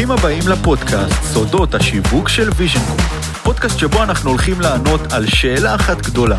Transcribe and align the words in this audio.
ברוכים 0.00 0.18
הבאים 0.18 0.48
לפודקאסט 0.48 1.22
סודות 1.22 1.74
השיווק 1.74 2.28
של 2.28 2.50
ויז'ן 2.56 2.80
גרופ. 2.86 3.40
פודקאסט 3.42 3.78
שבו 3.78 4.02
אנחנו 4.02 4.30
הולכים 4.30 4.60
לענות 4.60 5.12
על 5.12 5.26
שאלה 5.26 5.74
אחת 5.74 6.06
גדולה, 6.06 6.38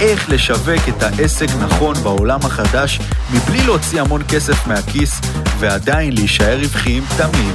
איך 0.00 0.30
לשווק 0.30 0.88
את 0.88 1.02
העסק 1.02 1.46
נכון 1.60 1.94
בעולם 1.94 2.38
החדש 2.42 3.00
מבלי 3.32 3.66
להוציא 3.66 4.00
המון 4.00 4.22
כסף 4.28 4.66
מהכיס 4.66 5.20
ועדיין 5.58 6.12
להישאר 6.12 6.58
רווחיים 6.58 7.04
תמיד. 7.16 7.54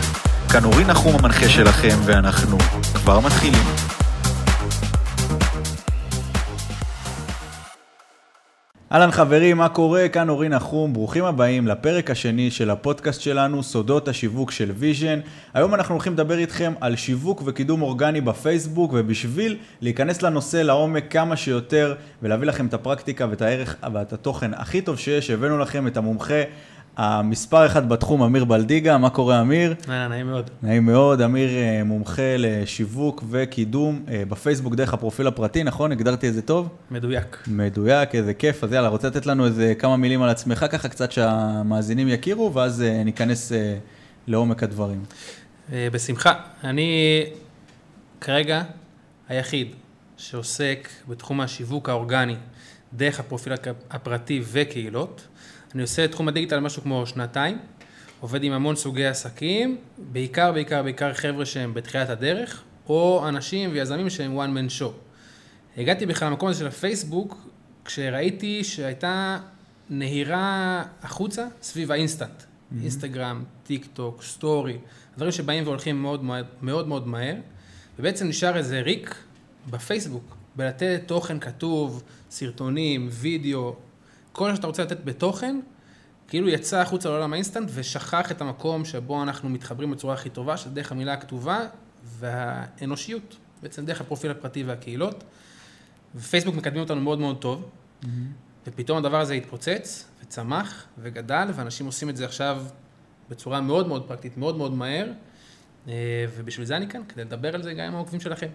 כאן 0.51 0.65
אורי 0.65 0.85
נחום 0.85 1.15
המנחה 1.15 1.49
שלכם 1.49 1.97
ואנחנו 2.05 2.57
כבר 2.93 3.19
מתחילים. 3.19 3.84
אהלן 8.95 9.11
חברים, 9.11 9.57
מה 9.57 9.69
קורה? 9.69 10.09
כאן 10.09 10.29
אורי 10.29 10.49
נחום, 10.49 10.93
ברוכים 10.93 11.25
הבאים 11.25 11.67
לפרק 11.67 12.11
השני 12.11 12.51
של 12.51 12.69
הפודקאסט 12.69 13.21
שלנו, 13.21 13.63
סודות 13.63 14.07
השיווק 14.07 14.51
של 14.51 14.71
ויז'ן. 14.75 15.19
היום 15.53 15.73
אנחנו 15.73 15.95
הולכים 15.95 16.13
לדבר 16.13 16.37
איתכם 16.37 16.73
על 16.81 16.95
שיווק 16.95 17.41
וקידום 17.45 17.81
אורגני 17.81 18.21
בפייסבוק, 18.21 18.91
ובשביל 18.93 19.57
להיכנס 19.81 20.21
לנושא 20.21 20.57
לעומק 20.57 21.11
כמה 21.11 21.35
שיותר 21.35 21.95
ולהביא 22.21 22.47
לכם 22.47 22.65
את 22.65 22.73
הפרקטיקה 22.73 23.27
ואת 23.29 23.41
הערך 23.41 23.75
ואת 23.93 24.13
התוכן 24.13 24.53
הכי 24.53 24.81
טוב 24.81 24.99
שיש, 24.99 25.29
הבאנו 25.29 25.57
לכם 25.57 25.87
את 25.87 25.97
המומחה 25.97 26.41
המספר 26.97 27.65
אחד 27.65 27.89
בתחום, 27.89 28.23
אמיר 28.23 28.45
בלדיגה, 28.45 28.97
מה 28.97 29.09
קורה 29.09 29.41
אמיר? 29.41 29.75
אה, 29.89 30.07
נעים 30.07 30.27
מאוד. 30.27 30.49
נעים 30.63 30.85
מאוד, 30.85 31.21
אמיר 31.21 31.49
אה, 31.49 31.83
מומחה 31.83 32.37
לשיווק 32.37 33.23
וקידום 33.29 34.05
אה, 34.07 34.23
בפייסבוק 34.29 34.75
דרך 34.75 34.93
הפרופיל 34.93 35.27
הפרטי, 35.27 35.63
נכון? 35.63 35.91
הגדרתי 35.91 36.29
את 36.29 36.33
זה 36.33 36.41
טוב? 36.41 36.69
מדויק. 36.91 37.37
מדויק, 37.47 38.15
איזה 38.15 38.33
כיף. 38.33 38.63
אז 38.63 38.73
יאללה, 38.73 38.87
רוצה 38.87 39.07
לתת 39.07 39.25
לנו 39.25 39.45
איזה 39.45 39.73
כמה 39.79 39.97
מילים 39.97 40.21
על 40.21 40.29
עצמך, 40.29 40.65
ככה 40.71 40.89
קצת 40.89 41.11
שהמאזינים 41.11 42.07
יכירו, 42.07 42.53
ואז 42.53 42.83
ניכנס 43.05 43.51
לעומק 44.27 44.63
הדברים. 44.63 45.03
בשמחה. 45.73 46.33
אני 46.63 47.23
כרגע 48.21 48.63
היחיד 49.29 49.67
שעוסק 50.17 50.89
בתחום 51.07 51.41
השיווק 51.41 51.89
האורגני 51.89 52.35
דרך 52.93 53.19
הפרופיל 53.19 53.53
הפרטי 53.89 54.41
וקהילות. 54.51 55.27
אני 55.75 55.81
עושה 55.81 56.05
את 56.05 56.11
תחום 56.11 56.27
הדיגיטל 56.27 56.59
משהו 56.59 56.81
כמו 56.81 57.05
שנתיים, 57.05 57.57
עובד 58.19 58.43
עם 58.43 58.53
המון 58.53 58.75
סוגי 58.75 59.05
עסקים, 59.05 59.77
בעיקר, 59.97 60.51
בעיקר, 60.51 60.83
בעיקר 60.83 61.13
חבר'ה 61.13 61.45
שהם 61.45 61.73
בתחילת 61.73 62.09
הדרך, 62.09 62.63
או 62.89 63.25
אנשים 63.27 63.69
ויזמים 63.73 64.09
שהם 64.09 64.39
one 64.39 64.57
man 64.57 64.81
show. 64.81 64.91
הגעתי 65.77 66.05
בכלל 66.05 66.29
למקום 66.29 66.49
הזה 66.49 66.59
של 66.59 66.67
הפייסבוק, 66.67 67.47
כשראיתי 67.85 68.63
שהייתה 68.63 69.39
נהירה 69.89 70.83
החוצה 71.03 71.47
סביב 71.61 71.91
ה 71.91 71.96
instant. 71.96 72.29
Mm-hmm. 72.29 72.81
אינסטגרם, 72.81 73.43
טיק 73.63 73.87
טוק, 73.93 74.23
סטורי, 74.23 74.77
דברים 75.15 75.31
שבאים 75.31 75.63
והולכים 75.63 76.01
מאוד 76.01 76.23
מאוד 76.61 76.87
מאוד 76.87 77.07
מהר, 77.07 77.35
ובעצם 77.99 78.27
נשאר 78.27 78.57
איזה 78.57 78.81
ריק 78.81 79.15
בפייסבוק, 79.69 80.35
בלתת 80.55 81.01
תוכן 81.05 81.39
כתוב, 81.39 82.03
סרטונים, 82.29 83.07
וידאו, 83.11 83.75
כל 84.35 84.49
מה 84.49 84.55
שאתה 84.55 84.67
רוצה 84.67 84.83
לתת 84.83 85.03
בתוכן, 85.03 85.59
כאילו 86.27 86.49
יצא 86.49 86.79
החוצה 86.79 87.09
לעולם 87.09 87.33
האינסטנט 87.33 87.69
ושכח 87.73 88.31
את 88.31 88.41
המקום 88.41 88.85
שבו 88.85 89.23
אנחנו 89.23 89.49
מתחברים 89.49 89.91
בצורה 89.91 90.13
הכי 90.13 90.29
טובה, 90.29 90.57
שזה 90.57 90.69
דרך 90.69 90.91
המילה 90.91 91.13
הכתובה 91.13 91.59
והאנושיות, 92.03 93.35
בעצם 93.61 93.85
דרך 93.85 94.01
הפרופיל 94.01 94.31
הפרטי 94.31 94.63
והקהילות. 94.63 95.23
ופייסבוק 96.15 96.55
מקדמים 96.55 96.81
אותנו 96.81 97.01
מאוד 97.01 97.19
מאוד 97.19 97.37
טוב, 97.41 97.69
mm-hmm. 98.03 98.07
ופתאום 98.67 98.97
הדבר 98.97 99.19
הזה 99.19 99.33
התפוצץ 99.33 100.05
וצמח 100.23 100.85
וגדל, 100.97 101.47
ואנשים 101.55 101.85
עושים 101.85 102.09
את 102.09 102.17
זה 102.17 102.25
עכשיו 102.25 102.63
בצורה 103.29 103.61
מאוד 103.61 103.87
מאוד 103.87 104.07
פרקטית, 104.07 104.37
מאוד 104.37 104.57
מאוד 104.57 104.73
מהר, 104.73 105.11
אה, 105.87 106.25
ובשביל 106.37 106.65
זה 106.65 106.77
אני 106.77 106.89
כאן, 106.89 107.01
כדי 107.09 107.23
לדבר 107.23 107.55
על 107.55 107.63
זה 107.63 107.73
גם 107.73 107.85
עם 107.85 107.95
העוקבים 107.95 108.19
שלכם. 108.19 108.47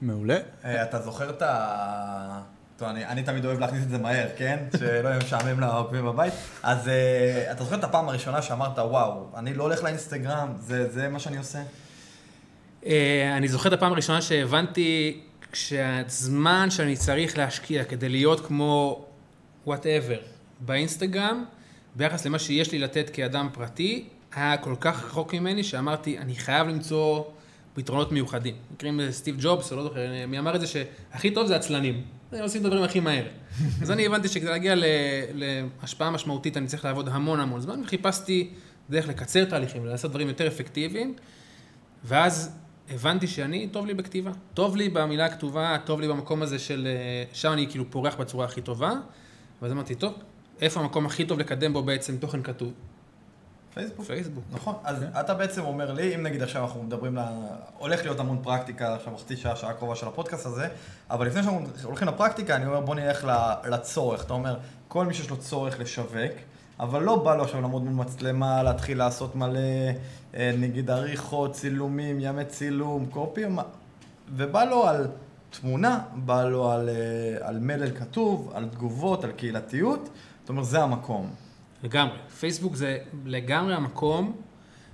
מעולה. 0.00 0.38
אה, 0.64 0.82
אתה 0.82 1.02
זוכר 1.02 1.30
את 1.30 1.42
ה... 1.42 2.42
טוב, 2.78 2.88
אני, 2.88 3.06
אני 3.06 3.22
תמיד 3.22 3.44
אוהב 3.44 3.58
להכניס 3.58 3.82
את 3.82 3.88
זה 3.88 3.98
מהר, 3.98 4.28
כן? 4.36 4.58
שלא 4.78 5.08
יהיה 5.08 5.18
משעמם 5.18 5.60
לעוקבים 5.60 6.04
בבית. 6.04 6.32
אז 6.62 6.86
uh, 6.86 7.52
אתה 7.52 7.64
זוכר 7.64 7.76
את 7.76 7.84
הפעם 7.84 8.08
הראשונה 8.08 8.42
שאמרת, 8.42 8.78
וואו, 8.78 9.26
אני 9.36 9.54
לא 9.54 9.62
הולך 9.62 9.82
לאינסטגרם, 9.82 10.52
זה, 10.58 10.90
זה 10.90 11.08
מה 11.08 11.18
שאני 11.18 11.36
עושה? 11.38 11.58
Uh, 12.82 12.86
אני 13.36 13.48
זוכר 13.48 13.68
את 13.68 13.72
הפעם 13.72 13.92
הראשונה 13.92 14.22
שהבנתי 14.22 15.20
שהזמן 15.52 16.70
שאני 16.70 16.96
צריך 16.96 17.38
להשקיע 17.38 17.84
כדי 17.84 18.08
להיות 18.08 18.46
כמו 18.46 19.04
whatever 19.66 20.18
באינסטגרם, 20.60 21.44
ביחס 21.94 22.26
למה 22.26 22.38
שיש 22.38 22.72
לי 22.72 22.78
לתת 22.78 23.10
כאדם 23.10 23.48
פרטי, 23.52 24.08
היה 24.34 24.56
כל 24.56 24.74
כך 24.80 25.04
רחוק 25.04 25.34
ממני 25.34 25.64
שאמרתי, 25.64 26.18
אני 26.18 26.34
חייב 26.34 26.68
למצוא 26.68 27.24
פתרונות 27.74 28.12
מיוחדים. 28.12 28.54
מכירים 28.74 29.00
סטיב 29.10 29.36
ג'ובס, 29.40 29.72
או 29.72 29.76
לא 29.76 29.82
זוכר, 29.82 30.00
מי 30.28 30.38
אמר 30.38 30.56
את 30.56 30.60
זה 30.60 30.66
שהכי 30.66 31.30
טוב 31.30 31.46
זה 31.46 31.56
עצלנים. 31.56 32.17
עושים 32.32 32.60
את 32.60 32.66
הדברים 32.66 32.84
הכי 32.84 33.00
מהר. 33.00 33.24
אז 33.82 33.90
אני 33.90 34.06
הבנתי 34.06 34.28
שכדי 34.28 34.48
להגיע 34.50 34.74
להשפעה 35.34 36.10
משמעותית 36.10 36.56
אני 36.56 36.66
צריך 36.66 36.84
לעבוד 36.84 37.08
המון 37.08 37.40
המון 37.40 37.60
זמן, 37.60 37.82
וחיפשתי 37.84 38.50
דרך 38.90 39.08
לקצר 39.08 39.44
תהליכים, 39.44 39.86
לעשות 39.86 40.10
דברים 40.10 40.28
יותר 40.28 40.46
אפקטיביים, 40.46 41.14
ואז 42.04 42.56
הבנתי 42.90 43.26
שאני, 43.26 43.68
טוב 43.68 43.86
לי 43.86 43.94
בכתיבה. 43.94 44.30
טוב 44.54 44.76
לי 44.76 44.88
במילה 44.88 45.26
הכתובה, 45.26 45.76
טוב 45.84 46.00
לי 46.00 46.08
במקום 46.08 46.42
הזה 46.42 46.58
של, 46.58 46.88
שם 47.32 47.52
אני 47.52 47.66
כאילו 47.70 47.90
פורח 47.90 48.16
בצורה 48.16 48.44
הכי 48.44 48.60
טובה, 48.60 48.92
ואז 49.62 49.72
אמרתי, 49.72 49.94
טוב, 49.94 50.14
איפה 50.60 50.80
המקום 50.80 51.06
הכי 51.06 51.24
טוב 51.24 51.38
לקדם 51.38 51.72
בו 51.72 51.82
בעצם 51.82 52.16
תוכן 52.16 52.42
כתוב? 52.42 52.72
פייסבוק. 53.74 54.06
פייסבוק. 54.06 54.44
נכון, 54.52 54.74
אז 54.84 54.98
כן. 54.98 55.20
אתה 55.20 55.34
בעצם 55.34 55.64
אומר 55.64 55.92
לי, 55.92 56.14
אם 56.14 56.22
נגיד 56.22 56.42
עכשיו 56.42 56.64
אנחנו 56.64 56.82
מדברים, 56.82 57.14
לה... 57.14 57.30
הולך 57.78 58.02
להיות 58.02 58.20
המון 58.20 58.38
פרקטיקה 58.42 58.94
עכשיו 58.94 59.16
חצי 59.16 59.36
שעה, 59.36 59.56
שעה 59.56 59.72
קרובה 59.72 59.96
של 59.96 60.06
הפודקאסט 60.06 60.46
הזה, 60.46 60.68
אבל 61.10 61.26
לפני 61.26 61.42
שאנחנו 61.42 61.66
הולכים 61.82 62.08
לפרקטיקה, 62.08 62.56
אני 62.56 62.66
אומר 62.66 62.80
בוא 62.80 62.94
נלך 62.94 63.26
לצורך. 63.64 64.24
אתה 64.24 64.32
אומר, 64.32 64.58
כל 64.88 65.06
מי 65.06 65.14
שיש 65.14 65.30
לו 65.30 65.36
צורך 65.36 65.80
לשווק, 65.80 66.32
אבל 66.80 67.02
לא 67.02 67.16
בא 67.24 67.36
לו 67.36 67.42
עכשיו 67.42 67.60
לעמוד 67.60 67.82
מול 67.82 67.92
מצלמה, 67.92 68.62
להתחיל 68.62 68.98
לעשות 68.98 69.36
מלא, 69.36 69.60
אה, 70.34 70.50
נגיד 70.58 70.90
עריכות, 70.90 71.52
צילומים, 71.52 72.20
ימי 72.20 72.44
צילום, 72.44 73.06
קופי, 73.06 73.44
ובא 74.36 74.64
לו 74.64 74.86
על 74.86 75.06
תמונה, 75.50 76.00
בא 76.14 76.44
לו 76.44 76.70
על, 76.70 76.88
אה, 76.88 77.48
על 77.48 77.58
מלל 77.58 77.90
כתוב, 77.96 78.52
על 78.54 78.68
תגובות, 78.68 79.24
על 79.24 79.32
קהילתיות, 79.32 80.08
זאת 80.40 80.48
אומרת, 80.48 80.64
זה 80.64 80.82
המקום. 80.82 81.30
לגמרי. 81.82 82.18
פייסבוק 82.40 82.74
זה 82.74 82.98
לגמרי 83.24 83.74
המקום 83.74 84.32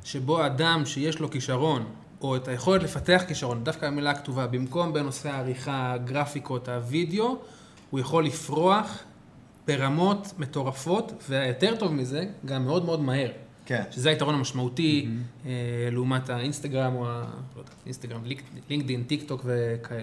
שבו 0.04 0.46
אדם 0.46 0.82
שיש 0.86 1.18
לו 1.18 1.30
כישרון, 1.30 1.84
או 2.20 2.36
את 2.36 2.48
היכולת 2.48 2.82
לפתח 2.82 3.24
כישרון, 3.28 3.64
דווקא 3.64 3.86
המילה 3.86 4.10
הכתובה, 4.10 4.46
במקום 4.46 4.92
בנושא 4.92 5.30
העריכה, 5.30 5.92
הגרפיקות, 5.92 6.68
הווידאו, 6.68 7.36
הוא 7.90 8.00
יכול 8.00 8.24
לפרוח 8.24 8.98
ברמות 9.66 10.32
מטורפות, 10.38 11.12
והיותר 11.28 11.76
טוב 11.76 11.92
מזה, 11.92 12.24
גם 12.44 12.64
מאוד 12.64 12.84
מאוד 12.84 13.00
מהר. 13.00 13.30
כן. 13.66 13.82
שזה 13.90 14.08
היתרון 14.08 14.34
המשמעותי 14.34 15.06
mm-hmm. 15.06 15.46
אה, 15.48 15.88
לעומת 15.92 16.30
האינסטגרם, 16.30 16.94
או 16.94 17.08
ה... 17.08 17.24
לא 17.56 17.60
יודע, 17.60 17.70
אינסטגרם, 17.86 18.20
לינקדאין, 18.70 19.02
טיק 19.02 19.28
טוק 19.28 19.44
וכאלה. 19.44 20.02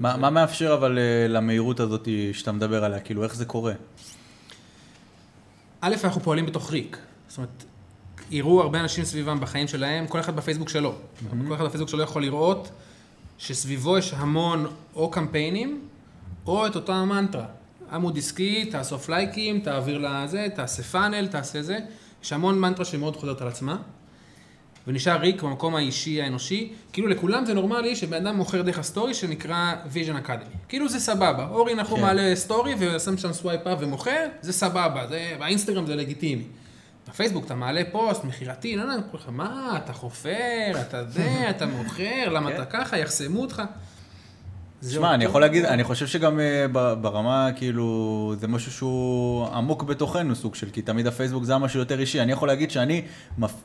מה, 0.00 0.16
מה 0.16 0.30
מאפשר 0.30 0.74
אבל 0.74 0.98
אה, 0.98 1.28
למהירות 1.28 1.80
הזאת 1.80 2.08
שאתה 2.32 2.52
מדבר 2.52 2.84
עליה? 2.84 3.00
כאילו, 3.00 3.24
איך 3.24 3.34
זה 3.34 3.44
קורה? 3.44 3.72
א', 5.80 5.94
אנחנו 6.04 6.20
פועלים 6.20 6.46
בתוך 6.46 6.70
ריק. 6.72 6.98
זאת 7.28 7.38
אומרת, 7.38 7.64
יראו 8.30 8.62
הרבה 8.62 8.80
אנשים 8.80 9.04
סביבם 9.04 9.40
בחיים 9.40 9.68
שלהם, 9.68 10.06
כל 10.06 10.20
אחד 10.20 10.36
בפייסבוק 10.36 10.68
שלו. 10.68 10.92
Mm-hmm. 10.92 11.48
כל 11.48 11.54
אחד 11.54 11.64
בפייסבוק 11.64 11.88
שלו 11.88 12.02
יכול 12.02 12.22
לראות 12.22 12.70
שסביבו 13.38 13.98
יש 13.98 14.14
המון 14.16 14.66
או 14.94 15.10
קמפיינים, 15.10 15.88
או 16.46 16.66
את 16.66 16.76
אותה 16.76 16.94
המנטרה. 16.94 17.46
עמוד 17.92 18.18
עסקי, 18.18 18.64
תאסוף 18.64 19.08
לייקים, 19.08 19.60
תעביר 19.60 19.98
לזה, 19.98 20.46
תעשה 20.54 20.82
funnel, 20.82 21.26
תעשה 21.26 21.62
זה. 21.62 21.78
יש 22.24 22.32
המון 22.32 22.60
מנטרה 22.60 22.84
שמאוד 22.84 23.16
חוזרת 23.16 23.40
על 23.40 23.48
עצמה. 23.48 23.76
ונשאר 24.90 25.20
ריק 25.20 25.42
במקום 25.42 25.74
האישי 25.74 26.22
האנושי, 26.22 26.72
כאילו 26.92 27.08
לכולם 27.08 27.44
זה 27.44 27.54
נורמלי 27.54 27.96
שבן 27.96 28.26
אדם 28.26 28.36
מוכר 28.36 28.62
דרך 28.62 28.78
הסטורי 28.78 29.14
שנקרא 29.14 29.74
ויז'ן 29.86 30.16
אקדמי. 30.16 30.54
כאילו 30.68 30.88
זה 30.88 31.00
סבבה, 31.00 31.48
אורי 31.50 31.72
אנחנו 31.72 31.96
כן. 31.96 32.02
מעלה 32.02 32.36
סטורי 32.36 32.74
ושם 32.78 33.18
שם 33.18 33.32
swipe 33.32 33.66
up 33.66 33.78
ומוכר, 33.80 34.26
זה 34.40 34.52
סבבה, 34.52 35.06
זה, 35.08 35.36
באינסטגרם 35.38 35.86
זה 35.86 35.96
לגיטימי. 35.96 36.44
בפייסבוק 37.08 37.44
אתה 37.44 37.54
מעלה 37.54 37.82
פוסט 37.92 38.24
מכירתי, 38.24 38.76
לא 38.76 38.82
יודע, 38.82 38.94
מה, 39.28 39.78
אתה 39.84 39.92
חופר, 39.92 40.72
אתה 40.80 41.04
זה, 41.04 41.50
אתה 41.50 41.66
מוכר, 41.66 42.28
למה 42.28 42.50
אתה 42.54 42.64
כן. 42.64 42.84
ככה, 42.84 42.98
יחסמו 42.98 43.40
אותך. 43.40 43.62
שמע, 44.88 45.14
אני 45.14 45.24
יכול 45.24 45.40
להגיד, 45.40 45.64
אני 45.64 45.84
חושב 45.84 46.06
שגם 46.06 46.40
אה, 46.40 46.66
ברמה, 47.00 47.48
כאילו, 47.56 48.34
זה 48.40 48.48
משהו 48.48 48.72
שהוא 48.72 49.46
עמוק 49.46 49.82
בתוכנו, 49.82 50.34
סוג 50.34 50.54
של, 50.54 50.70
כי 50.70 50.82
תמיד 50.82 51.06
הפייסבוק 51.06 51.44
זה 51.44 51.58
משהו 51.58 51.80
יותר 51.80 52.00
אישי. 52.00 52.20
אני 52.20 52.32
יכול 52.32 52.48
להגיד 52.48 52.70
שאני 52.70 53.02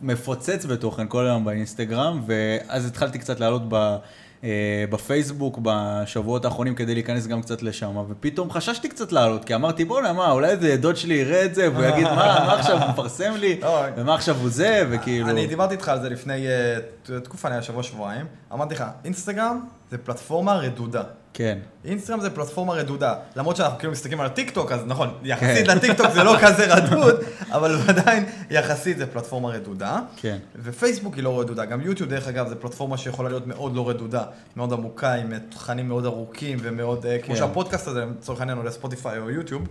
מפוצץ 0.02 0.66
בתוכן 0.66 1.08
כל 1.08 1.26
היום 1.26 1.46
באינסטגרם, 1.46 2.22
ואז 2.28 2.86
התחלתי 2.86 3.20
קצת 3.20 3.40
לעלות 3.40 3.62
ב... 3.70 3.96
אה, 4.44 4.86
בפייסבוק 4.90 5.60
בשבועות 5.62 6.46
האחרונים 6.46 6.76
כדי 6.76 6.94
להיכנס 6.94 7.28
גם 7.28 7.42
קצת 7.42 7.64
לשם, 7.64 7.98
ופתאום 8.10 8.52
חששתי 8.52 8.90
קצת 8.90 9.12
לעלות, 9.12 9.46
כי 9.46 9.56
אמרתי, 9.56 9.86
בוא'נה, 9.86 10.14
מה, 10.14 10.32
אולי 10.32 10.50
איזה 10.50 10.78
דוד 10.78 10.96
שלי 10.96 11.14
יראה 11.14 11.46
את 11.46 11.56
זה, 11.56 11.72
והוא 11.72 11.86
יגיד, 11.92 12.04
מה, 12.04 12.16
מה 12.48 12.54
עכשיו 12.60 12.82
הוא 12.82 12.90
מפרסם 12.90 13.34
לי. 13.36 13.60
ומה 13.98 14.16
עכשיו 14.16 14.36
הוא 14.36 14.50
זה, 14.50 14.84
וכאילו... 14.90 15.30
אני 15.30 15.48
דיברתי 15.48 15.74
איתך 15.74 15.90
על 15.90 16.02
זה 16.02 16.10
לפני 16.10 16.48
אה, 16.48 17.20
תקופה, 17.20 17.50
נראה 17.50 17.62
שבוע 17.62 17.84
שבועיים. 17.84 18.26
אמרתי 18.54 18.76
לך, 18.76 18.84
אינסטגרם 19.06 19.60
זה 19.96 20.00
פלטפורמה 20.04 20.54
רדודה. 20.54 21.04
כן, 21.34 21.58
אינסטגרם 21.86 22.20
זה 22.20 22.30
פלטפורמה 22.30 22.74
רדודה. 22.74 23.16
למרות 23.36 23.56
שאנחנו 23.56 23.80
כאילו 23.80 23.92
מסתכלים 23.92 24.20
על 24.20 24.26
הטיקטוק, 24.26 24.72
אז 24.72 24.82
נכון, 24.86 25.10
כן. 25.10 25.26
יחסית 25.26 25.68
לטיקטוק 25.68 26.08
זה 26.14 26.24
לא 26.24 26.36
כזה 26.44 26.74
רדוד, 26.74 27.16
אבל 27.52 27.78
עדיין 27.88 28.26
יחסית 28.50 28.98
זה 28.98 29.08
פלטפורמה 29.08 29.50
רדודה. 29.50 30.00
כן. 30.16 30.38
ופייסבוק 30.56 31.16
היא 31.16 31.24
לא 31.24 31.40
רדודה, 31.40 31.66
גם 31.66 31.82
יוטיוב 31.82 32.10
דרך 32.10 32.28
אגב 32.28 32.48
זה 32.48 32.56
פלטפורמה 32.56 32.98
שיכולה 32.98 33.30
להיות 33.30 33.48
מאוד 33.48 33.76
לא 33.76 33.90
רדודה, 33.90 34.24
מאוד 34.56 34.74
עמוקה, 34.74 35.14
עם 35.14 35.34
תכנים 35.50 35.88
מאוד 35.88 36.06
ארוכים 36.06 36.58
ומאוד, 36.62 37.06
אה, 37.06 37.18
כמו 37.20 37.34
כן. 37.34 37.40
שהפודקאסט 37.40 37.88
הזה 37.88 38.06
לצורך 38.06 38.40
העניין 38.40 38.58
עולה 38.58 38.72
ספוטיפיי 38.72 39.20
או 39.20 39.30
יוטיוב, 39.30 39.68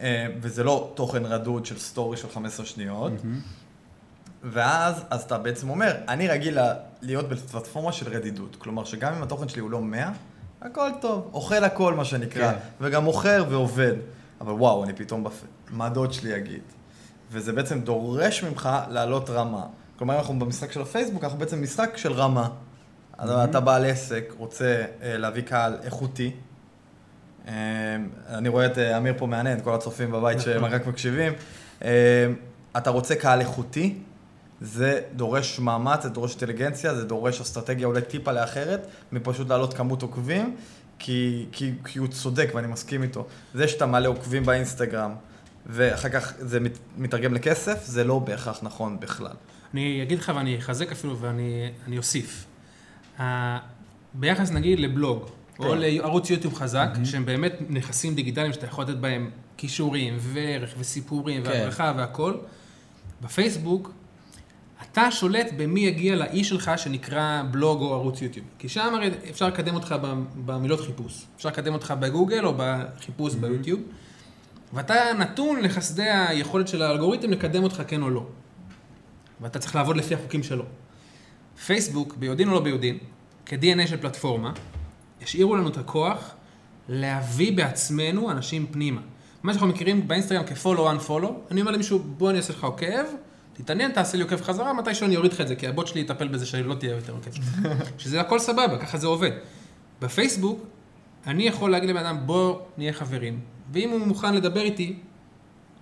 אה, 0.00 0.26
וזה 0.40 0.64
לא 0.64 0.92
תוכן 0.94 1.24
רדוד 1.26 1.66
של 1.66 1.78
סטורי 1.78 2.16
של 2.16 2.28
15 2.28 2.66
שניות. 2.66 3.12
ואז, 4.44 5.04
אז 5.10 5.22
אתה 5.22 5.38
בעצם 5.38 5.70
אומר, 5.70 5.96
אני 6.08 6.28
רגיל 6.28 6.58
להיות 7.02 7.28
בפלטפורמה 7.28 7.92
של 7.92 8.16
רדידות. 8.16 8.56
כלומר, 8.56 8.84
שגם 8.84 9.14
אם 9.14 9.22
התוכן 9.22 9.48
שלי 9.48 9.60
הוא 9.60 9.70
לא 9.70 9.80
100, 9.80 10.10
הכל 10.62 10.90
טוב, 11.00 11.30
אוכל 11.32 11.64
הכל, 11.64 11.94
מה 11.94 12.04
שנקרא. 12.04 12.52
כן. 12.52 12.58
וגם 12.80 13.04
מוכר 13.04 13.44
ועובד. 13.48 13.92
אבל 14.40 14.52
וואו, 14.52 14.84
אני 14.84 14.92
פתאום, 14.92 15.24
בפ... 15.24 15.44
מה 15.70 15.88
דוד 15.88 16.12
שלי 16.12 16.30
יגיד? 16.30 16.62
וזה 17.30 17.52
בעצם 17.52 17.80
דורש 17.80 18.44
ממך 18.44 18.68
לעלות 18.88 19.30
רמה. 19.30 19.66
כלומר, 19.98 20.14
אם 20.14 20.18
אנחנו 20.18 20.38
במשחק 20.38 20.72
של 20.72 20.82
הפייסבוק, 20.82 21.24
אנחנו 21.24 21.38
בעצם 21.38 21.62
משחק 21.62 21.96
של 21.96 22.12
רמה. 22.12 22.48
אז 23.18 23.30
אתה 23.30 23.60
בעל 23.60 23.84
עסק, 23.84 24.34
רוצה 24.38 24.84
אה, 25.02 25.16
להביא 25.16 25.42
קהל 25.42 25.78
איכותי. 25.82 26.32
אה, 27.48 27.52
אני 28.28 28.48
רואה 28.48 28.66
את 28.66 28.78
אה, 28.78 28.96
אמיר 28.96 29.14
פה 29.18 29.26
מהנהן, 29.26 29.60
כל 29.60 29.74
הצופים 29.74 30.12
בבית 30.12 30.40
שהם 30.40 30.64
רק 30.64 30.86
מקשיבים. 30.86 31.32
אה, 31.84 32.26
אתה 32.76 32.90
רוצה 32.90 33.14
קהל 33.14 33.40
איכותי, 33.40 33.98
זה 34.64 35.00
דורש 35.16 35.58
מאמץ, 35.58 36.02
זה 36.02 36.08
דורש 36.08 36.30
אינטליגנציה, 36.30 36.94
זה 36.94 37.04
דורש 37.04 37.40
אסטרטגיה 37.40 37.86
אולי 37.86 38.02
טיפה 38.02 38.32
לאחרת, 38.32 38.86
מפשוט 39.12 39.48
להעלות 39.48 39.74
כמות 39.74 40.02
עוקבים, 40.02 40.56
כי, 40.98 41.46
כי, 41.52 41.72
כי 41.84 41.98
הוא 41.98 42.08
צודק 42.08 42.50
ואני 42.54 42.66
מסכים 42.66 43.02
איתו. 43.02 43.26
זה 43.54 43.68
שאתה 43.68 43.86
מעלה 43.86 44.08
עוקבים 44.08 44.44
באינסטגרם, 44.44 45.14
ואחר 45.66 46.08
כך 46.08 46.32
זה 46.38 46.60
מת, 46.60 46.78
מתרגם 46.98 47.34
לכסף, 47.34 47.84
זה 47.84 48.04
לא 48.04 48.18
בהכרח 48.18 48.58
נכון 48.62 49.00
בכלל. 49.00 49.32
אני 49.74 50.02
אגיד 50.02 50.18
לך 50.18 50.32
ואני 50.36 50.58
אחזק 50.58 50.92
אפילו 50.92 51.18
ואני 51.18 51.70
אני 51.86 51.98
אוסיף. 51.98 52.44
ה- 53.20 53.58
ביחס 54.14 54.50
נגיד 54.50 54.80
לבלוג, 54.80 55.28
או 55.58 55.64
כן. 55.70 55.78
לערוץ 55.78 56.30
יוטיוב 56.30 56.54
חזק, 56.54 56.88
שהם 57.04 57.26
באמת 57.26 57.52
נכסים 57.68 58.14
דיגיטליים 58.14 58.52
שאתה 58.52 58.66
יכול 58.66 58.84
לתת 58.84 58.96
בהם 58.96 59.30
כישורים 59.56 60.16
וערך 60.18 60.74
וסיפורים 60.78 61.42
כן. 61.42 61.50
והדרכה 61.50 61.92
והכל, 61.96 62.34
בפייסבוק 63.22 63.92
אתה 64.92 65.10
שולט 65.10 65.46
במי 65.56 65.80
יגיע 65.80 66.16
לאי 66.16 66.44
שלך 66.44 66.70
שנקרא 66.76 67.42
בלוג 67.50 67.80
או 67.80 67.94
ערוץ 67.94 68.22
יוטיוב. 68.22 68.46
כי 68.58 68.68
שם 68.68 68.94
הרי 68.94 69.10
אפשר 69.30 69.46
לקדם 69.46 69.74
אותך 69.74 69.94
במילות 70.34 70.80
חיפוש. 70.80 71.26
אפשר 71.36 71.48
לקדם 71.48 71.74
אותך 71.74 71.94
בגוגל 72.00 72.46
או 72.46 72.54
בחיפוש 72.56 73.34
ביוטיוב, 73.34 73.80
ואתה 74.72 74.94
נתון 75.18 75.60
לחסדי 75.60 76.10
היכולת 76.10 76.68
של 76.68 76.82
האלגוריתם 76.82 77.30
לקדם 77.30 77.64
אותך 77.64 77.82
כן 77.86 78.02
או 78.02 78.10
לא. 78.10 78.26
ואתה 79.40 79.58
צריך 79.58 79.74
לעבוד 79.76 79.96
לפי 79.96 80.14
החוקים 80.14 80.42
שלו. 80.42 80.64
פייסבוק, 81.66 82.16
ביודעין 82.16 82.48
או 82.48 82.54
לא 82.54 82.60
ביודעין, 82.60 82.98
כ-DNA 83.46 83.86
של 83.86 83.96
פלטפורמה, 83.96 84.52
השאירו 85.22 85.56
לנו 85.56 85.68
את 85.68 85.76
הכוח 85.76 86.34
להביא 86.88 87.56
בעצמנו 87.56 88.30
אנשים 88.30 88.66
פנימה. 88.66 89.00
מה 89.42 89.52
שאנחנו 89.52 89.68
מכירים 89.68 90.08
באינסטגרם 90.08 90.44
כ-follow 90.46 91.02
unfollow, 91.02 91.50
אני 91.50 91.60
אומר 91.60 91.72
למישהו, 91.72 91.98
בוא 91.98 92.30
אני 92.30 92.38
אעשה 92.38 92.52
לך 92.52 92.64
עוקב, 92.64 93.04
תתעניין, 93.54 93.92
תעשה 93.92 94.16
לי 94.16 94.22
עוקב 94.22 94.42
חזרה, 94.42 94.72
מתישהו 94.72 95.06
אני 95.06 95.16
אוריד 95.16 95.32
לך 95.32 95.40
את 95.40 95.48
זה, 95.48 95.56
כי 95.56 95.66
הבוט 95.66 95.86
שלי 95.86 96.00
יטפל 96.00 96.28
בזה 96.28 96.46
שאני 96.46 96.62
לא 96.62 96.74
תהיה 96.74 96.94
יותר 96.94 97.12
עוקב. 97.12 97.30
שזה 98.02 98.20
הכל 98.20 98.38
סבבה, 98.38 98.78
ככה 98.78 98.98
זה 98.98 99.06
עובד. 99.06 99.30
בפייסבוק, 100.02 100.66
אני 101.26 101.46
יכול 101.46 101.70
להגיד 101.70 101.90
לבן 101.90 102.06
אדם, 102.06 102.18
בוא 102.26 102.60
נהיה 102.78 102.92
חברים, 102.92 103.40
ואם 103.72 103.90
הוא 103.90 104.00
מוכן 104.00 104.34
לדבר 104.34 104.60
איתי, 104.60 104.96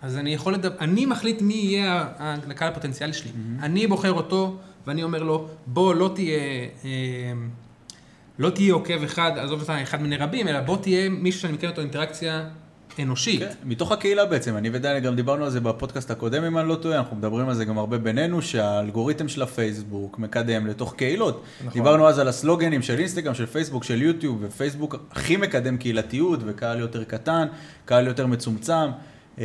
אז 0.02 0.16
אני 0.16 0.34
יכול 0.34 0.54
לדבר, 0.54 0.76
אני 0.80 1.06
מחליט 1.06 1.42
מי 1.42 1.54
יהיה 1.54 2.08
הקהל 2.50 2.68
הפוטנציאלי 2.68 3.12
שלי. 3.12 3.30
אני 3.62 3.86
בוחר 3.86 4.12
אותו, 4.12 4.56
ואני 4.86 5.02
אומר 5.02 5.22
לו, 5.22 5.48
בוא 5.66 5.94
לא 5.94 6.10
תהיה, 6.14 6.38
אה, 6.84 6.90
לא 8.38 8.50
תהיה 8.50 8.74
עוקב 8.74 9.02
אחד, 9.02 9.32
עזוב 9.36 9.60
אותה 9.60 9.82
אחד 9.82 10.02
מיני 10.02 10.16
רבים, 10.16 10.48
אלא 10.48 10.60
בוא 10.60 10.76
תהיה 10.76 11.08
מישהו 11.08 11.40
שאני 11.40 11.52
מכיר 11.52 11.70
אותו 11.70 11.80
אינטראקציה 11.80 12.48
אנושית. 12.98 13.40
כן, 13.40 13.48
מתוך 13.64 13.92
הקהילה 13.92 14.26
בעצם, 14.26 14.56
אני 14.56 14.70
ודני 14.72 15.00
גם 15.00 15.16
דיברנו 15.16 15.44
על 15.44 15.50
זה 15.50 15.60
בפודקאסט 15.60 16.10
הקודם 16.10 16.44
אם 16.44 16.58
אני 16.58 16.68
לא 16.68 16.74
טועה, 16.74 16.98
אנחנו 16.98 17.16
מדברים 17.16 17.48
על 17.48 17.54
זה 17.54 17.64
גם 17.64 17.78
הרבה 17.78 17.98
בינינו, 17.98 18.42
שהאלגוריתם 18.42 19.28
של 19.28 19.42
הפייסבוק 19.42 20.18
מקדם 20.18 20.66
לתוך 20.66 20.94
קהילות. 20.94 21.42
נכון. 21.60 21.72
דיברנו 21.72 22.08
אז 22.08 22.18
על 22.18 22.28
הסלוגנים 22.28 22.82
של 22.82 22.98
אינסטגרם, 22.98 23.34
של 23.34 23.46
פייסבוק, 23.46 23.84
של 23.84 24.02
יוטיוב, 24.02 24.38
ופייסבוק 24.40 24.96
הכי 25.10 25.36
מקדם 25.36 25.76
קהילתיות 25.76 26.40
וקהל 26.46 26.80
יותר 26.80 27.04
קטן, 27.04 27.46
קהל 27.84 28.06
יותר 28.06 28.26
מצומצם. 28.26 28.90
אה, 29.38 29.44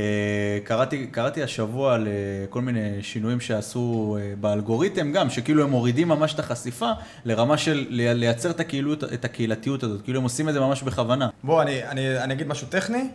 קראתי, 0.64 1.08
קראתי 1.08 1.44
השבוע 1.44 1.94
על 1.94 2.08
אה, 2.08 2.12
כל 2.50 2.62
מיני 2.62 3.04
שינויים 3.04 3.40
שעשו 3.40 4.18
אה, 4.20 4.34
באלגוריתם 4.40 5.12
גם, 5.12 5.30
שכאילו 5.30 5.64
הם 5.64 5.70
מורידים 5.70 6.08
ממש 6.08 6.34
את 6.34 6.40
החשיפה 6.40 6.92
לרמה 7.26 7.58
של 7.58 7.86
לי- 7.90 8.14
לייצר 8.14 8.50
את, 8.50 8.60
הקהילות, 8.60 9.04
את 9.04 9.26
הקהילתיות 9.26 9.84
הזאת, 9.84 10.02
כאילו 10.02 10.18
הם 10.18 10.24
עושים 10.24 10.50
את 10.50 10.54
זה 10.54 10.60
ממש 10.60 10.84
בכוונה. 10.84 11.30
בוא, 11.44 11.62
אני, 11.62 11.84
אני, 11.84 12.20
אני 12.20 12.34
אגיד 12.34 12.48
משהו 12.48 12.68
טכני, 12.68 13.10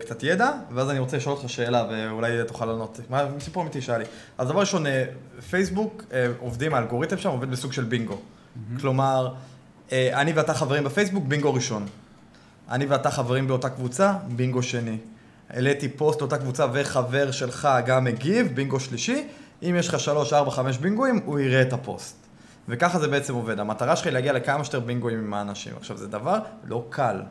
קצת 0.00 0.22
ידע, 0.22 0.50
ואז 0.74 0.90
אני 0.90 0.98
רוצה 0.98 1.16
לשאול 1.16 1.34
אותך 1.36 1.48
שאלה, 1.48 1.86
ואולי 1.90 2.32
תוכל 2.48 2.66
לענות. 2.66 3.00
מה, 3.10 3.24
סיפור 3.40 3.62
אמיתי 3.62 3.80
שהיה 3.80 3.98
לי. 3.98 4.04
אז 4.38 4.48
דבר 4.48 4.60
ראשון, 4.60 4.84
פייסבוק 5.50 6.04
עובדים, 6.38 6.74
האלגוריתם 6.74 7.18
שם 7.18 7.28
עובד 7.28 7.50
בסוג 7.50 7.72
של 7.72 7.84
בינגו. 7.84 8.18
כלומר, 8.80 9.34
אה, 9.92 10.20
אני 10.20 10.32
ואתה 10.32 10.54
חברים 10.54 10.84
בפייסבוק, 10.84 11.24
בינגו 11.24 11.54
ראשון. 11.54 11.86
אני 12.70 12.86
ואתה 12.86 13.10
חברים 13.10 13.46
באותה 13.46 13.68
קבוצה, 13.68 14.12
בינגו 14.36 14.62
שני. 14.62 14.96
העליתי 15.50 15.88
פוסט 15.88 16.20
לאותה 16.20 16.38
קבוצה 16.38 16.66
וחבר 16.72 17.30
שלך 17.30 17.68
גם 17.86 18.04
מגיב, 18.04 18.52
בינגו 18.54 18.80
שלישי. 18.80 19.28
אם 19.62 19.74
יש 19.78 19.88
לך 19.88 20.00
שלוש, 20.00 20.32
ארבע, 20.32 20.50
חמש 20.50 20.78
בינגואים, 20.78 21.20
הוא 21.24 21.38
יראה 21.38 21.62
את 21.62 21.72
הפוסט. 21.72 22.16
וככה 22.68 22.98
זה 22.98 23.08
בעצם 23.08 23.34
עובד. 23.34 23.60
המטרה 23.60 23.96
שלך 23.96 24.06
היא 24.06 24.14
להגיע 24.14 24.32
לכמה 24.32 24.64
שיותר 24.64 24.80
בינגואים 24.80 25.18
עם 25.18 25.34
האנשים. 25.34 25.72
עכשיו, 25.76 25.96
זה 25.96 26.08
דבר 26.08 26.38
לא 26.64 26.84
קל. 26.90 27.22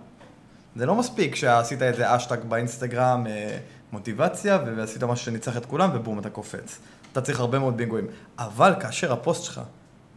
זה 0.75 0.85
לא 0.85 0.95
מספיק 0.95 1.35
שעשית 1.35 1.81
איזה 1.81 2.15
אשטג 2.15 2.37
באינסטגרם, 2.47 3.27
אה, 3.27 3.57
מוטיבציה, 3.91 4.59
ועשית 4.77 5.03
משהו 5.03 5.25
שניצח 5.25 5.57
את 5.57 5.65
כולם, 5.65 5.89
ובום, 5.93 6.19
אתה 6.19 6.29
קופץ. 6.29 6.79
אתה 7.11 7.21
צריך 7.21 7.39
הרבה 7.39 7.59
מאוד 7.59 7.77
בינגואים. 7.77 8.07
אבל 8.39 8.73
כאשר 8.79 9.13
הפוסט 9.13 9.43
שלך, 9.43 9.61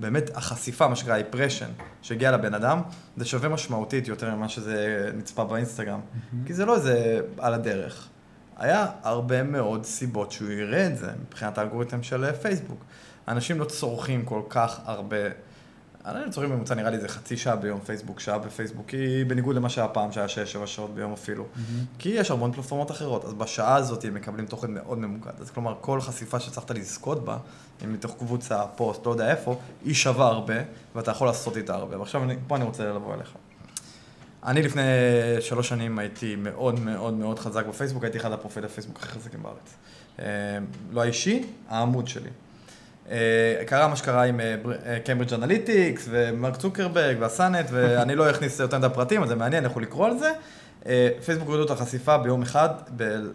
באמת 0.00 0.36
החשיפה, 0.36 0.88
מה 0.88 0.96
שנקרא 0.96 1.16
ה-impression, 1.16 1.82
שהגיע 2.02 2.30
לבן 2.30 2.54
אדם, 2.54 2.80
זה 3.16 3.24
שווה 3.24 3.48
משמעותית 3.48 4.08
יותר 4.08 4.34
ממה 4.34 4.48
שזה 4.48 5.10
נצפה 5.14 5.44
באינסטגרם. 5.44 6.00
כי 6.46 6.54
זה 6.54 6.64
לא 6.64 6.74
איזה 6.74 7.20
על 7.38 7.54
הדרך. 7.54 8.08
היה 8.56 8.86
הרבה 9.02 9.42
מאוד 9.42 9.84
סיבות 9.84 10.32
שהוא 10.32 10.50
יראה 10.50 10.86
את 10.86 10.98
זה, 10.98 11.10
מבחינת 11.26 11.58
האלגוריתם 11.58 12.02
של 12.02 12.32
פייסבוק. 12.32 12.84
אנשים 13.28 13.60
לא 13.60 13.64
צורכים 13.64 14.24
כל 14.24 14.42
כך 14.48 14.80
הרבה 14.84 15.16
אני 16.06 16.30
צורכים 16.30 16.52
בממוצע 16.52 16.74
נראה 16.74 16.90
לי 16.90 16.96
איזה 16.96 17.08
חצי 17.08 17.36
שעה 17.36 17.56
ביום 17.56 17.80
פייסבוק, 17.80 18.20
שעה 18.20 18.38
בפייסבוק, 18.38 18.86
כי 18.88 19.24
בניגוד 19.24 19.56
למה 19.56 19.68
שהיה 19.68 19.88
פעם, 19.88 20.12
שהיה 20.12 20.28
שש, 20.28 20.52
שבע 20.52 20.66
שעות 20.66 20.94
ביום 20.94 21.12
אפילו. 21.12 21.46
כי 21.98 22.08
יש 22.08 22.30
המון 22.30 22.52
פלטפורמות 22.52 22.90
אחרות, 22.90 23.24
אז 23.24 23.34
בשעה 23.34 23.76
הזאת 23.76 24.04
הם 24.04 24.14
מקבלים 24.14 24.46
תוכן 24.46 24.70
מאוד 24.70 24.98
ממוקד. 24.98 25.30
אז 25.40 25.50
כלומר, 25.50 25.74
כל 25.80 26.00
חשיפה 26.00 26.40
שהצלחת 26.40 26.70
לזכות 26.70 27.24
בה, 27.24 27.38
אם 27.84 27.92
מתוך 27.92 28.16
קבוצה, 28.18 28.62
פוסט, 28.76 29.06
לא 29.06 29.10
יודע 29.10 29.30
איפה, 29.30 29.58
היא 29.84 29.94
שווה 29.94 30.26
הרבה, 30.26 30.54
ואתה 30.94 31.10
יכול 31.10 31.26
לעשות 31.26 31.56
איתה 31.56 31.74
הרבה. 31.74 31.98
ועכשיו, 31.98 32.22
אני, 32.22 32.36
פה 32.46 32.56
אני 32.56 32.64
רוצה 32.64 32.84
לבוא 32.92 33.14
אליך. 33.14 33.32
אני 34.44 34.62
לפני 34.62 34.82
שלוש 35.40 35.68
שנים 35.68 35.98
הייתי 35.98 36.36
מאוד 36.36 36.80
מאוד 36.80 37.14
מאוד 37.14 37.38
חזק 37.38 37.66
בפייסבוק, 37.66 38.04
הייתי 38.04 38.18
אחד 38.18 38.32
הפרופילי 38.32 38.66
הפייסבוק 38.66 38.98
הכי 38.98 39.08
חזקים 39.08 39.42
בארץ. 39.42 39.74
אה, 40.18 40.24
לא 40.90 41.00
האישי, 41.00 41.46
העמוד 41.68 42.08
שלי. 42.08 42.30
אה, 43.10 43.62
קרה 43.66 43.88
מה 43.88 43.96
שקרה 43.96 44.22
עם 44.22 44.40
קיימברידג' 45.04 45.34
אנליטיקס 45.34 46.08
ומרק 46.10 46.56
צוקרברג 46.56 47.16
והסנאט, 47.20 47.66
ואני 47.70 48.14
לא 48.14 48.30
אכניס 48.30 48.60
יותר 48.60 48.78
מדי 48.78 48.86
פרטים, 48.94 49.22
אז 49.22 49.28
זה 49.28 49.34
מעניין, 49.34 49.64
לכו 49.64 49.80
לקרוא 49.80 50.06
על 50.06 50.18
זה. 50.18 50.32
אה, 50.86 51.08
פייסבוק 51.24 51.48
הורידו 51.48 51.64
את 51.64 51.70
החשיפה 51.70 52.18
ביום 52.18 52.42
אחד 52.42 52.68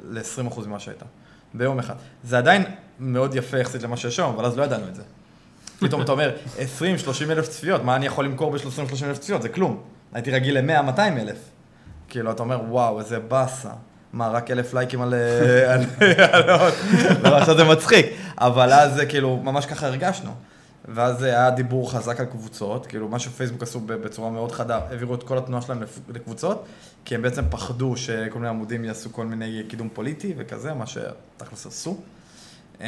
ל-20% 0.09 0.67
ממה 0.67 0.79
שהייתה. 0.79 1.05
ביום 1.53 1.79
אחד. 1.79 1.95
זה 2.23 2.37
עדיין 2.37 2.63
מאוד 2.99 3.35
יפה 3.35 3.57
יחסית 3.57 3.83
למה 3.83 3.97
שיש 3.97 4.19
היום, 4.19 4.33
אבל 4.33 4.45
אז 4.45 4.57
לא 4.57 4.63
ידענו 4.63 4.87
את 4.87 4.95
זה. 4.95 5.01
פתאום 5.79 6.01
אתה 6.01 6.11
אומר, 6.11 6.35
20-30 6.57 6.61
אלף 7.29 7.47
צפיות, 7.47 7.83
מה 7.83 7.95
אני 7.95 8.05
יכול 8.05 8.25
למכור 8.25 8.51
ב-30-30 8.51 9.05
אלף 9.05 9.17
צפיות? 9.17 9.41
זה 9.41 9.49
כלום. 9.49 9.83
הייתי 10.13 10.31
רגיל 10.31 10.59
ל-100-200 10.59 10.99
אלף. 10.99 11.37
כאילו, 12.09 12.31
אתה 12.31 12.43
אומר, 12.43 12.61
וואו, 12.69 12.99
איזה 12.99 13.19
באסה. 13.19 13.69
מה, 14.13 14.27
רק 14.27 14.51
אלף 14.51 14.73
לייקים 14.73 15.01
על... 15.01 15.13
לא, 17.23 17.37
עכשיו 17.37 17.57
זה 17.57 17.63
מצחיק. 17.63 18.05
אבל 18.37 18.73
אז 18.73 18.93
זה 18.93 19.05
כאילו, 19.05 19.37
ממש 19.37 19.65
ככה 19.65 19.87
הרגשנו. 19.87 20.31
ואז 20.87 21.23
היה 21.23 21.49
דיבור 21.49 21.91
חזק 21.91 22.19
על 22.19 22.25
קבוצות, 22.25 22.85
כאילו 22.85 23.07
מה 23.07 23.19
שפייסבוק 23.19 23.63
עשו 23.63 23.79
בצורה 23.79 24.29
מאוד 24.29 24.51
חדה, 24.51 24.77
העבירו 24.77 25.15
את 25.15 25.23
כל 25.23 25.37
התנועה 25.37 25.61
שלהם 25.61 25.83
לקבוצות, 26.09 26.65
כי 27.05 27.15
הם 27.15 27.21
בעצם 27.21 27.43
פחדו 27.49 27.97
שכל 27.97 28.39
מיני 28.39 28.49
עמודים 28.49 28.85
יעשו 28.85 29.13
כל 29.13 29.25
מיני 29.25 29.63
קידום 29.67 29.89
פוליטי 29.93 30.33
וכזה, 30.37 30.73
מה 30.73 30.85
שתכלס 30.87 31.65
עשו. 31.65 31.97
אה, 32.81 32.87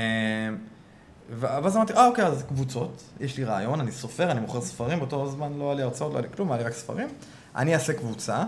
ואז 1.40 1.78
אמרתי, 1.78 1.94
אה 1.94 2.08
אוקיי, 2.08 2.26
אז 2.26 2.44
קבוצות, 2.48 3.04
יש 3.20 3.38
לי 3.38 3.44
רעיון, 3.44 3.80
אני 3.80 3.92
סופר, 3.92 4.32
אני 4.32 4.40
מוכר 4.40 4.62
ספרים, 4.62 5.00
באותו 5.00 5.32
זמן 5.32 5.54
לא 5.60 5.66
היה 5.66 5.74
לי 5.74 5.82
הרצאות, 5.82 6.14
לא 6.14 6.18
היה 6.18 6.28
לי 6.28 6.36
כלום, 6.36 6.52
היה 6.52 6.62
לי 6.62 6.68
רק 6.68 6.74
ספרים. 6.74 7.08
אני 7.56 7.74
אעשה 7.74 7.94
קבוצה, 7.94 8.44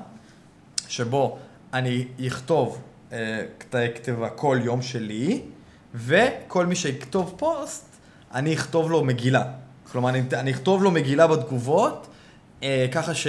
שבו 0.87 1.37
אני 1.73 2.07
אכתוב 2.27 2.81
אה, 3.11 3.45
קטעי 3.57 3.93
כתיבה 3.95 4.29
כל 4.29 4.59
יום 4.63 4.81
שלי, 4.81 5.41
וכל 5.95 6.65
מי 6.65 6.75
שיכתוב 6.75 7.33
פוסט, 7.37 7.85
אני 8.33 8.53
אכתוב 8.53 8.91
לו 8.91 9.03
מגילה. 9.03 9.43
כלומר, 9.91 10.09
אני, 10.09 10.21
אני 10.33 10.51
אכתוב 10.51 10.83
לו 10.83 10.91
מגילה 10.91 11.27
בתגובות, 11.27 12.07
אה, 12.63 12.87
ככה 12.91 13.13
ש... 13.13 13.27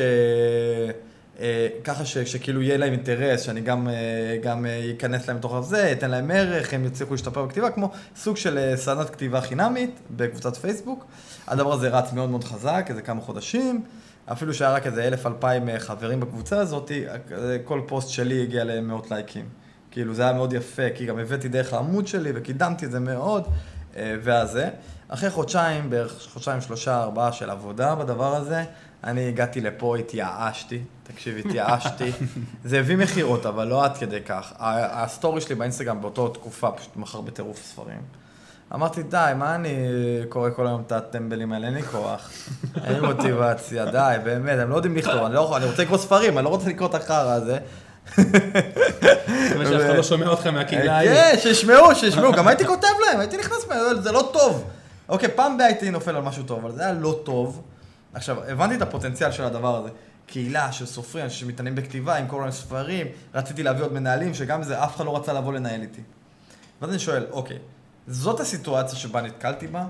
אה, 1.40 1.68
ככה 1.84 2.04
ש, 2.04 2.18
שכאילו 2.18 2.62
יהיה 2.62 2.76
להם 2.76 2.92
אינטרס, 2.92 3.40
שאני 3.40 3.60
גם, 3.60 3.88
אה, 3.88 3.94
גם 4.42 4.66
אה, 4.66 4.90
אכנס 4.96 5.28
להם 5.28 5.36
לתוך 5.36 5.60
זה, 5.60 5.92
אתן 5.92 6.10
להם 6.10 6.30
ערך, 6.30 6.74
הם 6.74 6.84
יצליחו 6.84 7.14
להשתפר 7.14 7.44
בכתיבה, 7.44 7.70
כמו 7.70 7.90
סוג 8.16 8.36
של 8.36 8.72
סדנת 8.76 9.10
כתיבה 9.10 9.40
חינמית 9.40 10.00
בקבוצת 10.10 10.56
פייסבוק. 10.56 11.04
הדבר 11.46 11.72
הזה 11.72 11.88
רץ 11.88 12.12
מאוד 12.12 12.30
מאוד 12.30 12.44
חזק, 12.44 12.86
איזה 12.88 13.02
כמה 13.02 13.20
חודשים, 13.20 13.84
אפילו 14.32 14.54
שהיה 14.54 14.70
רק 14.70 14.86
איזה 14.86 15.04
אלף 15.04 15.26
אלפיים 15.26 15.68
חברים 15.78 16.20
בקבוצה 16.20 16.58
הזאת, 16.58 16.90
כל 17.64 17.80
פוסט 17.86 18.08
שלי 18.08 18.42
הגיע 18.42 18.64
למאות 18.64 19.10
לייקים. 19.10 19.48
כאילו 19.90 20.14
זה 20.14 20.22
היה 20.22 20.32
מאוד 20.32 20.52
יפה, 20.52 20.82
כי 20.94 21.06
גם 21.06 21.18
הבאתי 21.18 21.48
דרך 21.48 21.72
העמוד 21.72 22.06
שלי 22.06 22.30
וקידמתי 22.34 22.86
את 22.86 22.90
זה 22.90 23.00
מאוד, 23.00 23.48
ואז 23.96 24.50
זה. 24.50 24.68
אחרי 25.08 25.30
חודשיים, 25.30 25.90
בערך 25.90 26.26
חודשיים, 26.32 26.60
שלושה, 26.60 27.02
ארבעה 27.02 27.32
של 27.32 27.50
עבודה 27.50 27.94
בדבר 27.94 28.34
הזה, 28.36 28.64
אני 29.04 29.28
הגעתי 29.28 29.60
לפה, 29.60 29.96
התייאשתי, 29.96 30.80
תקשיב, 31.02 31.36
התייאשתי. 31.36 32.10
זה 32.64 32.78
הביא 32.78 32.96
מכירות, 32.96 33.46
אבל 33.46 33.68
לא 33.68 33.84
עד 33.84 33.96
כדי 33.96 34.20
כך. 34.20 34.52
הסטורי 34.58 35.40
שלי 35.40 35.54
באינסטגרם 35.54 36.00
באותו 36.00 36.28
תקופה 36.28 36.70
פשוט 36.70 36.96
מכר 36.96 37.20
בטירוף 37.20 37.62
ספרים. 37.62 38.00
אמרתי, 38.74 39.02
די, 39.02 39.32
מה 39.36 39.54
אני 39.54 39.76
קורא 40.28 40.50
כל 40.50 40.66
היום 40.66 40.82
את 40.86 40.92
הטמבלים 40.92 41.52
האלה? 41.52 41.66
אין 41.66 41.74
לי 41.74 41.82
כוח. 41.82 42.30
אין 42.84 42.92
לי 42.92 43.00
מוטיבציה, 43.00 43.90
די, 43.90 44.16
באמת, 44.24 44.58
הם 44.58 44.70
לא 44.70 44.76
יודעים 44.76 44.96
לכתוב, 44.96 45.24
אני, 45.24 45.34
לא, 45.34 45.56
אני 45.56 45.64
רוצה 45.64 45.82
לקרוא 45.82 45.98
ספרים, 45.98 46.38
אני 46.38 46.44
לא 46.44 46.48
רוצה 46.48 46.68
לקרוא 46.68 46.88
את 46.88 46.94
החרא 46.94 47.32
הזה. 47.32 47.58
שאף 48.16 49.82
אחד 49.86 49.96
לא 49.96 50.02
שומע 50.02 50.28
אותך 50.28 50.46
מהקהילה. 50.46 51.00
כן, 51.04 51.36
שישמעו, 51.38 51.94
שישמעו, 51.94 52.32
גם 52.32 52.48
הייתי 52.48 52.66
כותב 52.66 52.88
להם, 53.06 53.20
הייתי 53.20 53.36
נכנס, 53.36 53.66
זה 54.00 54.12
לא 54.12 54.30
טוב. 54.32 54.64
אוקיי, 55.08 55.28
פעם 55.34 55.60
הייתי 55.60 55.90
נופל 55.90 56.16
על 56.16 56.22
משהו 56.22 56.42
טוב, 56.42 56.58
אבל 56.64 56.72
זה 56.72 56.82
היה 56.82 56.92
לא 56.92 57.20
טוב. 57.24 57.62
עכשיו, 58.14 58.36
הבנתי 58.48 58.74
את 58.74 58.82
הפוטנציאל 58.82 59.30
של 59.30 59.44
הדבר 59.44 59.76
הזה. 59.76 59.88
קהילה 60.26 60.72
של 60.72 60.86
סופרים 60.86 61.30
שמתעניינים 61.30 61.84
בכתיבה 61.84 62.16
עם 62.16 62.26
כל 62.26 62.40
מיני 62.40 62.52
ספרים, 62.52 63.06
רציתי 63.34 63.62
להביא 63.62 63.84
עוד 63.84 63.92
מנהלים 63.92 64.34
שגם 64.34 64.62
זה 64.62 64.84
אף 64.84 64.96
אחד 64.96 65.04
לא 65.04 65.16
רצה 65.16 65.32
לבוא 65.32 65.52
לנהל 65.52 65.82
איתי. 65.82 66.00
ואז 66.80 66.90
אני 66.90 66.98
שואל, 66.98 67.26
אוקיי, 67.30 67.58
זאת 68.06 68.40
הסיטואציה 68.40 68.98
שבה 68.98 69.22
נתקלתי 69.22 69.66
בה, 69.66 69.86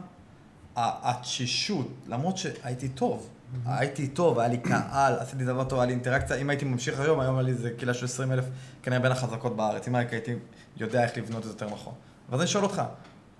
התשישות, 0.76 1.88
למרות 2.06 2.36
שהייתי 2.36 2.88
טוב, 2.88 3.28
הייתי 3.66 4.08
טוב, 4.08 4.38
היה 4.38 4.48
לי 4.48 4.58
קהל, 4.58 5.14
עשיתי 5.18 5.44
דבר 5.44 5.64
טוב, 5.64 5.78
היה 5.78 5.86
לי 5.86 5.92
אינטראקציה, 5.92 6.36
אם 6.36 6.50
הייתי 6.50 6.64
ממשיך 6.64 7.00
היום, 7.00 7.20
היום 7.20 7.34
היה 7.34 7.42
לי 7.42 7.50
איזה 7.50 7.70
קהילה 7.70 7.94
של 7.94 8.04
20 8.04 8.32
אלף, 8.32 8.44
כנראה 8.82 9.00
בין 9.00 9.12
החזקות 9.12 9.56
בארץ, 9.56 9.88
אם 9.88 9.94
הייתי 9.94 10.32
יודע 10.76 11.04
איך 11.04 11.16
לבנות 11.16 11.38
את 11.38 11.44
זה 11.44 11.50
יותר 11.50 11.66
נכון. 11.66 11.92
ואז 12.30 12.40
אני 12.40 12.48
שואל 12.48 12.64
אותך, 12.64 12.82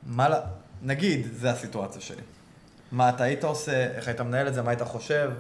מה, 0.06 0.28
נגיד, 0.82 1.26
זה 1.32 1.50
הסיטואציה 1.50 2.00
שלי. 2.00 2.22
מה 2.92 3.08
אתה 3.08 3.24
היית 3.24 3.44
עושה, 3.44 3.86
איך 3.94 4.08
היית 4.08 4.20
מנהל 4.20 4.48
את 4.48 4.54
זה, 4.54 4.62
מה 4.62 4.70
היית 4.70 4.82
חושב? 4.82 5.30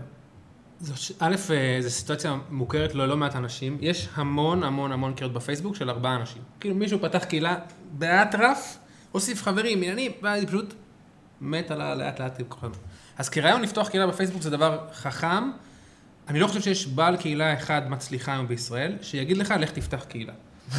א', 1.18 1.36
אה, 1.50 1.78
זו 1.80 1.90
סיטואציה 1.90 2.36
מוכרת 2.50 2.94
ללא 2.94 3.16
מעט 3.16 3.36
אנשים. 3.36 3.78
יש 3.80 4.08
המון 4.14 4.62
המון 4.62 4.92
המון 4.92 5.14
קריאות 5.14 5.32
בפייסבוק 5.32 5.76
של 5.76 5.90
ארבעה 5.90 6.16
אנשים. 6.16 6.42
כאילו 6.60 6.74
מישהו 6.74 6.98
פתח 6.98 7.24
קהילה 7.24 7.56
באטרף, 7.92 8.78
הוסיף 9.16 9.42
חברים, 9.42 9.78
עניינים, 9.78 10.12
ואני 10.22 10.46
פשוט 10.46 10.74
מת 11.40 11.70
על 11.70 11.80
הלאט 11.80 12.20
לאט 12.20 12.40
כוחנו. 12.48 12.74
אז 13.18 13.28
כרעיון 13.28 13.62
לפתוח 13.62 13.88
קהילה 13.88 14.06
בפייסבוק 14.06 14.42
זה 14.42 14.50
דבר 14.50 14.78
חכם. 14.94 15.50
אני 16.28 16.40
לא 16.40 16.46
חושב 16.46 16.60
שיש 16.60 16.86
בעל 16.86 17.16
קהילה 17.16 17.54
אחד 17.54 17.90
מצליחה 17.90 18.32
היום 18.32 18.48
בישראל, 18.48 18.96
שיגיד 19.02 19.36
לך, 19.36 19.54
לך 19.60 19.70
תפתח 19.70 20.04
קהילה. 20.08 20.32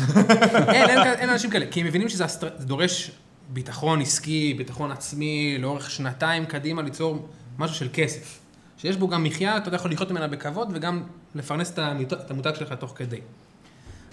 אין, 0.75 0.89
אין, 0.89 0.99
אין 0.99 1.29
אנשים 1.29 1.49
כאלה, 1.49 1.65
כי 1.71 1.79
הם 1.79 1.85
מבינים 1.85 2.09
שזה 2.09 2.25
דורש 2.59 3.11
ביטחון 3.49 4.01
עסקי, 4.01 4.53
ביטחון 4.57 4.91
עצמי, 4.91 5.57
לאורך 5.59 5.91
שנתיים 5.91 6.45
קדימה 6.45 6.81
ליצור 6.81 7.27
משהו 7.59 7.75
של 7.75 7.87
כסף. 7.93 8.39
שיש 8.77 8.95
בו 8.97 9.07
גם 9.07 9.23
מחיה, 9.23 9.57
אתה 9.57 9.75
יכול 9.75 9.91
לחיות 9.91 10.11
ממנה 10.11 10.27
בכבוד 10.27 10.69
וגם 10.73 11.03
לפרנס 11.35 11.71
את 11.71 12.31
המותג 12.31 12.53
שלך 12.55 12.73
תוך 12.73 12.93
כדי. 12.95 13.19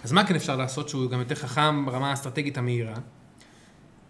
אז 0.04 0.12
מה 0.12 0.26
כן 0.26 0.34
אפשר 0.34 0.56
לעשות 0.56 0.88
שהוא 0.88 1.10
גם 1.10 1.18
יותר 1.18 1.34
חכם 1.34 1.86
ברמה 1.86 2.10
האסטרטגית 2.10 2.58
המהירה? 2.58 2.94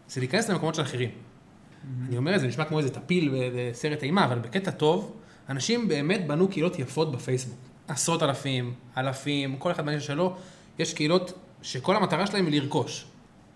זה 0.08 0.20
להיכנס 0.20 0.50
למקומות 0.50 0.74
של 0.74 0.82
אחרים. 0.82 1.10
Mm-hmm. 1.10 2.08
אני 2.08 2.16
אומר 2.16 2.38
זה, 2.38 2.46
נשמע 2.46 2.64
כמו 2.64 2.78
איזה 2.78 2.90
טפיל 2.90 3.34
בסרט 3.56 4.02
אימה, 4.02 4.24
אבל 4.24 4.38
בקטע 4.38 4.70
טוב, 4.70 5.12
אנשים 5.48 5.88
באמת 5.88 6.26
בנו 6.26 6.48
קהילות 6.48 6.78
יפות 6.78 7.12
בפייסבוק. 7.12 7.58
עשרות 7.88 8.22
אלפים, 8.22 8.74
אלפים, 8.98 9.56
כל 9.56 9.70
אחד 9.70 9.84
מהנישה 9.84 10.06
שלו, 10.06 10.36
יש 10.78 10.94
קהילות 10.94 11.32
שכל 11.62 11.96
המטרה 11.96 12.26
שלהם 12.26 12.46
היא 12.46 12.60
לרכוש. 12.60 13.06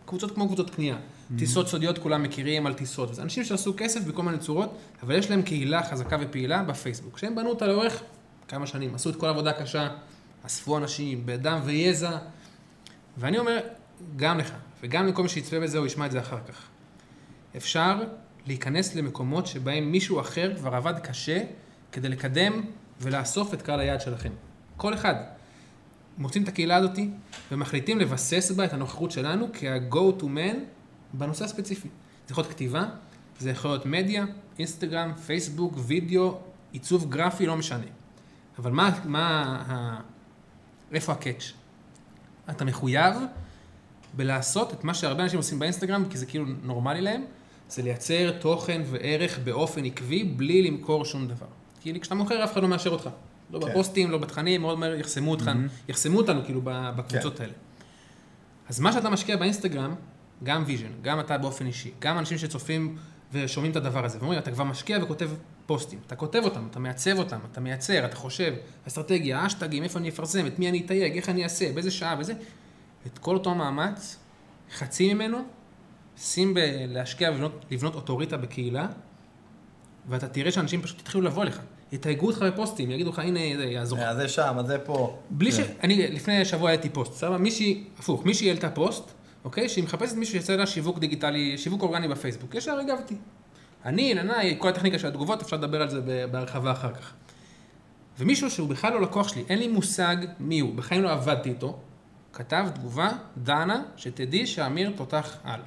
קבוצות 0.06 0.34
כמו 0.34 0.46
קבוצות 0.46 0.70
קנייה. 0.70 0.96
Mm-hmm. 0.96 1.38
טיסות 1.38 1.68
סודיות 1.68 1.98
כולם 1.98 2.22
מכירים 2.22 2.66
על 2.66 2.74
טיסות. 2.74 3.14
זה 3.14 3.22
אנשים 3.22 3.44
שעשו 3.44 3.74
כסף 3.76 4.04
בכל 4.04 4.22
מיני 4.22 4.38
צורות, 4.38 4.78
אבל 5.02 5.14
יש 5.14 5.30
להם 5.30 5.42
קהילה 5.42 5.82
חזקה 5.82 6.16
ופעילה 6.20 6.62
בפייסבוק, 6.62 7.18
שהם 7.18 7.34
בנו 7.34 7.48
אותה 7.48 7.66
לאורך 7.66 8.02
כמה 8.48 8.66
שנים, 8.66 8.94
עשו 8.94 9.10
את 9.10 9.16
כל 9.16 9.26
העבודה 9.26 9.50
הקשה, 9.50 9.88
אספו 10.46 10.76
אנשים 10.76 11.22
בדם 11.24 11.60
ויזע, 11.64 12.18
ואני 13.18 13.38
אומר, 13.38 13.58
גם 14.16 14.38
לך, 14.38 14.52
וגם 14.82 15.06
לכל 15.06 15.22
מי 15.22 15.28
שיצפה 15.28 15.60
בזה 15.60 15.78
או 15.78 15.86
ישמע 15.86 16.06
את 16.06 16.10
זה 16.10 16.20
אחר 16.20 16.38
כך. 16.48 16.68
אפשר 17.56 18.02
להיכנס 18.46 18.94
למקומות 18.94 19.46
שבהם 19.46 19.92
מישהו 19.92 20.20
אחר 20.20 20.56
כבר 20.56 20.74
עבד 20.74 20.98
קשה 20.98 21.44
כדי 21.92 22.08
לקדם 22.08 22.62
ולאסוף 23.00 23.54
את 23.54 23.62
קהל 23.62 23.80
היעד 23.80 24.00
שלכם. 24.00 24.32
כל 24.76 24.94
אחד. 24.94 25.14
מוצאים 26.18 26.42
את 26.42 26.48
הקהילה 26.48 26.76
הזאתי 26.76 27.10
ומחליטים 27.52 27.98
לבסס 27.98 28.50
בה 28.50 28.64
את 28.64 28.72
הנוכחות 28.72 29.10
שלנו 29.10 29.48
כ-go 29.52 30.20
to 30.20 30.24
man 30.24 30.56
בנושא 31.12 31.44
הספציפי. 31.44 31.88
זה 32.26 32.32
יכול 32.32 32.42
להיות 32.42 32.54
כתיבה, 32.54 32.84
זה 33.38 33.50
יכול 33.50 33.70
להיות 33.70 33.86
מדיה, 33.86 34.24
אינסטגרם, 34.58 35.14
פייסבוק, 35.14 35.74
וידאו, 35.76 36.38
עיצוב 36.72 37.10
גרפי, 37.10 37.46
לא 37.46 37.56
משנה. 37.56 37.86
אבל 38.58 38.70
מה, 38.70 39.00
מה. 39.04 40.00
איפה 40.92 41.12
הקאץ'? 41.12 41.52
אתה 42.50 42.64
מחויב 42.64 43.14
בלעשות 44.12 44.72
את 44.72 44.84
מה 44.84 44.94
שהרבה 44.94 45.22
אנשים 45.22 45.38
עושים 45.38 45.58
באינסטגרם, 45.58 46.04
כי 46.10 46.18
זה 46.18 46.26
כאילו 46.26 46.44
נורמלי 46.62 47.00
להם, 47.00 47.24
זה 47.68 47.82
לייצר 47.82 48.30
תוכן 48.40 48.82
וערך 48.84 49.38
באופן 49.38 49.84
עקבי, 49.84 50.24
בלי 50.24 50.62
למכור 50.62 51.04
שום 51.04 51.26
דבר. 51.26 51.46
כי 51.80 52.00
כשאתה 52.00 52.14
מוכר, 52.14 52.44
אף 52.44 52.52
אחד 52.52 52.62
לא 52.62 52.68
מאשר 52.68 52.90
אותך. 52.90 53.10
לא 53.50 53.60
כן. 53.60 53.68
בפוסטים, 53.68 54.10
לא 54.10 54.18
בתכנים, 54.18 54.60
מאוד 54.60 54.78
מהר 54.78 54.94
יחסמו 54.94 55.30
אותך, 55.30 55.46
mm-hmm. 55.46 55.90
יחסמו 55.90 56.18
אותנו 56.18 56.44
כאילו 56.44 56.60
בקבוצות 56.64 57.36
כן. 57.36 57.42
האלה. 57.42 57.54
אז 58.68 58.80
מה 58.80 58.92
שאתה 58.92 59.10
משקיע 59.10 59.36
באינסטגרם, 59.36 59.94
גם 60.42 60.64
ויז'ן, 60.66 60.92
גם 61.02 61.20
אתה 61.20 61.38
באופן 61.38 61.66
אישי, 61.66 61.90
גם 61.98 62.18
אנשים 62.18 62.38
שצופים 62.38 62.96
ושומעים 63.32 63.72
את 63.72 63.76
הדבר 63.76 64.04
הזה, 64.04 64.18
ואומרים, 64.18 64.38
אתה 64.38 64.50
כבר 64.50 64.64
משקיע 64.64 64.98
וכותב 65.02 65.30
פוסטים, 65.66 65.98
אתה 66.06 66.16
כותב 66.16 66.40
אותם, 66.44 66.66
אתה 66.70 66.78
מעצב 66.78 67.18
אותם, 67.18 67.38
אתה 67.52 67.60
מייצר, 67.60 68.04
אתה 68.04 68.16
חושב, 68.16 68.54
אסטרטגיה, 68.88 69.46
אשטגים, 69.46 69.82
איפה 69.82 69.98
אני 69.98 70.08
אפרסם, 70.08 70.46
את 70.46 70.58
מי 70.58 70.68
אני 70.68 70.82
אתייג, 70.86 71.16
איך 71.16 71.28
אני 71.28 71.44
אעשה, 71.44 71.72
באיזה 71.72 71.90
שעה, 71.90 72.16
וזה, 72.18 72.32
את 73.06 73.18
כל 73.18 73.34
אותו 73.34 73.54
מאמץ, 73.54 74.16
חצי 74.72 75.14
ממנו, 75.14 75.38
שים 76.18 76.54
בלהשקיע 76.54 77.30
ולבנות 77.30 77.64
לבנות 77.70 77.94
אוטוריטה 77.94 78.36
בקהילה, 78.36 78.86
ואתה 80.08 80.28
תראה 80.28 80.52
שאנשים 80.52 80.82
פשוט 80.82 81.00
יתחילו 81.00 81.24
לבוא 81.24 81.42
אליך. 81.42 81.60
יתייגו 81.92 82.26
אותך 82.26 82.42
בפוסטים, 82.42 82.90
יגידו 82.90 83.10
לך, 83.10 83.18
הנה, 83.18 83.40
זה 83.56 83.64
יעזור 83.64 83.98
לך. 83.98 84.12
זה 84.16 84.28
שם, 84.28 84.56
זה 84.66 84.78
פה. 84.78 85.18
בלי 85.30 85.52
ש... 85.52 85.58
אני, 85.82 86.08
לפני 86.08 86.44
שבוע 86.44 86.70
העליתי 86.70 86.88
פוסט, 86.88 87.12
סבבה? 87.12 87.38
מישהי, 87.38 87.84
הפוך, 87.98 88.24
מישהי 88.24 88.48
העלתה 88.48 88.70
פוסט, 88.70 89.10
אוקיי? 89.44 89.68
שהיא 89.68 89.84
מחפשת 89.84 90.16
מישהו 90.16 90.32
שיעשה 90.32 90.56
לה 90.56 90.66
שיווק 90.66 90.98
דיגיטלי, 90.98 91.58
שיווק 91.58 91.82
אורגני 91.82 92.08
בפייסבוק. 92.08 92.54
ישר 92.54 92.78
הגבתי. 92.78 93.14
אני, 93.84 94.14
ננאי, 94.14 94.56
כל 94.58 94.68
הטכניקה 94.68 94.98
של 94.98 95.08
התגובות, 95.08 95.42
אפשר 95.42 95.56
לדבר 95.56 95.82
על 95.82 95.90
זה 95.90 96.26
בהרחבה 96.30 96.72
אחר 96.72 96.94
כך. 96.94 97.12
ומישהו 98.18 98.50
שהוא 98.50 98.68
בכלל 98.68 98.92
לא 98.92 99.00
לקוח 99.00 99.28
שלי, 99.28 99.44
אין 99.48 99.58
לי 99.58 99.68
מושג 99.68 100.16
מי 100.40 100.60
הוא, 100.60 100.74
בחיים 100.74 101.02
לא 101.02 101.12
עבדתי 101.12 101.48
איתו, 101.48 101.78
כתב 102.32 102.68
תגובה, 102.74 103.10
דנה, 103.36 103.82
שתדעי 103.96 104.46
שאמיר 104.46 104.92
תותח 104.96 105.36
על. 105.44 105.60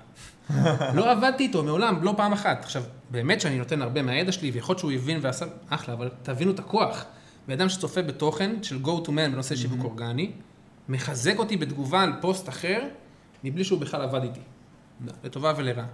לא 0.95 1.11
עבדתי 1.11 1.43
איתו 1.43 1.63
מעולם, 1.63 2.03
לא 2.03 2.13
פעם 2.17 2.33
אחת. 2.33 2.63
עכשיו, 2.63 2.83
באמת 3.09 3.41
שאני 3.41 3.57
נותן 3.57 3.81
הרבה 3.81 4.01
מהידע 4.01 4.31
שלי, 4.31 4.51
ויכול 4.51 4.73
להיות 4.73 4.79
שהוא 4.79 4.91
הבין 4.91 5.19
ועשה, 5.21 5.45
אחלה, 5.69 5.93
אבל 5.93 6.09
תבינו 6.23 6.51
את 6.51 6.59
הכוח. 6.59 7.05
ואדם 7.47 7.69
שצופה 7.69 8.01
בתוכן 8.01 8.63
של 8.63 8.79
go 8.83 9.05
to 9.05 9.09
man 9.09 9.31
בנושא 9.31 9.55
שיווק 9.55 9.83
אורגני, 9.83 10.31
מחזק 10.89 11.39
אותי 11.39 11.57
בתגובה 11.57 12.01
על 12.01 12.13
פוסט 12.21 12.49
אחר, 12.49 12.79
מבלי 13.43 13.63
שהוא 13.63 13.79
בכלל 13.79 14.01
עבד 14.01 14.23
איתי. 14.23 14.39
לטובה 15.23 15.53
ולרעה. 15.57 15.85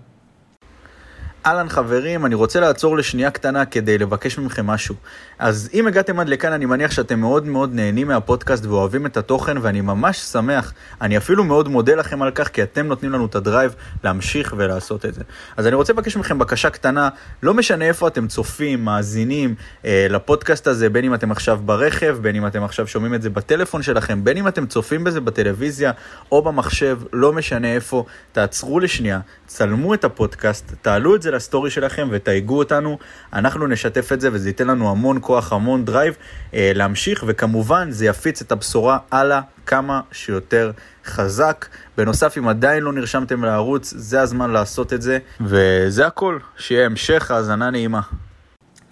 אהלן 1.48 1.70
חברים, 1.70 2.26
אני 2.26 2.36
רוצה 2.36 2.60
לעצור 2.60 2.98
לשנייה 2.98 3.32
קטנה 3.32 3.66
כדי 3.66 3.98
לבקש 3.98 4.38
מכם 4.38 4.68
משהו. 4.68 4.96
אז 5.40 5.70
אם 5.74 5.88
הגעתם 5.88 6.20
עד 6.20 6.30
לכאן, 6.30 6.54
אני 6.54 6.66
מניח 6.66 6.92
שאתם 6.92 7.20
מאוד 7.20 7.46
מאוד 7.46 7.74
נהנים 7.74 8.08
מהפודקאסט 8.08 8.66
ואוהבים 8.66 9.06
את 9.06 9.18
התוכן, 9.18 9.58
ואני 9.62 9.82
ממש 9.82 10.18
שמח. 10.20 10.74
אני 11.02 11.18
אפילו 11.18 11.44
מאוד 11.44 11.68
מודה 11.68 11.96
לכם 11.96 12.22
על 12.22 12.32
כך, 12.32 12.48
כי 12.48 12.64
אתם 12.64 12.88
נותנים 12.88 13.12
לנו 13.12 13.26
את 13.26 13.36
ה 13.36 13.42
drive 13.42 13.76
להמשיך 14.04 14.54
ולעשות 14.58 15.06
את 15.06 15.14
זה. 15.14 15.22
אז 15.58 15.68
אני 15.68 15.76
רוצה 15.76 15.94
לבקש 15.94 16.18
מכם 16.18 16.40
בקשה 16.40 16.70
קטנה, 16.70 17.10
לא 17.44 17.54
משנה 17.54 17.86
איפה 17.86 18.08
אתם 18.08 18.28
צופים, 18.28 18.86
מאזינים 18.86 19.56
אה, 19.86 20.08
לפודקאסט 20.10 20.68
הזה, 20.68 20.90
בין 20.90 21.06
אם 21.06 21.14
אתם 21.14 21.32
עכשיו 21.32 21.60
ברכב, 21.66 22.18
בין 22.22 22.36
אם 22.36 22.48
אתם 22.48 22.64
עכשיו 22.64 22.88
שומעים 22.88 23.14
את 23.14 23.22
זה 23.22 23.30
בטלפון 23.30 23.82
שלכם, 23.82 24.24
בין 24.24 24.38
אם 24.38 24.48
אתם 24.48 24.66
צופים 24.66 25.04
בזה 25.04 25.22
בטלוויזיה 25.22 25.92
או 26.32 26.42
במחשב, 26.42 27.00
לא 27.14 27.34
משנה 27.34 27.74
איפה, 27.74 28.06
תעצרו 28.32 28.80
לשנייה, 28.80 29.20
צלמו 29.46 29.94
את 29.94 30.04
הפודקאסט, 30.04 30.74
תעלו 30.82 31.16
את 31.16 31.22
זה 31.22 31.37
לסטורי 31.38 31.70
שלכם 31.72 32.08
ותייגו 32.12 32.58
אותנו, 32.58 32.98
אנחנו 33.34 33.68
נשתף 33.68 34.14
את 34.14 34.22
זה 34.22 34.30
וזה 34.34 34.50
ייתן 34.50 34.68
לנו 34.68 34.92
המון 34.92 35.18
כוח, 35.22 35.54
המון 35.54 35.86
drive 35.86 36.14
אה, 36.54 36.72
להמשיך, 36.76 37.24
וכמובן 37.28 37.92
זה 37.92 38.06
יפיץ 38.06 38.42
את 38.42 38.52
הבשורה 38.52 38.98
הלאה 39.12 39.42
כמה 39.66 40.02
שיותר 40.12 40.72
חזק. 41.06 41.66
בנוסף, 41.98 42.38
אם 42.38 42.48
עדיין 42.48 42.84
לא 42.84 42.94
נרשמתם 42.94 43.44
לערוץ, 43.44 43.94
זה 43.98 44.22
הזמן 44.22 44.52
לעשות 44.52 44.94
את 44.94 45.02
זה, 45.02 45.20
וזה 45.42 46.08
הכל, 46.08 46.40
שיהיה 46.58 46.86
המשך 46.86 47.32
האזנה 47.32 47.70
נעימה. 47.70 48.02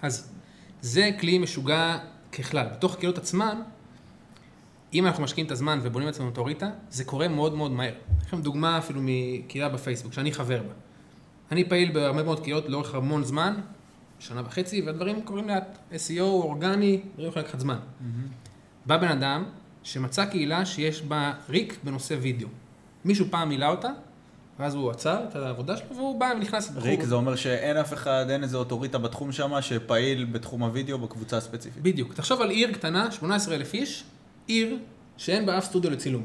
אז 0.02 0.28
זה 0.80 1.10
כלי 1.20 1.38
משוגע 1.38 1.96
ככלל. 2.32 2.66
בתוך 2.72 2.94
הקהילות 2.94 3.18
עצמן, 3.18 3.56
אם 4.94 5.06
אנחנו 5.06 5.22
משקיעים 5.22 5.46
את 5.46 5.52
הזמן 5.52 5.78
ובונים 5.82 6.08
לעצמנו 6.08 6.28
אוטוריטה, 6.28 6.66
זה 6.90 7.04
קורה 7.04 7.28
מאוד 7.28 7.54
מאוד 7.54 7.70
מהר. 7.70 7.92
יש 8.20 8.26
לכם 8.26 8.40
דוגמה 8.40 8.78
אפילו 8.78 9.00
מקהילה 9.02 9.68
בפייסבוק, 9.68 10.12
שאני 10.12 10.32
חבר 10.32 10.62
בה. 10.62 10.85
אני 11.52 11.68
פעיל 11.68 11.92
בהרבה 11.92 12.22
מאוד 12.22 12.40
קהילות 12.40 12.68
לאורך 12.68 12.94
המון 12.94 13.24
זמן, 13.24 13.54
שנה 14.18 14.42
וחצי, 14.46 14.82
והדברים 14.82 15.22
קורים 15.22 15.48
לאט. 15.48 15.78
SEO, 15.92 16.20
אורגני, 16.20 17.00
דברים 17.14 17.28
יכולים 17.28 17.46
לקחת 17.46 17.60
זמן. 17.60 17.78
בא 18.86 18.96
בן 18.96 19.08
אדם 19.08 19.44
שמצא 19.82 20.24
קהילה 20.24 20.66
שיש 20.66 21.02
בה 21.02 21.32
ריק 21.48 21.78
בנושא 21.84 22.16
וידאו. 22.20 22.48
מישהו 23.04 23.26
פעם 23.30 23.48
מילא 23.48 23.66
אותה, 23.66 23.88
ואז 24.58 24.74
הוא 24.74 24.90
עצר 24.90 25.24
את 25.28 25.36
העבודה 25.36 25.76
שלו, 25.76 25.96
והוא 25.96 26.20
בא 26.20 26.32
ונכנס. 26.36 26.72
ריק, 26.76 27.02
זה 27.02 27.14
אומר 27.14 27.36
שאין 27.36 27.76
אף 27.76 27.92
אחד, 27.92 28.26
אין 28.30 28.42
איזה 28.42 28.56
אוטוריטה 28.56 28.98
בתחום 28.98 29.32
שם 29.32 29.52
שפעיל 29.60 30.24
בתחום 30.24 30.62
הוידאו 30.62 30.98
בקבוצה 30.98 31.36
הספציפית. 31.36 31.82
בדיוק. 31.82 32.14
תחשוב 32.14 32.40
על 32.40 32.50
עיר 32.50 32.72
קטנה, 32.72 33.10
18,000 33.10 33.74
איש, 33.74 34.04
עיר 34.46 34.78
שאין 35.16 35.46
בה 35.46 35.58
אף 35.58 35.64
סטודיו 35.64 35.90
לצילום. 35.90 36.22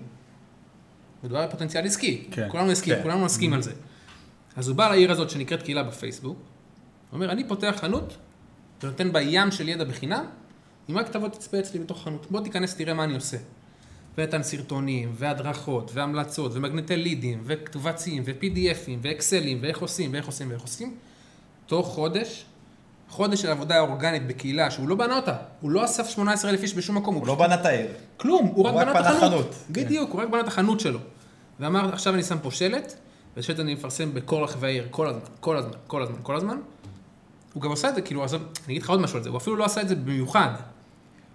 מדובר 1.24 1.40
על 1.40 1.50
פוטנציאל 1.50 1.86
עסקי. 1.86 2.28
כן. 2.32 2.48
כולנו 2.52 2.72
נסכים, 2.72 2.96
כן. 2.96 3.04
כולנו 3.04 3.26
נסכים 3.26 3.54
על 3.54 3.62
זה. 3.62 3.72
אז 4.56 4.68
הוא 4.68 4.76
בא 4.76 4.90
לעיר 4.90 5.12
הזאת 5.12 5.30
שנקראת 5.30 5.62
קהילה 5.62 5.84
בפייסבוק, 5.84 6.38
הוא 6.38 6.44
אומר, 7.16 7.32
אני 7.32 7.48
פותח 7.48 7.76
חנות, 7.80 8.18
ונותן 8.84 9.12
בה 9.12 9.22
ים 9.22 9.52
של 9.52 9.70
ידע 9.70 9.84
בחינם, 9.84 10.26
אם 10.90 10.98
רק 10.98 11.10
תבוא 11.10 11.28
תצפה 11.28 11.60
אצלי 11.60 11.80
בתוך 11.80 12.02
החנות. 12.02 12.32
בוא 12.32 12.42
תיכנס, 12.42 12.76
תראה 12.76 12.94
מה 12.94 13.04
אני 13.04 13.16
עושה. 13.16 13.38
ונתן 14.18 14.44
סרטונים, 14.44 15.12
והדרכות, 15.14 15.92
והמלצות, 15.94 16.52
ומגנטי 16.56 16.98
לידים, 16.98 17.44
וכתובצים, 17.46 18.24
ו-PDFים, 18.26 19.00
ואקסלים, 19.02 19.58
ואיך 19.62 19.80
עושים, 19.80 20.14
ואיך 20.14 20.26
עושים, 20.26 20.50
ואיך 20.50 20.62
עושים. 20.62 20.96
תוך 21.66 21.88
חודש, 21.88 22.46
חודש 23.10 23.42
של 23.42 23.50
עבודה 23.50 23.80
אורגנית 23.80 24.28
בקהילה, 24.28 24.72
שהוא 24.72 24.90
לא 24.90 24.96
בנה 24.96 25.16
אותה, 25.16 25.36
הוא 25.62 25.72
לא 25.72 25.86
אסף 25.86 26.10
18,000 26.10 26.64
איש 26.64 26.74
בשום 26.74 26.98
מקום, 26.98 27.16
הוא 27.16 27.28
לא 27.28 27.36
בנה 27.36 27.56
את 27.56 27.66
העיר. 27.66 27.88
כלום, 28.18 28.46
הוא 28.46 28.66
רק 28.66 28.74
הוא 28.74 28.82
רק 28.82 28.88
בנה 28.88 29.00
את 29.00 29.06
החנות. 29.06 29.32
חנות. 29.32 29.56
בדיוק, 29.70 30.12
הוא 30.12 30.22
רק 30.22 30.30
בנה 30.30 30.42
את 30.42 30.48
החנות 30.48 30.80
שלו. 30.80 31.00
ואמר, 31.60 31.94
עכשיו 31.94 32.14
אני 32.14 32.24
שם 32.24 32.38
פה 32.42 32.52
שלט, 32.52 32.94
ושלט 33.38 33.60
אני 33.60 33.74
מפרסם 33.74 34.14
בכל 34.14 34.44
רחבי 34.44 34.68
העיר, 34.68 34.88
כל 34.92 35.08
הזמן, 35.08 35.22
כל 35.40 35.58
הזמן, 35.58 35.74
כל 35.88 36.04
הזמן, 36.04 36.18
כל 36.24 36.36
הזמן. 36.36 36.58
הוא 37.54 37.64
גם 37.64 37.70
עושה 37.70 37.90
את 37.90 37.96
זה, 37.96 38.02
כאילו, 38.02 38.24
עזוב, 38.24 38.42
אני 38.42 38.74
אגיד 38.74 38.82
לך 38.82 38.90
עוד 38.90 39.00
משהו 39.00 39.18
על 39.18 39.24
זה, 39.24 39.30
הוא 39.30 39.38
אפילו 39.38 39.56
לא 39.56 39.66
עשה 39.66 39.82
את 39.82 39.88
זה 39.88 39.96
במיוחד. 39.96 40.50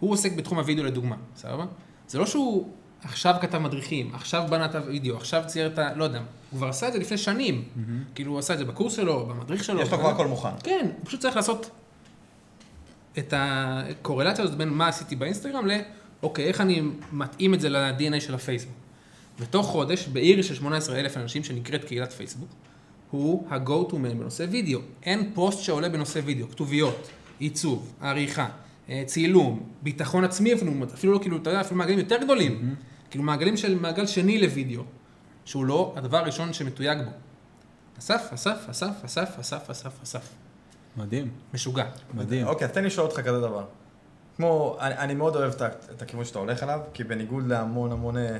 הוא 0.00 0.12
עוסק 0.12 0.32
בתחום 0.32 0.58
הוידאו 0.58 0.84
לדוגמה, 0.84 1.16
סבבה? 1.36 1.64
זה 2.08 2.18
לא 2.18 2.26
שהוא 2.26 2.70
עכשיו 3.04 3.34
כתב 3.40 3.58
מדריכים, 3.58 4.14
עכשיו 4.14 4.44
בנה 4.50 4.64
את 4.64 4.74
הוידאו, 4.74 5.16
עכשיו 5.16 5.42
צייר 5.46 5.66
את 5.66 5.78
ה... 5.78 5.94
לא 5.94 6.04
יודע, 6.04 6.18
הוא 6.50 6.58
כבר 6.58 6.68
עשה 6.68 6.88
את 6.88 6.92
זה 6.92 6.98
לפני 6.98 7.18
שנים. 7.18 7.64
כאילו, 8.14 8.32
הוא 8.32 8.38
עשה 8.38 8.54
את 8.54 8.58
זה 8.58 8.64
בקורס 8.64 8.92
שלו, 8.92 9.26
במדריך 9.26 9.64
שלו. 9.64 9.80
יש 9.80 9.92
לו 9.92 9.98
כבר 9.98 10.10
הכל 10.10 10.26
מוכן. 10.26 10.48
כן, 10.62 10.90
הוא 10.96 11.06
פשוט 11.06 11.20
צריך 11.20 11.36
לעשות 11.36 11.70
את 13.18 13.34
הקורלציה 13.36 14.44
הזאת 14.44 14.56
בין 14.56 14.68
מה 14.68 14.88
עשיתי 14.88 15.16
באינסטגרם 15.16 15.66
ל, 15.66 15.70
אוקיי, 16.22 16.44
איך 16.44 16.60
אני 16.60 16.82
מתאים 17.12 17.54
את 17.54 17.60
זה 17.60 17.68
ל-DNA 17.68 18.20
של 18.20 18.34
הפייסבוק. 18.34 18.85
בתוך 19.40 19.66
חודש, 19.66 20.08
בעיר 20.08 20.42
של 20.42 20.54
18,000 20.54 21.16
אנשים 21.16 21.44
שנקראת 21.44 21.84
קהילת 21.84 22.12
פייסבוק, 22.12 22.48
הוא 23.10 23.46
ה-go 23.50 23.90
to 23.90 23.92
man 23.92 24.14
בנושא 24.18 24.46
וידאו. 24.50 24.80
אין 25.02 25.30
פוסט 25.34 25.62
שעולה 25.62 25.88
בנושא 25.88 26.20
וידאו, 26.24 26.48
כתוביות, 26.48 27.08
עיצוב, 27.38 27.92
עריכה, 28.00 28.48
אה, 28.88 29.02
צילום, 29.06 29.62
ביטחון 29.82 30.24
עצמי 30.24 30.54
אפילו, 30.54 30.72
אפילו 30.94 31.12
לא 31.12 31.18
כאילו, 31.18 31.36
אתה 31.36 31.50
יודע, 31.50 31.60
אפילו 31.60 31.78
מעגלים 31.78 31.98
יותר 31.98 32.16
גדולים. 32.24 32.74
כאילו 33.10 33.24
מעגלים 33.24 33.56
של 33.56 33.78
מעגל 33.78 34.06
שני 34.06 34.38
לוידאו, 34.38 34.82
שהוא 35.44 35.64
לא 35.64 35.94
הדבר 35.96 36.16
הראשון 36.16 36.52
שמתויג 36.52 36.98
בו. 37.02 37.10
אסף, 37.98 38.30
אסף, 38.34 38.66
אסף, 38.70 39.04
אסף, 39.04 39.38
אסף, 39.38 39.70
אסף, 39.70 40.02
אסף. 40.02 40.28
מדהים, 40.96 41.30
משוגע. 41.54 41.84
מדהים. 42.14 42.46
אוקיי, 42.46 42.66
אז 42.66 42.72
תן 42.72 42.80
לי 42.80 42.86
לשאול 42.86 43.06
אותך 43.06 43.20
כזה 43.20 43.40
דבר. 43.40 43.64
כמו, 44.36 44.76
אני, 44.80 44.98
אני 44.98 45.14
מאוד 45.14 45.36
אוהב 45.36 45.52
את, 45.52 45.62
את 45.90 46.02
הכיוון 46.02 46.24
שאתה 46.24 46.38
הולך 46.38 46.62
אליו, 46.62 46.80
כי 46.94 47.04
בניגוד 47.04 47.46
להמון 47.46 47.92
המון, 47.92 48.16
אה, 48.16 48.22
אה, 48.22 48.38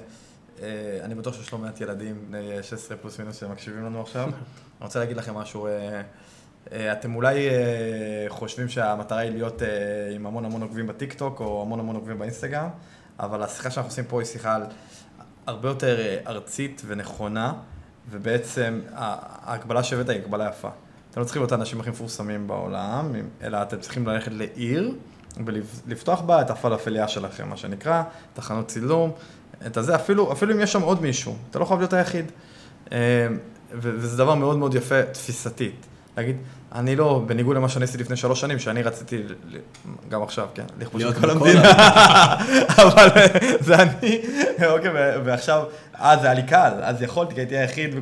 אני 1.03 1.15
בטוח 1.15 1.35
שיש 1.35 1.53
לא 1.53 1.59
מעט 1.59 1.81
ילדים 1.81 2.25
בני 2.29 2.63
16 2.63 2.97
פלוס 2.97 3.19
מינוס 3.19 3.37
שמקשיבים 3.41 3.85
לנו 3.85 4.01
עכשיו. 4.01 4.25
אני 4.29 4.33
רוצה 4.81 4.99
להגיד 4.99 5.17
לכם 5.17 5.35
משהו, 5.35 5.67
אה, 5.67 6.01
אה, 6.73 6.93
אתם 6.93 7.15
אולי 7.15 7.49
אה, 7.49 7.55
חושבים 8.29 8.69
שהמטרה 8.69 9.19
היא 9.19 9.31
להיות 9.31 9.63
אה, 9.63 9.69
עם 10.15 10.27
המון 10.27 10.45
המון 10.45 10.63
עוקבים 10.63 10.87
בטיקטוק, 10.87 11.41
או 11.41 11.63
המון 11.63 11.81
המון 11.81 11.97
עוקבים 11.97 12.19
באינסטגרם, 12.19 12.69
אבל 13.21 13.43
השיחה 13.43 13.71
שאנחנו 13.71 13.91
עושים 13.91 14.05
פה 14.05 14.21
היא 14.21 14.27
שיחה 14.27 14.55
על 14.55 14.63
הרבה 15.47 15.69
יותר 15.69 16.01
אה, 16.01 16.19
ארצית 16.27 16.83
ונכונה, 16.87 17.53
ובעצם 18.11 18.81
ה- 18.95 19.51
ההגבלה 19.51 19.83
שהבאת 19.83 20.09
היא 20.09 20.21
הגבלה 20.21 20.49
יפה. 20.49 20.69
אתם 21.11 21.21
לא 21.21 21.25
צריכים 21.25 21.43
להיות 21.43 21.53
האנשים 21.53 21.81
הכי 21.81 21.91
מפורסמים 21.91 22.47
בעולם, 22.47 23.13
אלא 23.43 23.63
אתם 23.63 23.81
צריכים 23.81 24.07
ללכת 24.07 24.33
לעיר 24.33 24.95
ולפתוח 25.45 26.21
בה 26.21 26.41
את 26.41 26.51
הפלאפליה 26.51 27.09
שלכם, 27.09 27.49
מה 27.49 27.57
שנקרא, 27.57 28.03
תחנות 28.35 28.69
צילום, 28.69 29.13
את 29.67 29.77
הזה, 29.77 29.95
אפילו, 29.95 30.33
אפילו 30.33 30.55
אם 30.55 30.61
יש 30.61 30.73
שם 30.73 30.83
עוד 30.83 31.03
מישהו, 31.03 31.37
אתה 31.51 31.59
לא 31.59 31.65
חייב 31.65 31.81
להיות 31.81 31.93
היחיד. 31.93 32.33
אה, 32.93 33.27
וזה 33.73 34.17
דבר 34.17 34.35
מאוד 34.35 34.57
מאוד 34.57 34.75
יפה 34.75 35.03
תפיסתית. 35.03 35.87
להגיד, 36.17 36.37
אני 36.75 36.97
לא, 36.97 37.23
בניגוד 37.27 37.57
למה 37.57 37.69
שאני 37.69 37.85
עשיתי 37.85 38.03
לפני 38.03 38.17
שלוש 38.17 38.41
שנים, 38.41 38.59
שאני 38.59 38.83
רציתי, 38.83 39.23
גם 40.09 40.23
עכשיו, 40.23 40.47
כן, 40.55 40.65
לכבוש 40.81 41.03
את 41.03 41.19
כל 41.19 41.31
המדינה, 41.31 41.63
אבל 42.83 43.09
אה, 43.17 43.27
זה 43.61 43.75
אני, 43.75 44.21
אוקיי, 44.67 44.91
ו- 44.95 45.25
ועכשיו, 45.25 45.65
אז 45.95 46.21
זה 46.21 46.27
היה 46.27 46.35
לי 46.35 46.43
קל, 46.43 46.73
אז 46.83 47.03
יכולתי, 47.03 47.35
כי 47.35 47.41
הייתי 47.41 47.57
היחיד, 47.57 47.95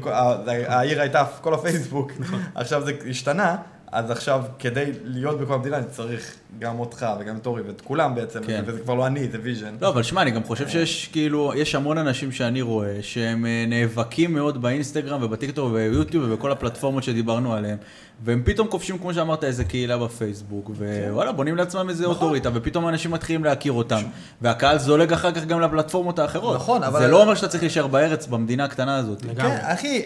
העיר 0.67 1.01
הייתה 1.01 1.25
כל 1.41 1.55
הפייסבוק, 1.55 2.13
עכשיו 2.55 2.85
זה 2.85 2.93
השתנה, 3.11 3.57
אז 3.95 4.11
עכשיו, 4.11 4.43
כדי 4.59 4.85
להיות 5.05 5.41
בכל 5.41 5.55
המדינה, 5.55 5.77
אני 5.79 5.87
צריך 5.91 6.35
גם 6.59 6.79
אותך 6.81 7.07
וגם 7.21 7.37
את 7.37 7.47
אורי 7.47 7.63
ואת 7.63 7.81
כולם 7.81 8.15
בעצם, 8.15 8.41
כן. 8.47 8.63
וזה 8.67 8.81
כבר 8.81 8.95
לא 8.95 9.07
אני, 9.07 9.29
זה 9.33 9.39
ויז'ן. 9.43 9.75
לא, 9.81 9.89
אבל 9.89 10.03
שמע, 10.03 10.23
אני 10.23 10.31
גם 10.31 10.45
חושב 10.45 10.69
שיש 10.69 11.09
כאילו, 11.13 11.53
יש 11.57 11.75
המון 11.75 11.99
אנשים 11.99 12.33
שאני 12.33 12.63
רואה 12.63 12.99
שהם 13.03 13.47
אה, 13.47 13.65
נאבקים 13.69 14.35
מאוד 14.35 14.63
באינסטגרם 14.63 15.23
ובטיקטוק 15.23 15.69
וביוטיוב 15.71 16.25
ובכל 16.29 16.53
הפלטפורמות 16.53 17.03
שדיברנו 17.03 17.55
עליהן, 17.55 17.77
והם 18.25 18.43
פתאום 18.45 18.69
כובשים, 18.69 18.99
כמו 18.99 19.15
שאמרת, 19.15 19.45
איזה 19.45 19.65
קהילה 19.65 19.99
בפייסבוק, 19.99 20.71
ווואלה, 20.71 21.33
בונים 21.33 21.57
לעצמם 21.57 21.87
איזה 21.89 22.07
אוטוריטה, 22.07 22.51
ופתאום 22.55 22.89
אנשים 22.89 23.11
מתחילים 23.11 23.45
להכיר 23.45 23.73
אותם, 23.73 24.01
והקהל 24.43 24.79
זולג 24.79 25.13
אחר 25.13 25.33
כך 25.33 25.45
גם 25.45 25.61
לפלטפורמות 25.61 26.19
האחרות. 26.19 26.55
נכון, 26.57 26.83
אבל- 26.83 27.01
זה 27.01 27.09
לא 27.09 27.23
אומר 27.23 27.35
שאתה 27.35 27.49
צריך 27.49 27.63
להישאר 27.63 27.87
בארץ, 27.87 28.27
במדינה 28.27 28.65
הקטנה 28.65 28.97
הזאת. 28.97 29.23
לגמרי. 29.23 29.51
כן, 29.57 29.59
אחי, 29.63 30.03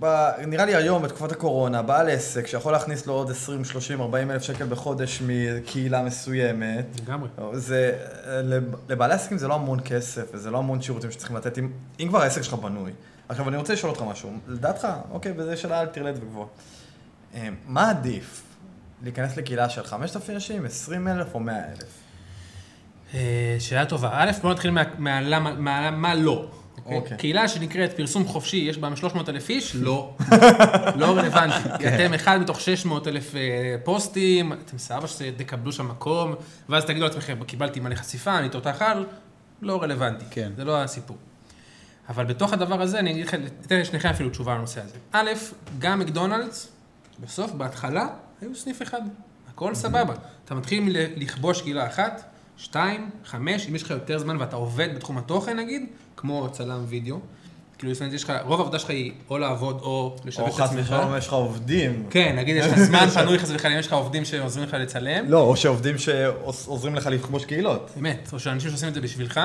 ב... 0.00 0.28
נראה 0.46 0.64
לי 0.64 0.74
היום, 0.74 1.02
בתקופת 1.02 1.32
הקורונה, 1.32 1.82
בעל 1.82 2.08
עסק 2.10 2.46
שיכול 2.46 2.72
להכניס 2.72 3.06
לו 3.06 3.12
עוד 3.12 3.30
20, 3.30 3.64
30, 3.64 4.00
40 4.00 4.30
אלף 4.30 4.42
שקל 4.42 4.66
בחודש 4.66 5.22
מקהילה 5.26 6.02
מסוימת, 6.02 6.86
לגמרי. 7.02 7.28
זה, 7.52 7.92
לב- 8.26 8.74
לבעלי 8.88 9.14
עסקים 9.14 9.38
זה 9.38 9.48
לא 9.48 9.54
המון 9.54 9.78
כסף, 9.84 10.22
וזה 10.34 10.50
לא 10.50 10.58
המון 10.58 10.82
שירותים 10.82 11.10
שצריכים 11.10 11.36
לתת, 11.36 11.58
אם, 11.58 11.70
אם 12.00 12.08
כבר 12.08 12.22
העסק 12.22 12.42
שלך 12.42 12.54
בנוי. 12.54 12.92
עכשיו, 13.28 13.48
אני 13.48 13.56
רוצה 13.56 13.72
לשאול 13.72 13.90
אותך 13.92 14.02
משהו. 14.02 14.30
לדעתך, 14.48 14.88
אוקיי, 15.10 15.32
וזו 15.36 15.56
שאלה 15.60 15.80
על 15.80 15.86
טרלט 15.86 16.14
וגבוה. 16.16 16.46
אה, 17.34 17.48
מה 17.66 17.90
עדיף? 17.90 18.42
להיכנס 19.02 19.36
לקהילה 19.36 19.68
של 19.68 19.82
5,000 19.84 20.34
אנשים, 20.34 20.66
20 20.66 21.08
אלף 21.08 21.34
או 21.34 21.40
100 21.40 21.56
אלף? 21.56 21.88
אה, 23.14 23.56
שאלה 23.58 23.86
טובה. 23.86 24.10
א', 24.12 24.30
בוא 24.42 24.50
נתחיל 24.52 24.70
מה- 24.70 24.82
מהלמה, 24.98 25.52
מה- 25.54 25.90
מה 25.90 26.14
לא. 26.14 26.48
אוקיי? 26.84 26.98
אוקיי. 26.98 27.16
קהילה 27.16 27.48
שנקראת 27.48 27.92
פרסום 27.92 28.24
חופשי, 28.24 28.56
יש 28.56 28.78
בה 28.78 28.96
300 28.96 29.28
אלף 29.28 29.48
איש? 29.48 29.76
לא. 29.76 30.16
לא 30.96 31.06
רלוונטי. 31.06 31.68
כי 31.78 31.88
אתם 31.88 32.14
אחד 32.14 32.40
מתוך 32.40 32.60
600 32.60 33.08
אלף 33.08 33.34
אה, 33.34 33.40
פוסטים, 33.84 34.52
אתם 34.52 34.78
סבבה 34.78 35.08
שתקבלו 35.08 35.72
שם 35.72 35.88
מקום, 35.88 36.34
ואז 36.68 36.84
תגידו 36.84 37.04
לעצמכם, 37.04 37.44
קיבלתי 37.46 37.80
מלא 37.80 37.94
חשיפה, 37.94 38.38
אני 38.38 38.48
תותח 38.48 38.82
על, 38.82 39.06
לא 39.62 39.82
רלוונטי. 39.82 40.24
כן. 40.30 40.52
זה 40.56 40.64
לא 40.64 40.82
הסיפור. 40.82 41.16
אבל 42.08 42.24
בתוך 42.24 42.52
הדבר 42.52 42.82
הזה, 42.82 42.98
אני 42.98 43.10
אגיד 43.10 43.26
לכם, 43.26 43.40
אתן 43.66 43.80
לשניכם 43.80 44.08
אפילו 44.08 44.30
תשובה 44.30 44.54
לנושא 44.54 44.80
הזה. 44.80 44.96
א', 45.12 45.30
גם 45.78 45.98
מקדונלדס 45.98 46.68
בסוף, 47.20 47.52
בהתחלה, 47.52 48.08
היו 48.40 48.54
סניף 48.54 48.82
אחד. 48.82 49.00
הכל 49.48 49.74
סבבה. 49.74 50.14
אתה 50.44 50.54
מתחיל 50.54 50.96
לכבוש 51.16 51.62
קהילה 51.62 51.86
אחת, 51.86 52.22
שתיים, 52.56 53.10
חמש, 53.24 53.68
אם 53.68 53.74
יש 53.74 53.82
לך 53.82 53.90
יותר 53.90 54.18
זמן 54.18 54.36
ואתה 54.36 54.56
עובד 54.56 54.88
בתחום 54.94 55.18
התוכן 55.18 55.56
נגיד, 55.56 55.86
כמו 56.20 56.48
צלם 56.52 56.84
וידאו. 56.88 57.18
כאילו, 57.78 57.92
אומרת, 58.00 58.12
יש 58.12 58.24
לך, 58.24 58.32
רוב 58.44 58.60
העבודה 58.60 58.78
שלך 58.78 58.90
היא 58.90 59.12
או 59.30 59.38
לעבוד 59.38 59.80
או 59.80 60.16
לשווק 60.24 60.48
או 60.48 60.54
את 60.54 60.60
חס 60.60 60.70
עצמך. 60.70 60.84
ושלום 60.84 61.16
יש 61.18 61.26
לך 61.26 61.32
עובדים. 61.32 62.06
כן, 62.10 62.36
נגיד 62.38 62.56
יש 62.56 62.66
לך 62.66 62.78
זמן 62.88 63.08
פנוי 63.14 63.38
חס 63.38 63.50
וחלילה, 63.54 63.78
יש 63.78 63.86
לך 63.86 63.92
עובדים 63.92 64.24
שעוזרים 64.24 64.68
לך 64.68 64.74
לצלם. 64.74 65.24
לא, 65.28 65.40
או 65.40 65.56
שעובדים 65.56 65.98
שעוזרים 65.98 66.94
לך 66.94 67.06
לכבוש 67.06 67.44
קהילות. 67.44 67.90
באמת, 67.96 68.30
או 68.32 68.40
שאנשים 68.40 68.70
שעושים 68.70 68.88
את 68.88 68.94
זה 68.94 69.00
בשבילך, 69.00 69.40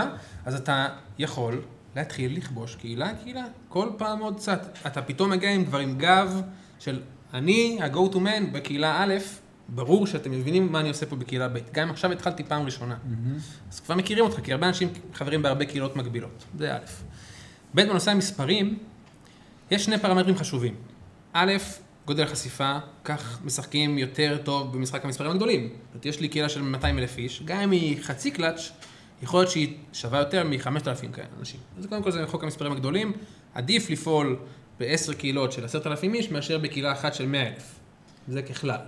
אז 0.45 0.55
אתה 0.55 0.87
יכול 1.19 1.61
להתחיל 1.95 2.37
לכבוש 2.37 2.75
קהילה 2.75 3.09
קהילה, 3.23 3.43
כל 3.69 3.89
פעם 3.97 4.19
עוד 4.19 4.35
קצת. 4.35 4.77
אתה 4.87 5.01
פתאום 5.01 5.29
מגיע 5.29 5.51
עם 5.51 5.65
כבר 5.65 5.79
עם 5.79 5.97
גב 5.97 6.41
של 6.79 6.99
אני 7.33 7.79
ה-go 7.81 8.13
to 8.13 8.15
man 8.15 8.51
בקהילה 8.51 9.03
א', 9.03 9.13
ברור 9.75 10.07
שאתם 10.07 10.31
מבינים 10.31 10.71
מה 10.71 10.79
אני 10.79 10.89
עושה 10.89 11.05
פה 11.05 11.15
בקהילה 11.15 11.47
ב', 11.47 11.59
גם 11.71 11.87
אם 11.87 11.93
עכשיו 11.93 12.11
התחלתי 12.11 12.43
פעם 12.43 12.65
ראשונה. 12.65 12.97
אז 13.71 13.79
כבר 13.79 13.95
מכירים 13.95 14.25
אותך, 14.25 14.39
כי 14.43 14.51
הרבה 14.51 14.67
אנשים 14.67 14.89
חברים 15.13 15.41
בהרבה 15.41 15.65
קהילות 15.65 15.95
מקבילות, 15.95 16.43
זה 16.57 16.75
א'. 16.75 16.79
ב', 17.75 17.81
בנושא 17.81 18.11
המספרים, 18.11 18.79
יש 19.71 19.85
שני 19.85 19.99
פרמטרים 19.99 20.37
חשובים. 20.37 20.75
א', 21.33 21.51
גודל 22.05 22.23
החשיפה, 22.23 22.77
כך 23.03 23.39
משחקים 23.43 23.97
יותר 23.97 24.37
טוב 24.43 24.73
במשחק 24.77 25.05
המספרים 25.05 25.31
הגדולים. 25.31 25.61
זאת 25.61 25.93
אומרת, 25.93 26.05
יש 26.05 26.19
לי 26.19 26.27
קהילה 26.27 26.49
של 26.49 26.61
200 26.61 26.99
אלף 26.99 27.17
איש, 27.17 27.43
גם 27.45 27.59
אם 27.59 27.71
היא 27.71 28.03
חצי 28.03 28.31
קלאץ', 28.31 28.71
יכול 29.23 29.39
להיות 29.39 29.51
שהיא 29.51 29.77
שווה 29.93 30.19
יותר 30.19 30.43
מ-5,000 30.43 31.13
כאלה 31.13 31.27
אנשים. 31.39 31.59
אז 31.77 31.85
קודם 31.85 32.03
כל 32.03 32.11
זה 32.11 32.27
חוק 32.27 32.43
המספרים 32.43 32.71
הגדולים. 32.71 33.13
עדיף 33.53 33.89
לפעול 33.89 34.37
בעשר 34.79 35.13
קהילות 35.13 35.51
של 35.51 35.65
10,000 35.65 36.13
איש, 36.13 36.31
מאשר 36.31 36.57
בקהילה 36.57 36.91
אחת 36.91 37.13
של 37.13 37.27
100,000. 37.27 37.63
זה 38.27 38.41
ככלל. 38.41 38.79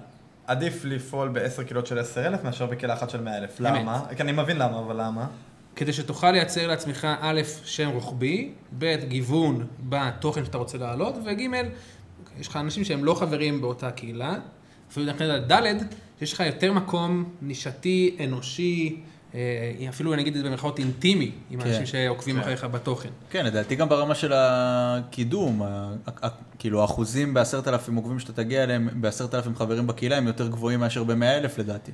עדיף 0.48 0.86
לפעול 0.86 1.30
בעשר 1.30 1.64
קהילות 1.64 1.88
של 1.88 2.00
עשר 2.00 2.28
אלף 2.28 2.44
מאשר 2.44 2.66
בקהילה 2.66 2.94
אחת 2.94 3.10
של 3.10 3.22
מאה 3.22 3.38
אלף. 3.38 3.60
למה? 3.60 4.02
כי 4.16 4.24
אני 4.24 4.32
מבין 4.32 4.58
למה, 4.58 4.80
אבל 4.80 5.02
למה? 5.02 5.28
כדי 5.76 5.94
שתוכל 5.94 6.32
לייצר 6.32 6.68
לעצמך 6.68 7.08
א', 7.22 7.42
שם 7.66 7.90
רוחבי, 7.90 8.52
ב', 8.78 8.96
גיוון 8.96 9.68
בתוכן 9.80 10.46
שאתה 10.46 10.58
רוצה 10.58 10.78
להעלות, 10.78 11.16
וג', 11.26 11.42
יש 12.40 12.48
לך 12.48 12.56
אנשים 12.58 12.84
שהם 12.84 13.06
לא 13.06 13.14
חברים 13.14 13.62
באותה 13.62 13.92
קהילה, 13.92 14.36
אפילו 14.92 15.06
מבחינת 15.14 15.52
ד', 15.52 15.62
שיש 16.20 16.34
לך 16.34 16.40
יותר 16.40 16.74
מקום 16.74 17.34
נישתי, 17.42 18.18
אנושי, 18.24 19.02
אפילו 19.90 20.16
נגיד 20.16 20.36
את 20.36 20.44
זה 20.44 20.50
במרכאות 20.50 20.80
אינטימי, 20.80 21.32
עם 21.50 21.62
כן, 21.62 21.68
האנשים 21.68 21.86
שעוקבים 21.86 22.36
כן. 22.36 22.42
אחריך 22.42 22.64
בתוכן. 22.64 23.10
כן, 23.30 23.46
לדעתי 23.46 23.76
גם 23.76 23.90
ברמה 23.90 24.16
של 24.16 24.32
הקידום, 24.36 25.62
כאילו 26.60 26.82
האחוזים 26.82 27.34
בעשרת 27.34 27.68
אלפים 27.68 27.96
עוקבים 27.96 28.20
שאתה 28.20 28.34
תגיע 28.34 28.64
אליהם, 28.64 28.90
בעשרת 28.94 29.36
אלפים 29.36 29.56
חברים 29.56 29.88
בקהילה, 29.88 30.18
הם 30.18 30.28
יותר 30.28 30.48
גבוהים 30.48 30.80
מאשר 30.80 31.04
במאה 31.04 31.38
אלף 31.38 31.58
לדעתי. 31.58 31.92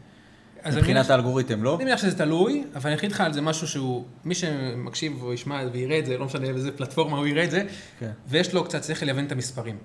אני 0.65 0.75
מבחינת 0.75 1.09
האלגוריתם, 1.09 1.63
לא? 1.63 1.75
אני 1.75 1.83
מניח 1.83 2.01
שזה 2.01 2.17
תלוי, 2.17 2.63
אבל 2.75 2.89
אני 2.89 2.99
אגיד 2.99 3.11
לך 3.11 3.21
על 3.21 3.33
זה 3.33 3.41
משהו 3.41 3.67
שהוא, 3.67 4.05
מי 4.25 4.35
שמקשיב 4.35 5.23
או 5.23 5.33
ישמע 5.33 5.61
ויראה 5.71 5.99
את 5.99 6.05
זה, 6.05 6.17
לא 6.17 6.25
משנה 6.25 6.53
באיזה 6.53 6.71
פלטפורמה 6.71 7.17
הוא 7.17 7.27
יראה 7.27 7.43
את 7.43 7.51
זה, 7.51 7.63
כן. 7.99 8.11
ויש 8.27 8.53
לו 8.53 8.63
קצת 8.63 8.83
שכל 8.83 9.05
להבין 9.05 9.25
את 9.25 9.31
המספרים. 9.31 9.77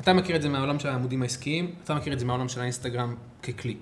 אתה 0.00 0.12
מכיר 0.12 0.36
את 0.36 0.42
זה 0.42 0.48
מהעולם 0.48 0.78
של 0.78 0.88
העמודים 0.88 1.22
העסקיים, 1.22 1.70
אתה 1.84 1.94
מכיר 1.94 2.12
את 2.12 2.18
זה 2.18 2.24
מהעולם 2.24 2.48
של 2.48 2.60
האינסטגרם 2.60 3.14
ככלי. 3.42 3.76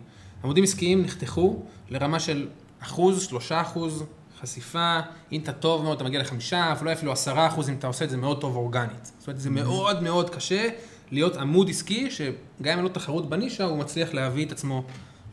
עמודים 0.44 0.64
עסקיים 0.64 1.02
נחתכו 1.02 1.62
לרמה 1.90 2.20
של 2.20 2.48
אחוז, 2.86 3.22
שלושה 3.22 3.60
אחוז 3.60 4.04
חשיפה, 4.40 5.00
אם 5.32 5.40
אתה 5.40 5.52
טוב 5.52 5.82
מאוד, 5.82 5.96
אתה 5.96 6.04
מגיע 6.04 6.20
לחמישה, 6.20 6.72
אבל 6.72 6.86
לא 6.86 6.92
אפילו 6.92 7.12
עשרה 7.12 7.46
אחוז 7.46 7.68
אם 7.68 7.74
אתה 7.74 7.86
עושה 7.86 8.04
את 8.04 8.10
זה 8.10 8.16
מאוד 8.16 8.40
טוב 8.40 8.56
אורגנית. 8.56 9.12
זאת 9.18 9.28
אומרת, 9.28 9.40
זה 9.40 9.50
מאוד 9.50 10.02
מאוד 10.02 10.30
קשה 10.30 10.68
להיות 11.10 11.36
עמוד 11.36 11.68
עסקי, 11.68 12.10
שגם 12.10 12.28
אם 12.60 12.68
אין 12.68 12.78
לו 12.78 12.88
תחרות 12.88 13.28
בנישה, 13.28 13.64
הוא 13.64 13.78
מצליח 13.78 14.14
להביא 14.14 14.46
את 14.46 14.52
עצמו 14.52 14.84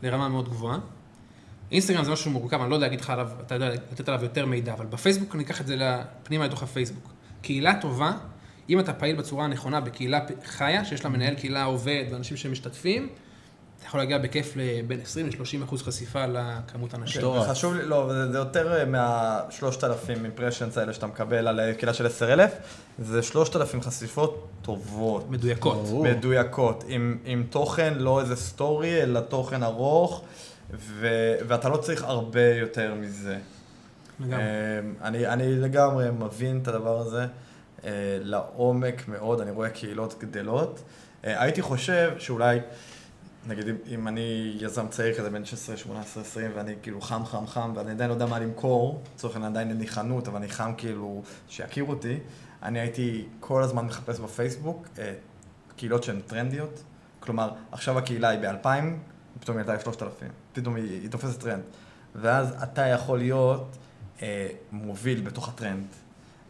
לרמה 0.02 0.28
מאוד 0.28 0.48
גבוהה. 0.48 0.78
אינסטגרם 1.72 2.04
זה 2.04 2.10
משהו 2.10 2.30
מורכב, 2.30 2.60
אני 2.60 2.70
לא 2.70 2.74
יודע 2.74 2.86
להגיד 2.86 3.00
לך 3.00 3.10
עליו, 3.10 3.28
אתה 3.46 3.54
יודע 3.54 3.68
לתת 3.68 4.08
עליו 4.08 4.22
יותר 4.22 4.46
מידע, 4.46 4.72
אבל 4.72 4.86
בפייסבוק 4.86 5.34
אני 5.34 5.44
אקח 5.44 5.60
את 5.60 5.66
זה 5.66 5.76
פנימה 6.22 6.46
לתוך 6.46 6.62
הפייסבוק. 6.62 7.08
קהילה 7.42 7.80
טובה, 7.80 8.12
אם 8.70 8.80
אתה 8.80 8.92
פעיל 8.92 9.16
בצורה 9.16 9.44
הנכונה 9.44 9.80
בקהילה 9.80 10.20
חיה, 10.44 10.84
שיש 10.84 11.04
לה 11.04 11.10
מנהל 11.10 11.34
קהילה 11.34 11.64
עובד 11.64 12.04
ואנשים 12.10 12.36
שמשתתפים, 12.36 13.08
אתה 13.84 13.90
יכול 13.90 14.00
להגיע 14.00 14.18
בכיף 14.18 14.52
לבין 14.56 15.00
20 15.00 15.26
ל-30 15.26 15.64
אחוז 15.64 15.82
חשיפה 15.82 16.26
לכמות 16.26 16.94
אנשים. 16.94 17.20
מטורף. 17.20 17.48
חשוב 17.48 17.74
לי, 17.74 17.86
לא, 17.86 18.08
זה- 18.12 18.32
זה 18.32 18.38
יותר 18.38 18.76
אה, 18.78 18.84
מהשלושת 18.84 19.84
אלפים 19.84 20.24
אימפרשנס 20.24 20.78
האלה 20.78 20.92
שאתה 20.92 21.06
מקבל 21.06 21.48
על 21.48 21.60
אה, 21.60 21.74
קהילה 21.74 21.94
של 21.94 22.06
עשר 22.06 22.32
אלף, 22.32 22.52
זה 22.98 23.22
שלושת 23.22 23.56
אלפים 23.56 23.82
חשיפות 23.82 24.46
טובות. 24.62 25.30
מדויקות. 25.30 25.74
ברור. 25.84 26.04
מדויקות, 26.04 26.84
עם, 26.88 27.18
עם 27.24 27.44
תוכן, 27.50 27.94
לא 27.96 28.20
איזה 28.20 28.36
סטורי, 28.36 29.02
אלא 29.02 29.20
תוכן 29.20 29.62
ארוך, 29.62 30.22
ו, 30.74 31.08
ואתה 31.48 31.68
לא 31.68 31.76
צריך 31.76 32.02
הרבה 32.04 32.54
יותר 32.54 32.94
מזה. 32.94 33.38
לגמרי. 34.20 34.36
אמ, 34.82 34.94
אני, 35.02 35.26
אני 35.26 35.56
לגמרי 35.56 36.10
מבין 36.10 36.58
את 36.62 36.68
הדבר 36.68 36.98
הזה 37.00 37.26
אה, 37.84 37.90
לעומק 38.22 39.08
מאוד, 39.08 39.40
אני 39.40 39.50
רואה 39.50 39.70
קהילות 39.70 40.14
גדלות. 40.20 40.82
הייתי 41.22 41.62
חושב 41.62 42.12
שאולי, 42.18 42.58
נגיד 43.46 43.68
אם, 43.68 43.76
אם 43.86 44.08
אני 44.08 44.56
יזם 44.60 44.88
צעיר 44.88 45.18
כזה 45.18 45.30
בן 45.30 45.44
16, 45.44 45.76
18, 45.76 46.22
20 46.22 46.50
ואני 46.54 46.74
כאילו 46.82 47.00
חם 47.00 47.24
חם 47.24 47.46
חם 47.46 47.72
ואני 47.76 47.90
עדיין 47.90 48.10
לא 48.10 48.14
יודע 48.14 48.26
מה 48.26 48.38
למכור, 48.38 49.02
לצורך 49.14 49.34
העניין 49.34 49.52
עדיין 49.52 49.68
אין 49.68 49.78
לי 49.78 49.86
חנות 49.86 50.28
אבל 50.28 50.36
אני 50.36 50.48
חם 50.48 50.72
כאילו 50.76 51.22
שיכירו 51.48 51.90
אותי, 51.90 52.18
אני 52.62 52.80
הייתי 52.80 53.24
כל 53.40 53.62
הזמן 53.62 53.86
מחפש 53.86 54.20
בפייסבוק 54.20 54.88
אה, 54.98 55.14
קהילות 55.76 56.04
שהן 56.04 56.20
טרנדיות, 56.20 56.82
כלומר 57.20 57.52
עכשיו 57.72 57.98
הקהילה 57.98 58.28
היא 58.28 58.40
ב-2000, 58.40 58.68
פתאום 59.40 59.56
היא 59.56 59.66
עלתה 59.66 59.90
ל-3000, 59.90 60.24
פתאום 60.52 60.76
היא, 60.76 61.00
היא 61.00 61.10
תופסת 61.10 61.40
טרנד. 61.40 61.62
ואז 62.14 62.54
אתה 62.62 62.86
יכול 62.86 63.18
להיות 63.18 63.76
אה, 64.22 64.48
מוביל 64.72 65.20
בתוך 65.20 65.48
הטרנד, 65.48 65.86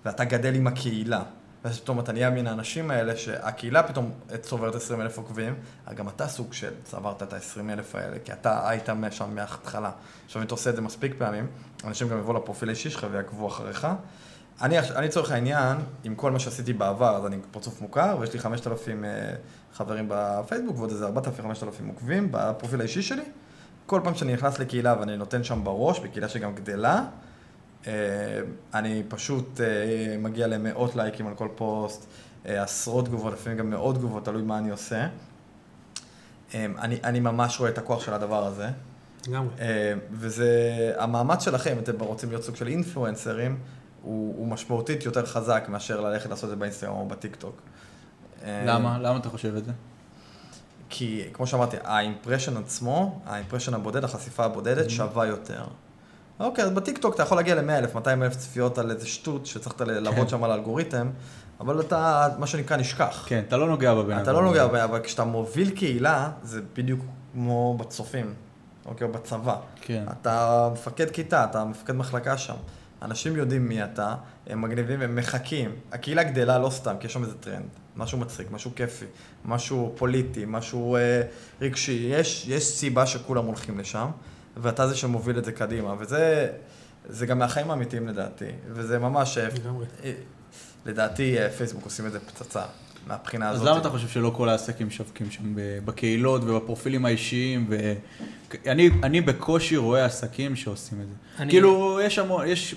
ואתה 0.04 0.24
גדל 0.24 0.54
עם 0.54 0.66
הקהילה. 0.66 1.22
ואז 1.64 1.80
פתאום 1.80 2.00
אתה 2.00 2.12
נהיה 2.12 2.30
מן 2.30 2.46
האנשים 2.46 2.90
האלה 2.90 3.16
שהקהילה 3.16 3.82
פתאום 3.82 4.10
צוברת 4.40 4.74
20 4.74 5.00
אלף 5.00 5.18
עוקבים, 5.18 5.54
גם 5.94 6.08
אתה 6.08 6.28
סוג 6.28 6.52
של 6.52 6.70
צברת 6.84 7.22
את 7.22 7.32
ה-20 7.32 7.72
אלף 7.72 7.94
האלה, 7.94 8.16
כי 8.24 8.32
אתה 8.32 8.68
היית 8.68 8.88
שם 9.10 9.34
מההתחלה. 9.34 9.90
עכשיו 10.26 10.42
אם 10.42 10.46
אתה 10.46 10.54
עושה 10.54 10.70
את 10.70 10.76
זה 10.76 10.82
מספיק 10.82 11.14
פעמים, 11.18 11.46
אנשים 11.84 12.08
גם 12.08 12.18
יבואו 12.18 12.36
לפרופיל 12.36 12.68
האישי 12.68 12.90
שלך 12.90 13.06
ויעקבו 13.10 13.48
אחריך. 13.48 13.86
אני, 14.62 14.78
אני 14.78 15.06
לצורך 15.06 15.30
העניין, 15.30 15.76
עם 16.04 16.14
כל 16.14 16.30
מה 16.32 16.38
שעשיתי 16.38 16.72
בעבר, 16.72 17.16
אז 17.16 17.26
אני 17.26 17.36
פרצוף 17.50 17.80
מוכר, 17.80 18.16
ויש 18.20 18.32
לי 18.32 18.38
5,000 18.38 19.04
אה, 19.04 19.34
חברים 19.74 20.06
בפייסבוק 20.08 20.78
ועוד 20.78 20.90
איזה 20.90 21.06
4,000-5,000 21.06 21.88
עוקבים 21.88 22.28
בפרופיל 22.30 22.80
האישי 22.80 23.02
שלי. 23.02 23.24
כל 23.86 24.00
פעם 24.04 24.14
שאני 24.14 24.32
נכנס 24.32 24.58
לקהילה 24.58 24.96
ואני 25.00 25.16
נותן 25.16 25.44
שם 25.44 25.64
בראש, 25.64 26.00
בקהילה 26.00 26.28
שגם 26.28 26.54
גדלה, 26.54 27.04
אני 28.74 29.02
פשוט 29.08 29.60
אה, 29.60 30.16
מגיע 30.18 30.46
למאות 30.46 30.96
לייקים 30.96 31.26
על 31.26 31.34
כל 31.34 31.48
פוסט, 31.54 32.06
אה, 32.46 32.62
עשרות 32.62 33.04
תגובות, 33.04 33.32
לפעמים 33.32 33.58
גם 33.58 33.70
מאות 33.70 33.96
תגובות, 33.96 34.24
תלוי 34.24 34.42
מה 34.42 34.58
אני 34.58 34.70
עושה. 34.70 35.06
אה, 36.54 36.66
אני, 36.78 36.98
אני 37.04 37.20
ממש 37.20 37.60
רואה 37.60 37.70
את 37.70 37.78
הכוח 37.78 38.00
של 38.04 38.14
הדבר 38.14 38.46
הזה. 38.46 38.68
לגמרי. 39.28 39.54
אה, 39.60 39.94
וזה, 40.12 40.92
המאמץ 40.98 41.44
שלכם, 41.44 41.76
אתם 41.78 42.00
רוצים 42.00 42.28
להיות 42.28 42.44
סוג 42.44 42.56
של 42.56 42.66
אינפלואנסרים, 42.66 43.58
הוא, 44.02 44.34
הוא 44.38 44.48
משמעותית 44.48 45.04
יותר 45.04 45.26
חזק 45.26 45.64
מאשר 45.68 46.00
ללכת 46.00 46.30
לעשות 46.30 46.44
את 46.44 46.50
זה 46.50 46.56
באינסטגרם 46.56 46.94
או 46.94 47.08
בטיקטוק. 47.08 47.60
אה, 48.44 48.64
למה? 48.66 48.98
למה 48.98 49.18
אתה 49.18 49.28
חושב 49.28 49.56
את 49.56 49.64
זה? 49.64 49.72
כי 50.88 51.24
כמו 51.32 51.46
שאמרתי, 51.46 51.76
ה 51.84 51.91
impression 51.91 52.56
עצמו, 52.56 53.20
ה 53.26 53.31
impression 53.31 53.74
הבודד, 53.74 54.04
החשיפה 54.04 54.44
הבודדת, 54.44 54.90
שווה 54.90 55.26
יותר. 55.26 55.64
אוקיי, 56.40 56.64
אז 56.64 56.70
בטיקטוק 56.70 57.14
אתה 57.14 57.22
יכול 57.22 57.36
להגיע 57.36 57.54
ל-100,000, 57.54 57.94
200,000 57.94 58.34
צפיות 58.34 58.78
על 58.78 58.90
איזה 58.90 59.06
שטות 59.06 59.46
שצריך 59.46 59.74
לעבוד 59.80 60.28
שם 60.28 60.44
על 60.44 60.50
האלגוריתם, 60.50 61.10
אבל 61.60 61.80
אתה, 61.80 62.28
מה 62.38 62.46
שנקרא, 62.46 62.76
נשכח. 62.76 63.24
כן, 63.26 63.42
אתה 63.48 63.56
לא 63.56 63.66
נוגע 63.66 63.94
בבן 63.94 64.12
אדם. 64.12 64.22
אתה 64.22 64.32
לא 64.32 64.42
נוגע 64.42 64.66
בהם, 64.66 64.90
אבל 64.90 65.00
כשאתה 65.00 65.24
מוביל 65.24 65.70
קהילה, 65.70 66.30
זה 66.42 66.60
בדיוק 66.76 67.00
כמו 67.32 67.76
בצופים, 67.78 68.34
אוקיי, 68.86 69.06
או 69.06 69.12
בצבא. 69.12 69.56
כן. 69.80 70.04
אתה 70.12 70.68
מפקד 70.72 71.10
כיתה, 71.10 71.44
אתה 71.44 71.64
מפקד 71.64 71.92
מחלקה 71.92 72.38
שם. 72.38 72.54
אנשים 73.02 73.36
יודעים 73.36 73.68
מי 73.68 73.84
אתה, 73.84 74.14
הם 74.46 74.60
מגניבים, 74.60 75.02
הם 75.02 75.16
מחכים. 75.16 75.70
הקהילה 75.92 76.22
גדלה 76.22 76.58
לא 76.58 76.70
סתם, 76.70 76.94
כי 77.00 77.06
יש 77.06 77.12
שם 77.12 77.22
איזה 77.22 77.34
טרנד. 77.34 77.68
משהו 77.96 78.18
מצחיק, 78.18 78.50
משהו 78.50 78.70
כיפי, 78.76 79.04
משהו 79.44 79.92
פוליטי, 79.96 80.44
משהו 80.46 80.96
אה, 80.96 81.22
רגשי. 81.60 82.08
יש, 82.10 82.48
יש 82.48 82.64
סיבה 82.64 83.06
שכולם 83.06 83.46
הולכים 83.46 83.78
לשם, 83.78 84.06
ואתה 84.56 84.88
זה 84.88 84.96
שמוביל 84.96 85.38
את 85.38 85.44
זה 85.44 85.52
קדימה. 85.52 85.94
וזה 85.98 86.48
זה 87.08 87.26
גם 87.26 87.38
מהחיים 87.38 87.70
האמיתיים 87.70 88.08
לדעתי. 88.08 88.44
וזה 88.72 88.98
ממש... 88.98 89.38
לגמרי. 89.38 89.86
אה, 90.04 90.12
לדעתי 90.86 91.38
אה, 91.38 91.50
פייסבוק 91.50 91.84
עושים 91.84 92.06
את 92.06 92.12
זה 92.12 92.20
פצצה, 92.20 92.62
מהבחינה 93.06 93.48
אז 93.50 93.56
הזאת. 93.56 93.68
למה 93.68 93.78
אתה 93.80 93.90
חושב 93.90 94.08
שלא 94.08 94.32
כל 94.36 94.48
העסקים 94.48 94.86
משווקים 94.86 95.30
שם 95.30 95.42
בקהילות 95.84 96.42
ובפרופילים 96.44 97.04
האישיים? 97.04 97.66
ו... 97.68 97.92
אני, 98.66 98.90
אני 99.02 99.20
בקושי 99.20 99.76
רואה 99.76 100.04
עסקים 100.04 100.56
שעושים 100.56 101.00
את 101.00 101.06
זה. 101.06 101.42
אני- 101.42 101.50
כאילו, 101.50 102.00
יש 102.02 102.18
המון, 102.18 102.46
יש 102.46 102.74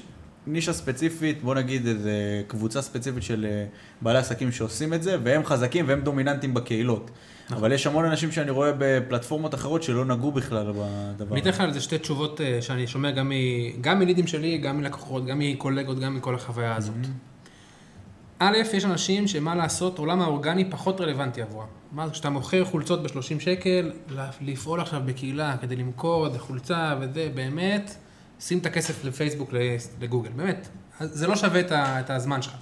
נישה 0.48 0.74
ספציפית, 0.74 1.44
בוא 1.44 1.56
נגיד 1.56 1.88
איזה 1.88 2.12
קבוצה 2.48 2.82
ספציפית 2.82 3.24
של 3.24 3.46
אה, 3.50 3.66
בעלי 4.02 4.20
עסקים 4.20 4.52
שעושים 4.52 4.94
את 4.94 5.04
זה, 5.04 5.18
והם 5.24 5.46
חזקים 5.46 5.86
והם 5.88 6.02
דומיננטים 6.02 6.54
בקהילות. 6.54 7.12
אבל 7.52 7.72
יש 7.72 7.88
המון 7.88 8.06
אנשים 8.06 8.32
שאני 8.32 8.52
רואה 8.52 8.72
בפלטפורמות 8.78 9.54
אחרות 9.56 9.84
שלא 9.84 10.06
נגעו 10.06 10.32
בכלל 10.32 10.74
בדבר 10.76 11.34
אני 11.34 11.42
אתן 11.42 11.50
לך 11.50 11.60
על 11.62 11.74
זה 11.74 11.82
שתי 11.82 11.98
תשובות 11.98 12.42
אה, 12.42 12.62
שאני 12.62 12.88
שומע 12.88 13.12
גם, 13.12 13.30
מ- 13.30 13.82
גם 13.82 14.00
מלידים 14.00 14.28
שלי, 14.28 14.58
גם 14.58 14.78
מלקוחות, 14.78 15.26
גם 15.26 15.40
מקולגות, 15.40 16.00
גם 16.00 16.16
מכל 16.16 16.36
החוויה 16.36 16.76
הזאת. 16.76 16.96
א', 18.40 18.58
יש 18.74 18.86
אנשים 18.86 19.28
שמה 19.28 19.56
לעשות, 19.56 20.00
עולם 20.00 20.22
האורגני 20.22 20.70
פחות 20.70 21.02
רלוונטי 21.02 21.42
עבורם. 21.42 21.68
מה, 21.92 22.10
כשאתה 22.10 22.30
מוכר 22.30 22.66
חולצות 22.66 23.04
ב-30 23.04 23.40
שקל, 23.40 23.92
לפעול 24.42 24.82
עכשיו 24.82 25.02
בקהילה 25.06 25.58
כדי 25.62 25.76
למכור 25.76 26.28
את 26.28 26.36
החולצה 26.36 26.96
וזה, 27.02 27.30
באמת, 27.36 27.96
שים 28.40 28.58
את 28.58 28.66
הכסף 28.66 29.06
לפייסבוק, 29.06 29.54
לגוגל, 30.02 30.30
באמת. 30.36 30.68
זה 31.00 31.28
לא 31.28 31.36
שווה 31.36 31.60
את, 31.60 31.72
ה, 31.72 32.00
את 32.00 32.10
הזמן 32.10 32.42
שלך, 32.42 32.54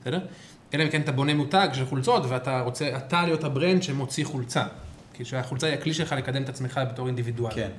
בסדר? 0.00 0.18
אלא 0.74 0.82
אם 0.84 0.88
כן 0.88 1.00
אתה 1.00 1.12
בונה 1.12 1.34
מותג 1.34 1.68
של 1.72 1.86
חולצות, 1.86 2.22
ואתה 2.28 2.60
רוצה, 2.60 2.96
אתה 2.96 3.22
להיות 3.22 3.44
ה 3.44 3.50
brand 3.50 3.82
שמוציא 3.82 4.24
חולצה. 4.24 4.64
כי 5.14 5.24
שהחולצה 5.24 5.66
היא 5.66 5.74
הכלי 5.74 5.94
שלך 5.94 6.12
לקדם 6.12 6.42
את 6.42 6.48
עצמך 6.48 6.80
בתור 6.90 7.06
אינדיבידואל. 7.06 7.54
כן. 7.54 7.70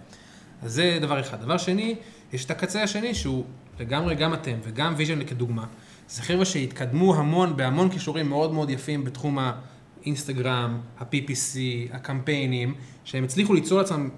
אז 0.62 0.74
זה 0.74 0.98
דבר 1.02 1.20
אחד. 1.20 1.42
דבר 1.42 1.58
שני, 1.58 1.96
יש 2.34 2.46
את 2.46 2.52
הקצה 2.52 2.84
השני 2.84 3.16
שהוא 3.16 3.46
לגמרי 3.80 4.16
גם 4.16 4.34
אתם 4.34 4.56
וגם 4.64 4.94
ויז'ן 4.98 5.24
כדוגמה. 5.24 5.66
זה 6.10 6.22
חבר'ה 6.22 6.46
שהתקדמו 6.46 7.16
המון, 7.16 7.58
בהמון 7.58 7.90
כישורים 7.90 8.30
מאוד 8.30 8.54
מאוד 8.54 8.70
יפים 8.70 9.04
בתחום 9.04 9.40
האינסטגרם, 10.02 10.80
ה-PPC, 11.00 11.58
הקמפיינים, 11.92 12.74
שהם 13.04 13.24
הצליחו 13.24 13.54
ליצור 13.54 13.78
לעצמם 13.78 14.10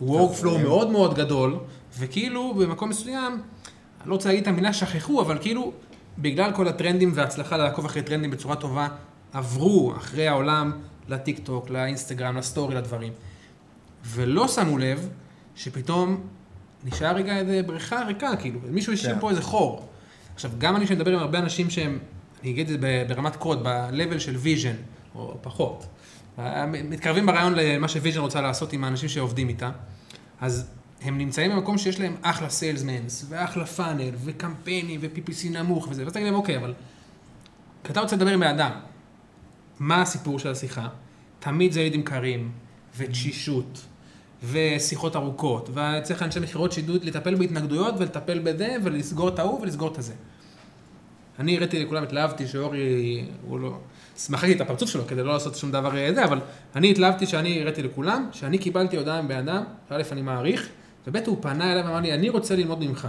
workflow 0.00 0.58
מאוד 0.62 0.90
מאוד 0.90 1.14
גדול, 1.14 1.58
וכאילו 1.98 2.54
במקום 2.54 2.88
מסוים, 2.88 3.32
אני 4.00 4.08
לא 4.08 4.14
רוצה 4.14 4.28
להגיד 4.28 4.42
את 4.42 4.48
המילה 4.48 4.72
שכחו, 4.72 5.20
אבל 5.20 5.38
כאילו 5.40 5.72
בגלל 6.18 6.52
כל 6.52 6.68
הטרנדים 6.68 7.12
וההצלחה 7.14 7.56
לעקוב 7.56 7.84
אחרי 7.84 8.02
טרנדים 8.02 8.30
בצורה 8.30 8.56
טובה, 8.56 8.88
עברו 9.32 9.94
אחרי 9.96 10.28
העולם 10.28 10.72
לטיק 11.08 11.38
טוק, 11.38 11.70
לאינסטגרם, 11.70 12.36
לסטורי, 12.36 12.74
לדברים. 12.74 13.12
ולא 14.04 14.48
שמו 14.48 14.78
לב 14.78 15.08
שפתאום 15.54 16.20
נשאר 16.84 17.16
רגע 17.16 17.36
איזה 17.36 17.62
בריכה 17.66 18.04
ריקה, 18.04 18.36
כאילו, 18.36 18.60
מישהו 18.70 18.92
השאיר 18.92 19.14
כן. 19.14 19.20
פה 19.20 19.30
איזה 19.30 19.42
חור. 19.42 19.88
עכשיו, 20.34 20.50
גם 20.58 20.76
אני 20.76 20.86
שמדבר 20.86 21.12
עם 21.12 21.18
הרבה 21.18 21.38
אנשים 21.38 21.70
שהם, 21.70 21.98
אני 22.42 22.50
אגיד 22.50 22.70
את 22.70 22.80
זה 22.80 23.04
ברמת 23.08 23.36
קוד, 23.36 23.60
ב-level 23.62 24.18
של 24.18 24.36
vision, 24.44 24.76
או 25.14 25.36
פחות, 25.42 25.86
מתקרבים 26.66 27.26
ברעיון 27.26 27.54
למה 27.56 27.88
שוויז'ן 27.88 28.20
רוצה 28.20 28.40
לעשות 28.40 28.72
עם 28.72 28.84
האנשים 28.84 29.08
שעובדים 29.08 29.48
איתה, 29.48 29.70
אז 30.40 30.70
הם 31.02 31.18
נמצאים 31.18 31.50
במקום 31.50 31.78
שיש 31.78 32.00
להם 32.00 32.16
אחלה 32.22 32.50
salesmans, 32.50 33.26
ואחלה 33.28 33.66
funnel, 33.66 34.10
וקמפיינים, 34.24 35.00
ו-PPC 35.02 35.48
נמוך 35.50 35.88
וזה, 35.90 36.04
ואז 36.04 36.12
תגיד 36.12 36.26
להם, 36.26 36.34
אוקיי, 36.34 36.56
אבל 36.56 36.74
כשאתה 37.84 38.00
רוצה 38.00 38.16
לדבר 38.16 38.30
עם 38.30 38.40
בן 38.40 38.46
אדם, 38.46 38.70
מה 39.78 40.02
הסיפור 40.02 40.38
של 40.38 40.50
השיחה? 40.50 40.88
תמיד 41.38 41.72
זה 41.72 41.80
לידים 41.80 42.02
קרים, 42.02 42.50
ותשישות, 42.96 43.86
ושיחות 44.44 45.16
ארוכות, 45.16 45.70
וצריך 45.70 46.22
אנשי 46.22 46.40
מכירות 46.40 46.72
שידעו 46.72 46.94
לטפל 47.02 47.34
בהתנגדויות, 47.34 47.94
ולטפל 47.98 48.38
בזה, 48.38 48.76
ולסגור 48.84 49.28
את 49.28 49.38
ההוא, 49.38 49.60
ולסגור 49.60 49.92
את 49.92 49.98
הזה. 49.98 50.12
אני 51.38 51.56
הראיתי 51.56 51.84
לכולם, 51.84 52.02
התלהבתי 52.02 52.46
שאורי, 52.46 53.24
הוא 53.42 53.60
לא... 53.60 53.78
מחקתי 54.30 54.52
את 54.52 54.60
הפרצוף 54.60 54.90
שלו 54.90 55.06
כדי 55.06 55.22
לא 55.22 55.32
לעשות 55.32 55.54
שום 55.54 55.70
דבר 55.70 55.96
אה, 55.96 56.14
זה, 56.14 56.24
אבל 56.24 56.40
אני 56.76 56.90
התלהבתי 56.90 57.26
שאני 57.26 57.60
הראיתי 57.60 57.82
לכולם, 57.82 58.28
שאני 58.32 58.58
קיבלתי 58.58 58.96
הודעה 58.96 59.22
מבן 59.22 59.48
אדם, 59.48 59.64
שא' 59.88 60.12
אני 60.12 60.22
מעריך, 60.22 60.68
וב' 61.06 61.16
הוא 61.26 61.38
פנה 61.40 61.72
אליי 61.72 61.82
ואמר 61.82 62.00
לי, 62.00 62.14
אני 62.14 62.28
רוצה 62.28 62.56
ללמוד 62.56 62.84
ממך. 62.84 63.08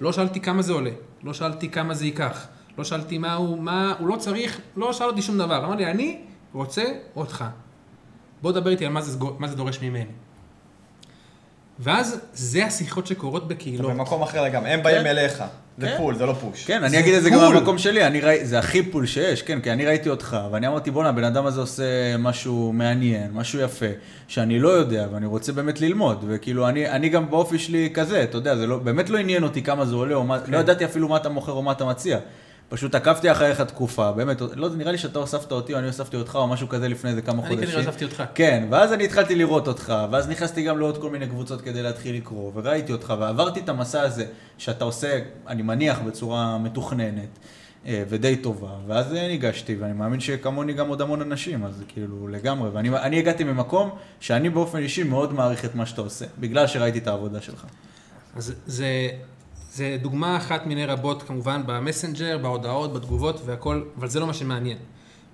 לא 0.00 0.12
שאלתי 0.12 0.40
כמה 0.40 0.62
זה 0.62 0.72
עולה, 0.72 0.90
לא 1.22 1.34
שאלתי 1.34 1.70
כמה 1.70 1.94
זה 1.94 2.04
ייקח, 2.04 2.46
לא 2.78 2.84
שאלתי 2.84 3.18
מה 3.18 3.34
הוא, 3.34 3.58
מה, 3.58 3.94
הוא 3.98 4.08
לא 4.08 4.16
צריך, 4.16 4.60
לא 4.76 4.92
שאל 4.92 5.06
אותי 5.06 5.22
שום 5.22 5.38
דבר. 5.38 5.64
אמר 5.64 5.74
לי, 5.74 5.86
אני 5.86 6.20
רוצה 6.52 6.84
אותך. 7.16 7.44
בוא 8.42 8.52
דבר 8.52 8.70
איתי 8.70 8.86
על 8.86 8.92
מה 8.92 9.00
זה, 9.00 9.18
מה 9.38 9.48
זה 9.48 9.56
דורש 9.56 9.82
ממני. 9.82 10.12
ואז 11.80 12.20
זה 12.32 12.64
השיחות 12.64 13.06
שקורות 13.06 13.46
אתה 13.46 13.54
בקהילות. 13.54 13.92
במקום 13.92 14.22
אחר 14.22 14.42
לגמרי, 14.42 14.70
הם 14.70 14.82
באים 14.82 15.00
כן. 15.00 15.06
אליך. 15.06 15.44
זה 15.78 15.86
כן. 15.86 15.96
pull, 15.96 16.16
זה 16.16 16.26
לא 16.26 16.32
push. 16.32 16.64
כן, 16.64 16.84
אני 16.84 16.98
אגיד 16.98 17.14
את 17.14 17.22
זה 17.22 17.30
גם. 17.30 17.38
מהמקום 17.38 17.78
שלי, 17.78 18.06
אני 18.06 18.20
רואה, 18.20 18.46
זה 18.46 18.58
הכי 18.58 18.82
pull 18.82 19.06
שיש, 19.06 19.42
כן, 19.42 19.60
כי 19.60 19.72
אני 19.72 19.86
ראיתי 19.86 20.08
אותך, 20.08 20.36
ואני 20.50 20.68
אמרתי, 20.68 20.90
בואנה, 20.90 21.08
הבן 21.08 21.24
אדם 21.24 21.46
הזה 21.46 21.60
עושה 21.60 22.16
משהו 22.18 22.72
מעניין, 22.72 23.30
משהו 23.32 23.60
יפה, 23.60 23.86
שאני 24.28 24.58
לא 24.58 24.68
יודע, 24.68 25.06
ואני 25.12 25.26
רוצה 25.26 25.52
באמת 25.52 25.80
ללמוד, 25.80 26.24
וכאילו, 26.28 26.68
אני, 26.68 26.90
אני 26.90 27.08
גם 27.08 27.30
באופי 27.30 27.58
שלי 27.58 27.90
כזה, 27.94 28.22
אתה 28.22 28.36
יודע, 28.36 28.56
זה 28.56 28.66
לא, 28.66 28.78
באמת 28.78 29.10
לא 29.10 29.18
עניין 29.18 29.42
אותי 29.42 29.62
כמה 29.62 29.86
זה 29.86 29.94
עולה, 29.94 30.14
או 30.14 30.24
מה, 30.24 30.38
לא 30.46 30.58
ידעתי 30.58 30.84
אפילו 30.84 31.08
מה 31.08 31.16
אתה 31.16 31.28
מוכר 31.28 31.52
או 31.52 31.62
מה 31.62 31.72
אתה 31.72 31.84
מציע. 31.84 32.18
פשוט 32.68 32.94
עקבתי 32.94 33.32
אחריך 33.32 33.60
תקופה, 33.60 34.12
באמת, 34.12 34.40
לא, 34.54 34.70
נראה 34.76 34.92
לי 34.92 34.98
שאתה 34.98 35.18
הוספת 35.18 35.52
אותי 35.52 35.74
או 35.74 35.78
אני 35.78 35.86
הוספתי 35.86 36.16
אותך 36.16 36.34
או 36.34 36.46
משהו 36.46 36.68
כזה 36.68 36.88
לפני 36.88 37.10
איזה 37.10 37.22
כמה 37.22 37.38
אני 37.38 37.48
חודשים. 37.48 37.66
כנראה 37.66 37.80
הוספתי 37.80 38.04
אותך. 38.04 38.22
כן, 38.34 38.66
ואז 38.70 38.92
אני 38.92 39.04
התחלתי 39.04 39.34
לראות 39.34 39.68
אותך, 39.68 39.94
ואז 40.10 40.28
נכנסתי 40.28 40.62
גם 40.62 40.78
לעוד 40.78 40.98
כל 40.98 41.10
מיני 41.10 41.28
קבוצות 41.28 41.60
כדי 41.60 41.82
להתחיל 41.82 42.16
לקרוא, 42.16 42.52
וראיתי 42.54 42.92
אותך, 42.92 43.14
ועברתי 43.18 43.60
את 43.60 43.68
המסע 43.68 44.00
הזה, 44.00 44.26
שאתה 44.58 44.84
עושה, 44.84 45.18
אני 45.46 45.62
מניח, 45.62 45.98
בצורה 46.00 46.58
מתוכננת, 46.58 47.38
אה, 47.86 48.02
ודי 48.08 48.36
טובה, 48.36 48.70
ואז 48.86 49.12
ניגשתי, 49.12 49.76
ואני 49.76 49.92
מאמין 49.92 50.20
שכמוני 50.20 50.72
גם 50.72 50.88
עוד 50.88 51.00
המון 51.00 51.22
אנשים, 51.22 51.64
אז 51.64 51.82
כאילו, 51.88 52.28
לגמרי, 52.28 52.70
ואני 52.70 52.88
אני 52.88 53.18
הגעתי 53.18 53.44
ממקום 53.44 53.90
שאני 54.20 54.50
באופן 54.50 54.78
אישי 54.78 55.02
מאוד 55.02 55.32
מעריך 55.32 55.64
את 55.64 55.74
מה 55.74 55.86
שאתה 55.86 56.00
עושה, 56.00 56.24
בגלל 56.38 56.66
שראיתי 56.66 56.98
את 56.98 57.06
העבודה 57.06 57.40
שלך. 57.40 57.64
אז 58.36 58.54
זה, 58.66 59.08
זה 59.76 59.96
דוגמה 60.02 60.36
אחת 60.36 60.66
מיני 60.66 60.86
רבות 60.86 61.22
כמובן 61.22 61.62
במסנג'ר, 61.66 62.38
בהודעות, 62.38 62.92
בתגובות 62.92 63.40
והכל, 63.44 63.84
אבל 63.98 64.08
זה 64.08 64.20
לא 64.20 64.26
מה 64.26 64.34
שמעניין. 64.34 64.78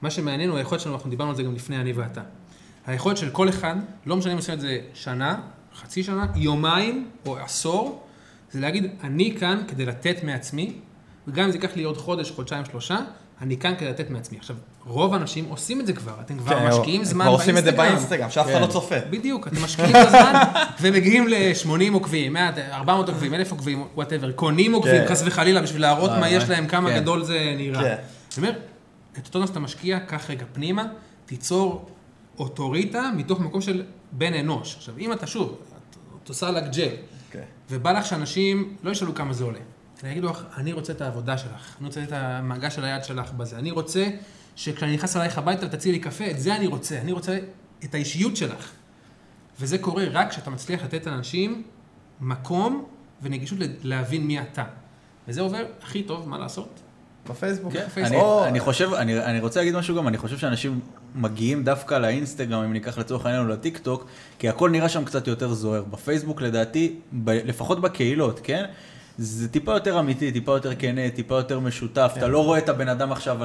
מה 0.02 0.10
שמעניין 0.10 0.50
הוא 0.50 0.58
היכולת 0.58 0.80
שלנו, 0.80 0.94
אנחנו 0.94 1.10
דיברנו 1.10 1.30
על 1.30 1.36
זה 1.36 1.42
גם 1.42 1.54
לפני 1.54 1.76
אני 1.76 1.92
ואתה. 1.92 2.20
היכולת 2.86 3.16
של 3.16 3.30
כל 3.30 3.48
אחד, 3.48 3.76
לא 4.06 4.16
משנה 4.16 4.32
אם 4.32 4.36
עושים 4.36 4.54
את 4.54 4.60
זה 4.60 4.80
שנה, 4.94 5.40
חצי 5.74 6.02
שנה, 6.02 6.26
יומיים 6.36 7.10
או 7.26 7.38
עשור, 7.38 8.02
זה 8.50 8.60
להגיד, 8.60 8.90
אני 9.02 9.36
כאן 9.40 9.62
כדי 9.68 9.86
לתת 9.86 10.24
מעצמי, 10.24 10.72
וגם 11.28 11.44
אם 11.44 11.50
זה 11.50 11.56
ייקח 11.56 11.76
לי 11.76 11.82
עוד 11.82 11.96
חודש, 11.96 12.30
חודשיים, 12.30 12.64
שלושה, 12.64 12.98
אני 13.42 13.56
כאן 13.56 13.74
כדי 13.78 13.88
לתת 13.88 14.10
מעצמי. 14.10 14.38
עכשיו, 14.38 14.56
רוב 14.86 15.14
האנשים 15.14 15.44
עושים 15.48 15.80
את 15.80 15.86
זה 15.86 15.92
כבר, 15.92 16.12
אתם 16.20 16.38
כבר 16.38 16.58
כן, 16.58 16.68
משקיעים 16.68 17.04
זמן 17.04 17.24
כבר 17.24 17.32
עושים 17.34 17.58
את 17.58 17.64
זה 17.64 17.72
באינסטגרם. 17.72 17.96
באינסטגרם, 17.96 18.30
שאף 18.30 18.46
אחד 18.46 18.54
כן. 18.54 18.60
לא 18.60 18.66
צופה. 18.66 18.94
בדיוק, 19.10 19.48
אתם 19.48 19.62
משקיעים 19.64 19.90
את 19.90 20.06
הזמן 20.06 20.42
ומגיעים 20.80 21.28
ל-80 21.28 21.92
עוקבים, 21.92 22.32
100, 22.32 22.50
400 22.72 23.08
עוקבים, 23.08 23.34
1,000 23.34 23.50
עוקבים, 23.50 23.84
whatever, 23.94 24.32
קונים 24.32 24.72
עוקבים, 24.72 25.00
כן. 25.02 25.08
חס 25.08 25.22
וחלילה, 25.26 25.62
בשביל 25.62 25.82
להראות 25.82 26.10
אה, 26.10 26.20
מה 26.20 26.28
יש 26.30 26.48
להם, 26.48 26.66
כמה 26.66 26.90
כן. 26.90 27.00
גדול 27.00 27.24
זה 27.24 27.54
נראה. 27.56 27.82
כן. 27.82 27.88
אני 27.88 28.46
אומר, 28.48 28.58
את 29.18 29.26
אותו 29.26 29.38
זמן 29.38 29.46
שאתה 29.46 29.60
משקיע, 29.60 30.00
קח 30.00 30.30
רגע 30.30 30.44
פנימה, 30.52 30.84
תיצור 31.26 31.88
אוטוריטה 32.38 33.10
מתוך 33.16 33.40
מקום 33.40 33.60
של 33.60 33.82
בן 34.12 34.34
אנוש. 34.34 34.76
עכשיו, 34.76 34.94
אם 34.98 35.12
אתה 35.12 35.26
שוב, 35.26 35.56
את- 36.22 36.28
עושה 36.28 36.50
לך 36.50 36.64
ג'ל, 36.76 36.88
כן. 37.30 37.42
ובא 37.70 37.92
לך 37.92 38.06
שאנשים 38.06 38.76
לא 38.82 38.90
ישאלו 38.90 39.14
כמה 39.14 39.32
זה 39.32 39.44
עולה. 39.44 39.58
אלא 40.04 40.10
יגידו 40.10 40.30
לך, 40.30 40.44
אני 40.56 40.72
רוצה 40.72 40.92
את 40.92 41.00
העבודה 41.00 41.38
שלך, 41.38 41.76
אני 41.80 41.86
רוצה 41.86 42.02
את 42.02 42.12
המגע 42.12 42.70
של 42.70 42.84
היד 42.84 43.04
שלך 43.04 43.32
בזה, 43.32 43.58
אני 43.58 43.70
רוצה 43.70 44.06
שכשאני 44.56 44.94
נכנס 44.94 45.16
אלייך 45.16 45.38
הביתה 45.38 45.66
ותציעי 45.66 45.92
לי 45.92 45.98
קפה, 45.98 46.30
את 46.30 46.40
זה 46.40 46.56
אני 46.56 46.66
רוצה, 46.66 46.98
אני 47.00 47.12
רוצה 47.12 47.38
את 47.84 47.94
האישיות 47.94 48.36
שלך. 48.36 48.70
וזה 49.60 49.78
קורה 49.78 50.04
רק 50.12 50.30
כשאתה 50.30 50.50
מצליח 50.50 50.84
לתת 50.84 51.06
לאנשים 51.06 51.62
מקום 52.20 52.84
ונגישות 53.22 53.58
להבין 53.82 54.26
מי 54.26 54.40
אתה. 54.40 54.64
וזה 55.28 55.40
עובר 55.40 55.64
הכי 55.82 56.02
טוב, 56.02 56.28
מה 56.28 56.38
לעשות? 56.38 56.80
בפייסבוק. 57.30 57.72
כן, 57.72 57.88
פייסבוק. 57.88 58.16
אני, 58.16 58.22
או- 58.22 58.44
אני 58.44 58.60
חושב, 58.60 58.94
אני, 58.94 59.24
אני 59.24 59.40
רוצה 59.40 59.60
להגיד 59.60 59.74
משהו 59.74 59.96
גם, 59.96 60.08
אני 60.08 60.18
חושב 60.18 60.38
שאנשים 60.38 60.80
מגיעים 61.14 61.64
דווקא 61.64 61.94
לאינסטגרם, 61.94 62.62
אם 62.62 62.72
ניקח 62.72 62.98
לצורך 62.98 63.26
העניין 63.26 63.44
או 63.44 63.48
לטיק 63.48 63.78
טוק, 63.78 64.06
כי 64.38 64.48
הכל 64.48 64.70
נראה 64.70 64.88
שם 64.88 65.04
קצת 65.04 65.26
יותר 65.26 65.54
זוהר. 65.54 65.82
בפייסבוק 65.82 66.42
לדעתי, 66.42 66.96
ב, 67.12 67.30
לפחות 67.30 67.80
בקהילות, 67.80 68.40
כן? 68.44 68.64
זה 69.18 69.48
טיפה 69.48 69.72
יותר 69.72 70.00
אמיתי, 70.00 70.32
טיפה 70.32 70.52
יותר 70.52 70.74
כנה, 70.74 71.10
טיפה 71.14 71.34
יותר 71.34 71.60
משותף. 71.60 72.10
כן. 72.14 72.20
אתה 72.20 72.28
לא 72.28 72.44
רואה 72.44 72.58
את 72.58 72.68
הבן 72.68 72.88
אדם 72.88 73.12
עכשיו, 73.12 73.38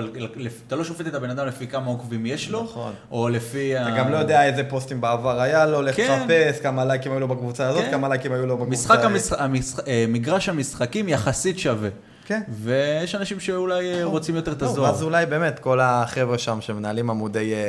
אתה 0.68 0.76
לא 0.76 0.84
שופט 0.84 1.08
את 1.08 1.14
הבן 1.14 1.30
אדם 1.30 1.48
לפי 1.48 1.68
כמה 1.68 1.86
עוקבים 1.86 2.26
יש 2.26 2.50
לו, 2.50 2.64
נכון. 2.64 2.94
או 3.12 3.30
לפי... 3.30 3.82
אתה 3.82 3.90
גם 3.98 4.12
לא 4.12 4.18
יודע 4.18 4.46
איזה 4.46 4.64
פוסטים 4.64 5.02
בעבר 5.02 5.42
היה 5.42 5.66
לו, 5.66 5.82
לך 5.82 5.96
כן. 5.96 6.20
תחפש 6.20 6.60
כמה 6.62 6.86
לייקים 6.86 7.12
היו 7.12 7.20
לו 7.20 7.28
בקבוצה 7.28 7.68
הזאת, 7.68 7.84
כן. 7.84 7.92
כמה 7.92 8.10
לייקים 8.10 8.32
היו 8.32 8.46
לו 8.46 8.58
בקבוצה... 8.58 8.94
המשח... 9.38 9.80
אה, 9.88 10.06
מגרש 10.08 10.50
המשחקים 10.50 11.10
יחסית 11.10 11.60
שווה. 11.60 11.90
כן. 12.28 12.42
ויש 12.50 13.16
אנשים 13.16 13.40
שאולי 13.40 13.94
אה, 13.94 14.04
רוצים 14.04 14.36
יותר 14.36 14.52
את 14.52 14.62
לא, 14.62 14.68
הזוהר. 14.68 14.92
ואז 14.92 15.04
אולי 15.04 15.26
באמת 15.26 15.60
כל 15.60 15.80
החבר'ה 15.80 16.38
שם 16.38 16.62
שמנהלים 16.62 17.10
עמודי 17.10 17.54
אה, 17.54 17.60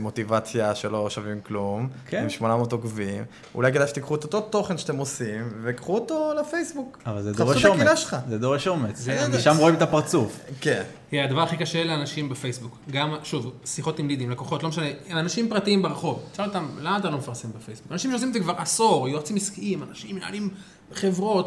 מוטיבציה 0.00 0.74
שלא 0.74 1.10
שווים 1.10 1.40
כלום, 1.40 1.88
כן. 2.08 2.22
עם 2.22 2.28
800 2.30 2.72
עוקבים, 2.72 3.24
אולי 3.54 3.72
כדאי 3.72 3.88
שתיקחו 3.88 4.14
את 4.14 4.24
אותו 4.24 4.40
תוכן 4.40 4.78
שאתם 4.78 4.96
עושים, 4.96 5.48
וקחו 5.62 5.94
אותו 5.94 6.32
לפייסבוק. 6.40 6.98
אבל 7.06 7.22
זה 7.22 7.32
דורש 7.32 7.64
אומץ. 7.64 7.88
זה 8.28 8.38
דורש 8.38 8.68
אומץ. 8.68 8.98
זה- 8.98 9.40
שם 9.40 9.56
רואים 9.58 9.74
את 9.74 9.82
הפרצוף. 9.82 10.40
כן. 10.60 10.82
היא 11.12 11.20
הדבר 11.22 11.42
הכי 11.42 11.56
קשה 11.56 11.84
לאנשים 11.84 12.28
בפייסבוק. 12.28 12.78
גם, 12.90 13.14
שוב, 13.22 13.52
שיחות 13.64 13.98
עם 13.98 14.08
לידים, 14.08 14.30
לקוחות, 14.30 14.62
לא 14.62 14.68
משנה, 14.68 14.86
אנשים 15.10 15.48
פרטיים 15.48 15.82
ברחוב. 15.82 16.22
תשאל 16.32 16.44
אותם, 16.44 16.66
למה 16.80 16.96
אתה 16.98 17.10
לא 17.10 17.18
מפרסם 17.18 17.48
בפייסבוק? 17.58 17.92
אנשים 17.92 18.10
שעושים 18.10 18.28
את 18.28 18.34
זה 18.34 18.40
כבר 18.40 18.54
עשור, 18.58 19.08
יועצים 19.08 19.36
עסקיים, 19.36 19.82
אנשים 19.90 20.16
מנהלים 20.16 20.50
חברות, 20.92 21.46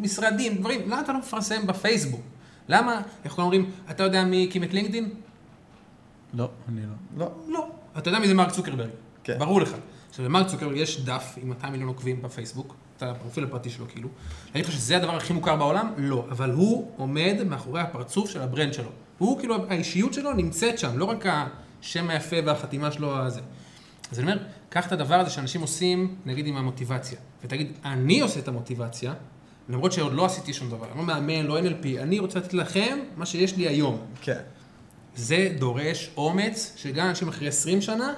משרדים, 0.00 0.54
דברים, 0.54 0.80
למה 0.86 1.00
אתה 1.00 1.12
לא 1.12 1.18
מפרסם 1.18 1.66
בפייסבוק? 1.66 2.20
למה, 2.68 3.00
איך 3.24 3.32
כולם 3.32 3.44
אומרים, 3.44 3.70
אתה 3.90 4.02
יודע 4.02 4.24
מי 4.24 4.46
הקים 4.48 4.64
את 4.64 4.74
לינקדאין? 4.74 5.10
לא, 6.34 6.48
אני 6.68 6.80
לא. 6.80 6.94
לא. 7.16 7.30
לא. 7.48 7.68
אתה 7.98 8.08
יודע 8.08 8.18
מי 8.18 8.28
זה 8.28 8.34
מרק 8.34 8.50
צוקרברג? 8.50 8.90
כן. 9.24 9.38
ברור 9.38 9.60
לך. 9.60 9.74
עכשיו, 10.10 10.24
למרק 10.24 10.46
צוקרברג 10.46 10.76
יש 10.76 11.00
דף 11.00 11.34
עם 11.42 11.48
200 11.48 11.72
מיליון 11.72 11.88
עוקבים 11.88 12.22
בפייסבוק, 12.22 12.74
את 12.96 13.02
הפרופיל 13.02 13.44
הפרטי 13.44 13.70
שלו 13.70 13.86
כאילו. 13.88 14.08
להגיד 14.46 14.66
לך 14.66 14.72
שזה 14.72 14.96
הדבר 14.96 15.16
הכי 15.16 15.32
מוכר 15.32 15.56
בעולם? 15.56 15.92
לא. 15.96 16.26
אבל 16.30 16.50
הוא 16.50 16.90
עומד 16.96 17.36
מאחורי 17.46 17.80
הפרצוף 17.80 18.30
של 18.30 18.40
ה 18.40 18.46
brand 18.46 18.74
שלו. 18.74 18.90
הוא 19.18 19.38
כאילו, 19.38 19.56
האישיות 19.70 20.14
שלו 20.14 20.32
נמצאת 20.32 20.78
שם, 20.78 20.98
לא 20.98 21.04
רק 21.04 21.24
השם 21.82 22.10
היפה 22.10 22.36
והחתימה 22.46 22.92
שלו 22.92 23.16
הזה. 23.16 23.40
אז 24.12 24.20
אני 24.20 24.32
אומר, 24.32 24.42
קח 24.68 24.86
את 24.86 24.92
הדבר 24.92 25.14
הזה 25.14 25.30
שאנשים 25.30 25.60
עושים, 25.60 26.14
נגיד 26.26 26.46
עם 26.46 26.56
המוטיבציה, 26.56 27.18
ותגיד, 27.44 27.72
אני 27.84 28.20
עושה 28.20 28.40
את 28.40 28.48
המוטיבציה, 28.48 29.14
למרות 29.68 29.92
שעוד 29.92 30.12
לא 30.12 30.24
עשיתי 30.24 30.52
שום 30.52 30.70
דבר, 30.70 30.86
אני 30.90 30.98
לא 30.98 31.04
מאמן, 31.04 31.46
לא 31.46 31.60
NLP, 31.60 32.02
אני 32.02 32.18
רוצה 32.18 32.38
לתת 32.38 32.54
לכם 32.54 32.98
מה 33.16 33.26
שיש 33.26 33.56
לי 33.56 33.68
היום. 33.68 33.98
כן. 34.22 34.40
זה 35.16 35.48
דורש 35.58 36.10
אומץ, 36.16 36.72
שגם 36.76 37.08
אנשים 37.08 37.28
אחרי 37.28 37.48
20 37.48 37.80
שנה, 37.80 38.14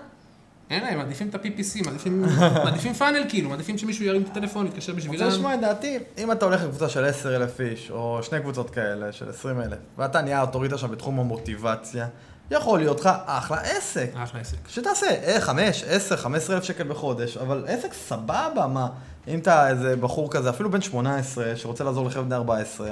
אין 0.70 0.82
להם, 0.82 0.98
מעדיפים 0.98 1.28
את 1.28 1.34
ה-PPC, 1.34 1.84
מעדיפים, 1.86 2.24
מעדיפים 2.64 2.92
פאנל 2.92 3.24
כאילו, 3.28 3.50
מעדיפים 3.50 3.78
שמישהו 3.78 4.04
ירים 4.04 4.22
את 4.22 4.28
הטלפון, 4.28 4.66
יתקשר 4.66 4.92
רוצה 4.92 5.08
בשבילם. 5.08 5.28
לשמוע 5.28 5.54
את 5.54 5.60
דעתי, 5.60 5.98
אם 6.18 6.32
אתה 6.32 6.44
הולך 6.44 6.62
לקבוצה 6.62 6.88
של 6.88 7.04
10,000 7.04 7.60
איש, 7.60 7.90
או 7.90 8.20
שני 8.22 8.40
קבוצות 8.40 8.70
כאלה 8.70 9.12
של 9.12 9.28
20,000, 9.28 9.78
ואתה 9.98 10.22
נהיה 10.22 10.40
אוטוריטה 10.40 10.78
שם 10.78 10.90
בתחום 10.90 11.20
המוטיבציה, 11.20 12.06
יכול 12.50 12.78
להיות 12.78 13.00
לך 13.00 13.10
אחלה 13.26 13.60
עסק. 13.60 14.10
אחלה 14.16 14.40
עסק. 14.40 14.56
שתעשה 14.68 15.06
אה, 15.06 15.40
5, 15.40 15.84
10, 15.84 16.16
15 16.16 16.56
אלף 16.56 16.64
שקל 16.64 16.88
בחודש, 16.88 17.36
אבל 17.36 17.64
עסק 17.68 17.92
סבבה, 17.92 18.66
מה? 18.72 18.88
אם 19.28 19.38
אתה 19.38 19.68
איזה 19.68 19.96
בחור 19.96 20.30
כזה, 20.30 20.50
אפילו 20.50 20.70
בן 20.70 20.80
18, 20.80 21.56
שרוצה 21.56 21.84
לעזור 21.84 22.06
לחבר'ה 22.06 22.24
בני 22.24 22.34
14, 22.34 22.90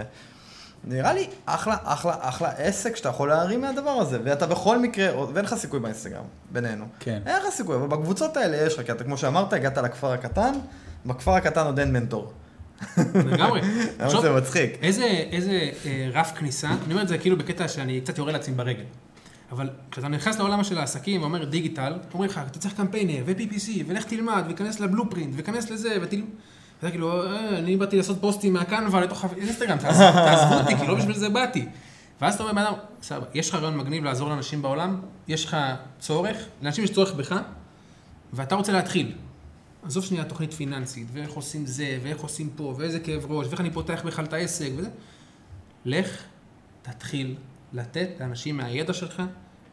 נראה 0.85 1.13
לי 1.13 1.27
אחלה, 1.47 1.77
אחלה, 1.85 2.15
אחלה 2.21 2.49
עסק 2.57 2.97
שאתה 2.97 3.09
יכול 3.09 3.29
להרים 3.29 3.61
מהדבר 3.61 3.91
הזה, 3.91 4.19
ואתה 4.25 4.47
בכל 4.47 4.79
מקרה, 4.79 5.29
ואין 5.35 5.45
לך 5.45 5.55
סיכוי 5.55 5.81
באינסטגרם, 5.81 6.25
בינינו. 6.51 6.85
כן. 7.01 7.21
אין 7.27 7.43
לך 7.43 7.55
סיכוי, 7.55 7.77
אבל 7.77 7.87
בקבוצות 7.87 8.37
האלה 8.37 8.57
יש 8.57 8.79
לך, 8.79 8.87
כי 8.87 8.93
אתה, 8.93 9.05
כמו 9.05 9.19
שאמרת, 9.19 9.53
הגעת 9.53 9.79
לכפר 9.79 10.13
הקטן, 10.13 10.53
בכפר 11.07 11.33
הקטן 11.33 11.67
עוד 11.67 11.79
אין 11.79 11.93
מנטור. 11.93 12.33
לגמרי. 13.15 13.61
זה 14.23 14.31
מצחיק? 14.31 14.79
איזה, 14.83 15.05
איזה 15.05 15.71
אה, 15.87 16.09
רף 16.13 16.33
כניסה, 16.37 16.69
אני 16.69 16.93
אומר 16.93 17.03
את 17.03 17.09
זה 17.09 17.19
כאילו 17.19 17.39
בקטע 17.39 17.69
שאני 17.69 18.01
קצת 18.01 18.19
יורה 18.19 18.33
לעצמי 18.33 18.55
ברגל. 18.55 18.85
אבל 19.53 19.71
כשאתה 19.91 20.09
נכנס 20.09 20.39
לעולם 20.39 20.65
של 20.65 20.79
העסקים 20.79 21.21
ואומר 21.23 21.45
דיגיטל, 21.45 21.99
אומרים 22.15 22.31
לך, 22.31 22.41
אתה 22.47 22.59
צריך 22.59 22.75
קמפיינר 22.75 23.23
ו-PPC, 23.27 23.71
ולך 23.87 24.05
תלמד, 24.05 24.45
וכנס 24.49 24.81
לבלופרינט, 24.81 25.35
וכנס 25.37 25.71
לזה, 25.71 25.97
ותל... 26.03 26.23
ואתה 26.83 26.91
כאילו, 26.91 27.27
אה, 27.27 27.59
אני 27.59 27.77
באתי 27.77 27.97
לעשות 27.97 28.21
פוסטים 28.21 28.53
מהקנבה 28.53 29.01
לתוך 29.01 29.25
האינסטגרם, 29.25 29.79
תעז- 29.79 29.99
תעזבו 30.13 30.55
אותי, 30.55 30.77
כי 30.77 30.87
לא 30.87 30.95
בשביל 30.95 31.15
זה 31.17 31.29
באתי. 31.29 31.67
ואז 32.21 32.35
אתה 32.35 32.43
אומר, 32.43 32.53
בן 32.55 32.59
אדם, 32.59 32.73
סבבה, 33.03 33.27
יש 33.35 33.49
לך 33.49 33.55
רעיון 33.55 33.77
מגניב 33.77 34.05
לעזור 34.05 34.29
לאנשים 34.29 34.63
בעולם, 34.63 35.01
יש 35.29 35.45
לך 35.45 35.57
צורך, 36.01 36.37
לאנשים 36.63 36.85
יש 36.85 36.91
צורך 36.91 37.13
בך, 37.15 37.37
ואתה 38.33 38.55
רוצה 38.55 38.73
להתחיל. 38.73 39.13
עזוב 39.87 40.05
שנייה 40.05 40.25
תוכנית 40.25 40.53
פיננסית, 40.55 41.07
ואיך 41.13 41.31
עושים 41.31 41.67
זה, 41.67 41.99
ואיך 42.03 42.21
עושים 42.21 42.51
פה, 42.57 42.75
ואיזה 42.79 43.01
כאב 43.01 43.25
ראש, 43.33 43.47
ואיך 43.49 43.61
אני 43.61 43.71
פותח 43.71 44.03
בכלל 44.05 44.25
את 44.25 44.33
העסק, 44.33 44.71
וזה. 44.77 44.89
לך, 45.85 46.23
תתחיל 46.83 47.37
לתת 47.73 48.09
לאנשים 48.21 48.57
מהידע 48.57 48.93
שלך, 48.93 49.23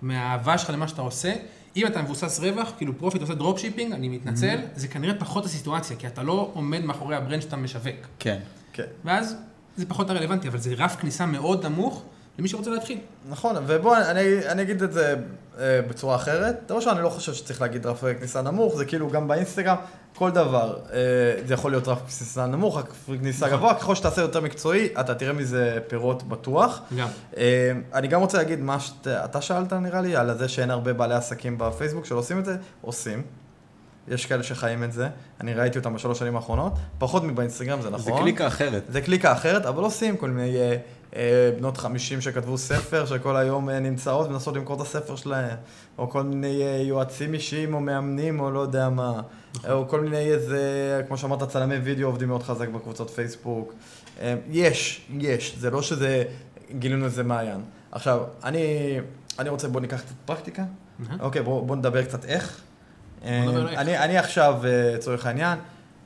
מהאהבה 0.01 0.57
שלך 0.57 0.69
למה 0.69 0.87
שאתה 0.87 1.01
עושה. 1.01 1.33
אם 1.75 1.87
אתה 1.87 2.01
מבוסס 2.01 2.39
רווח, 2.39 2.73
כאילו 2.77 2.97
profit 2.97 3.21
עושה 3.21 3.33
drop 3.33 3.59
shipping, 3.59 3.93
אני 3.93 4.09
מתנצל, 4.09 4.59
זה 4.75 4.87
כנראה 4.87 5.13
פחות 5.19 5.45
הסיטואציה, 5.45 5.97
כי 5.97 6.07
אתה 6.07 6.23
לא 6.23 6.51
עומד 6.53 6.83
מאחורי 6.83 7.15
ה 7.15 7.20
brand 7.20 7.41
שאתה 7.41 7.55
משווק. 7.55 7.95
כן. 8.19 8.39
כן. 8.73 8.83
ואז 9.05 9.35
זה 9.75 9.85
פחות 9.85 10.09
הרלוונטי, 10.09 10.47
אבל 10.47 10.57
זה 10.57 10.73
רף 10.77 10.95
כניסה 10.95 11.25
מאוד 11.25 11.65
נמוך 11.65 12.03
למי 12.39 12.47
שרוצה 12.47 12.69
להתחיל. 12.69 12.99
נכון, 13.29 13.55
ובוא, 13.67 13.97
אני, 13.97 14.47
אני 14.47 14.61
אגיד 14.61 14.83
את 14.83 14.93
זה 14.93 15.15
אה, 15.59 15.81
בצורה 15.89 16.15
אחרת. 16.15 16.55
דבר 16.65 16.75
ראשון, 16.75 16.95
אני 16.95 17.03
לא 17.03 17.09
חושב 17.09 17.33
שצריך 17.33 17.61
להגיד 17.61 17.85
רף 17.85 18.03
כניסה 18.19 18.41
נמוך, 18.41 18.75
זה 18.75 18.85
כאילו 18.85 19.09
גם 19.09 19.27
באינסטגרם, 19.27 19.75
כל 20.15 20.31
דבר, 20.31 20.77
אה, 20.93 20.97
זה 21.45 21.53
יכול 21.53 21.71
להיות 21.71 21.87
רף 21.87 21.99
כניסה 21.99 22.45
נמוך, 22.45 22.77
רף 22.77 23.05
כניסה 23.19 23.49
גבוה, 23.49 23.73
ככל 23.73 23.95
שתעשה 23.95 24.21
יותר 24.21 24.41
מקצועי, 24.41 24.89
אתה 24.99 25.15
תראה 25.15 25.33
מזה 25.33 25.79
פירות 25.87 26.23
בטוח. 26.23 26.81
גם. 26.97 27.07
אה, 27.37 27.71
אני 27.93 28.07
גם 28.07 28.21
רוצה 28.21 28.37
להגיד 28.37 28.59
מה 28.59 28.79
שאתה 28.79 29.41
שאלת 29.41 29.73
נראה 29.73 30.01
לי, 30.01 30.15
על 30.15 30.37
זה 30.37 30.47
שאין 30.47 30.71
הרבה 30.71 30.93
בעלי 30.93 31.15
עסקים 31.15 31.57
בפייסבוק 31.57 32.05
שלא 32.05 32.17
עושים 32.17 32.39
את 32.39 32.45
זה, 32.45 32.57
עושים. 32.81 33.23
יש 34.07 34.25
כאלה 34.25 34.43
שחיים 34.43 34.83
את 34.83 34.93
זה, 34.93 35.07
אני 35.41 35.53
ראיתי 35.53 35.77
אותם 35.77 35.93
בשלוש 35.93 36.19
שנים 36.19 36.35
האחרונות, 36.35 36.73
פחות 36.97 37.23
מבאינסטגרם, 37.23 37.81
זה 37.81 37.89
זה 37.89 37.95
נכון. 37.95 38.21
קליקה 38.21 38.47
אחרת. 38.47 38.83
זה 38.89 39.01
קליקה 39.01 39.33
אחרת, 39.33 39.65
אבל 39.65 39.83
עושים 39.83 40.17
כל 40.17 40.29
מיני 40.29 40.57
אה, 40.57 40.77
אה, 41.15 41.51
בנות 41.57 41.77
50 41.77 42.21
שכתבו 42.21 42.57
ספר, 42.57 43.05
שכל 43.05 43.35
היום 43.37 43.69
אה, 43.69 43.79
נמצאות 43.79 44.27
ומנסות 44.27 44.55
למכור 44.55 44.75
את 44.75 44.81
הספר 44.81 45.15
שלהם, 45.15 45.57
או 45.97 46.09
כל 46.09 46.23
מיני 46.23 46.61
אה, 46.63 46.81
יועצים 46.81 47.33
אישיים 47.33 47.73
או 47.73 47.79
מאמנים 47.79 48.39
או 48.39 48.51
לא 48.51 48.59
יודע 48.59 48.89
מה, 48.89 49.21
או 49.69 49.87
כל 49.87 50.01
מיני 50.01 50.31
איזה, 50.31 51.01
כמו 51.07 51.17
שאמרת, 51.17 51.43
צלמי 51.43 51.75
וידאו 51.75 52.07
עובדים 52.07 52.27
מאוד 52.27 52.43
חזק 52.43 52.67
בקבוצות 52.69 53.09
פייסבוק. 53.09 53.73
אה, 54.21 54.35
יש, 54.49 55.01
יש, 55.19 55.55
זה 55.59 55.69
לא 55.69 55.81
שזה, 55.81 56.23
גילינו 56.71 57.05
איזה 57.05 57.23
מעיין. 57.23 57.61
עכשיו, 57.91 58.23
אני, 58.43 58.97
אני 59.39 59.49
רוצה, 59.49 59.67
בוא 59.67 59.81
ניקח 59.81 60.01
קצת 60.01 60.15
פרקטיקה. 60.25 60.63
מהמם. 60.99 61.21
אוקיי, 61.21 61.41
בוא, 61.41 61.67
בוא 61.67 61.75
נדבר 61.75 62.03
קצת 62.03 62.25
איך. 62.25 62.61
איך. 63.21 63.77
אני, 63.77 63.97
אני 63.97 64.17
עכשיו, 64.17 64.61
אה, 64.65 64.91
לצורך 64.95 65.25
העניין, 65.25 65.59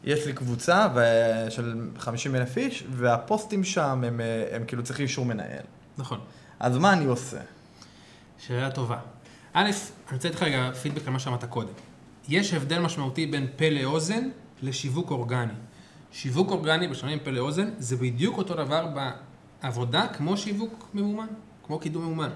יש 0.04 0.26
לי 0.26 0.34
קבוצה 0.34 0.88
ו- 0.96 1.52
של 1.52 1.90
50 1.98 2.36
אלף 2.36 2.58
איש, 2.58 2.84
והפוסטים 2.92 3.64
שם 3.64 4.04
הם, 4.04 4.22
אה, 4.22 4.56
הם 4.56 4.66
כאילו 4.66 4.84
צריכים 4.84 5.04
אישור 5.04 5.26
מנהל. 5.26 5.64
נכון. 5.98 6.20
אז 6.60 6.78
מה 6.78 6.94
אני 6.94 7.06
עושה? 7.06 7.40
שאלה 8.38 8.72
טובה. 8.72 8.98
א', 9.54 9.62
אני 9.64 9.72
רוצה 10.12 10.28
לתת 10.28 10.36
לך 10.36 10.44
רגע 10.44 10.72
פידבק 10.72 11.08
על 11.08 11.14
מה 11.14 11.20
שאמרת 11.20 11.46
קודם. 11.46 11.74
יש 12.30 12.54
הבדל 12.54 12.80
משמעותי 12.80 13.26
בין 13.26 13.48
פה 13.58 13.70
לאוזן 13.70 14.30
לשיווק 14.62 15.12
אורגני. 15.12 15.54
שיווק 16.12 16.52
אורגני, 16.52 16.88
בשונה 16.88 17.16
מפה 17.16 17.32
לאוזן, 17.32 17.70
זה 17.78 17.96
בדיוק 17.96 18.38
אותו 18.38 18.54
דבר 18.56 18.88
בעבודה 19.62 20.08
כמו 20.08 20.38
שיווק 20.38 20.90
ממומן, 20.94 21.28
כמו 21.64 21.80
קידום 21.80 22.06
ממומן. 22.06 22.30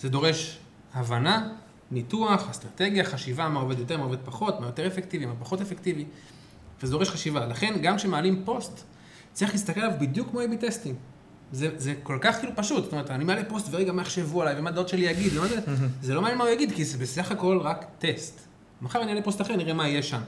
זה 0.00 0.08
דורש 0.08 0.58
הבנה, 0.94 1.48
ניתוח, 1.90 2.50
אסטרטגיה, 2.50 3.04
חשיבה, 3.04 3.48
מה 3.48 3.60
עובד 3.60 3.78
יותר, 3.78 3.96
מה 3.96 4.04
עובד 4.04 4.18
פחות, 4.24 4.60
מה 4.60 4.66
יותר 4.66 4.86
אפקטיבי, 4.86 5.26
מה 5.26 5.34
פחות 5.40 5.60
אפקטיבי, 5.60 6.04
וזה 6.82 6.92
דורש 6.92 7.10
חשיבה. 7.10 7.46
לכן, 7.46 7.74
גם 7.82 7.96
כשמעלים 7.96 8.42
פוסט, 8.44 8.84
צריך 9.32 9.52
להסתכל 9.52 9.80
עליו 9.80 9.96
בדיוק 10.00 10.30
כמו 10.30 10.40
A-B 10.40 10.66
testing. 10.66 10.96
זה, 11.52 11.70
זה 11.76 11.94
כל 12.02 12.18
כך 12.20 12.38
כאילו 12.38 12.52
פשוט, 12.56 12.84
זאת 12.84 12.92
אומרת, 12.92 13.10
אני 13.10 13.24
מעלה 13.24 13.44
פוסט 13.44 13.68
ורגע 13.70 13.92
מה 13.92 14.02
יחשבו 14.02 14.42
עליי 14.42 14.58
ומה 14.58 14.70
הדעות 14.70 14.88
שלי 14.88 15.04
יגיד, 15.04 15.36
ומה 15.36 15.48
זה, 15.48 15.60
זה 16.02 16.14
לא 16.14 16.20
מעניין 16.20 16.38
מה 16.38 16.44
הוא 16.44 16.52
יגיד, 16.52 16.72
כי 16.72 16.84
זה 16.84 16.98
בסך 16.98 17.32
הכל 17.32 17.60
רק 17.62 17.86
טסט. 17.98 18.40
מחר 18.82 19.02
אני 19.02 19.10
אעלה 19.10 19.22
פוסט 19.22 19.40
אחר, 19.40 19.56
נראה 19.56 19.74
מה 19.74 19.88
יהיה 19.88 20.02
שם. 20.02 20.20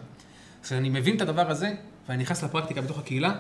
אז 0.65 0.73
אני 0.73 0.89
מבין 0.89 1.17
את 1.17 1.21
הדבר 1.21 1.51
הזה, 1.51 1.73
ואני 2.09 2.23
נכנס 2.23 2.45
לפרקטיקה 2.45 2.81
בתוך 2.81 2.99
הקהילה, 2.99 3.35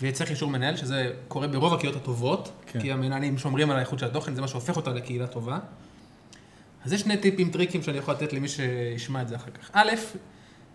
וצריך 0.00 0.30
אישור 0.30 0.50
מנהל, 0.50 0.76
שזה 0.76 1.12
קורה 1.28 1.48
ברוב 1.48 1.74
הקהילות 1.74 1.96
הטובות, 1.96 2.52
כן. 2.66 2.80
כי 2.80 2.92
המנהלים 2.92 3.38
שומרים 3.38 3.70
על 3.70 3.76
האיכות 3.76 3.98
של 3.98 4.06
התוכן, 4.06 4.34
זה 4.34 4.40
מה 4.40 4.48
שהופך 4.48 4.76
אותה 4.76 4.90
לקהילה 4.90 5.26
טובה. 5.26 5.58
אז 6.84 6.92
יש 6.92 7.00
שני 7.00 7.16
טיפים, 7.16 7.50
טריקים 7.50 7.82
שאני 7.82 7.98
יכול 7.98 8.14
לתת 8.14 8.32
למי 8.32 8.48
שישמע 8.48 9.22
את 9.22 9.28
זה 9.28 9.36
אחר 9.36 9.50
כך. 9.50 9.70
א', 9.72 9.90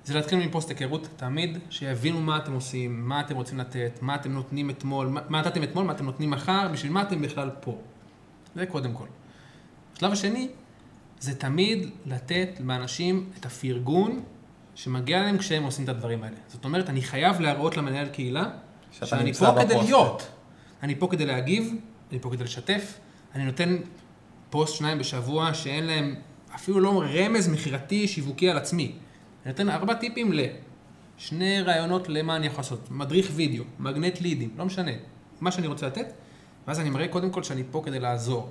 זה 0.04 0.14
להתחיל 0.14 0.40
מפוסט 0.40 0.70
היכרות 0.70 1.08
תמיד, 1.16 1.58
שיבינו 1.70 2.22
מה 2.22 2.38
אתם 2.38 2.54
עושים, 2.54 3.10
מה 3.10 3.22
אתם 3.22 3.36
רוצים 3.36 3.58
לתת, 3.58 4.00
מה 4.02 4.16
אתם 4.16 4.32
נותנים 4.32 4.70
אתמול, 4.70 5.08
מה, 5.08 5.22
מה 5.30 5.42
נתתם 5.42 5.64
אתמול, 5.64 5.86
מה 5.86 5.94
אתם 5.94 6.06
נותנים 6.06 6.30
מחר, 6.30 6.68
בשביל 6.74 6.92
מה 6.92 7.02
אתם 7.02 7.22
בכלל 7.22 7.50
פה. 7.62 7.78
זה 8.56 8.66
קודם 8.66 8.94
כל. 8.94 9.06
השלב 9.96 10.12
השני, 10.12 10.50
זה 11.20 11.36
תמיד 11.36 11.90
לתת 12.06 12.50
לאנשים 12.60 13.30
את 13.40 13.46
הפרגון 13.46 14.24
שמגיע 14.76 15.20
להם 15.20 15.38
כשהם 15.38 15.64
עושים 15.64 15.84
את 15.84 15.90
הדברים 15.90 16.24
האלה. 16.24 16.36
זאת 16.48 16.66
אומרת, 16.66 16.90
אני 16.90 17.02
חייב 17.02 17.42
להראות 17.42 17.78
למנהל 17.78 18.08
קהילה 18.08 18.46
שאני 18.92 19.34
פה 19.34 19.54
כדי 19.56 19.66
בפוסט. 19.66 19.86
להיות. 19.86 20.28
אני 20.84 20.96
פה 20.96 21.08
כדי 21.12 21.26
להגיב, 21.26 21.74
אני 22.12 22.20
פה 22.20 22.30
כדי 22.32 22.44
לשתף, 22.44 23.00
אני 23.36 23.46
נותן 23.46 23.78
פוסט 24.50 24.76
שניים 24.76 25.00
בשבוע 25.00 25.54
שאין 25.54 25.86
להם 25.86 26.16
אפילו 26.56 26.80
לא 26.80 27.04
רמז 27.14 27.48
מכירתי 27.48 28.08
שיווקי 28.08 28.50
על 28.50 28.58
עצמי. 28.58 28.84
אני 29.46 29.52
נותן 29.52 29.70
ארבע 29.70 29.94
טיפים 29.94 30.32
לשני 30.34 31.62
רעיונות 31.62 32.10
למה 32.10 32.36
אני 32.36 32.48
יכול 32.48 32.60
לעשות. 32.60 32.92
מדריך 32.92 33.32
וידאו, 33.36 33.64
מגנט 33.80 34.22
לידים, 34.22 34.50
לא 34.58 34.66
משנה. 34.66 34.92
מה 35.42 35.52
שאני 35.52 35.68
רוצה 35.68 35.88
לתת, 35.88 36.14
ואז 36.68 36.80
אני 36.80 36.90
מראה 36.90 37.08
קודם 37.08 37.30
כל 37.30 37.44
שאני 37.44 37.64
פה 37.72 37.82
כדי 37.86 38.00
לעזור. 38.00 38.50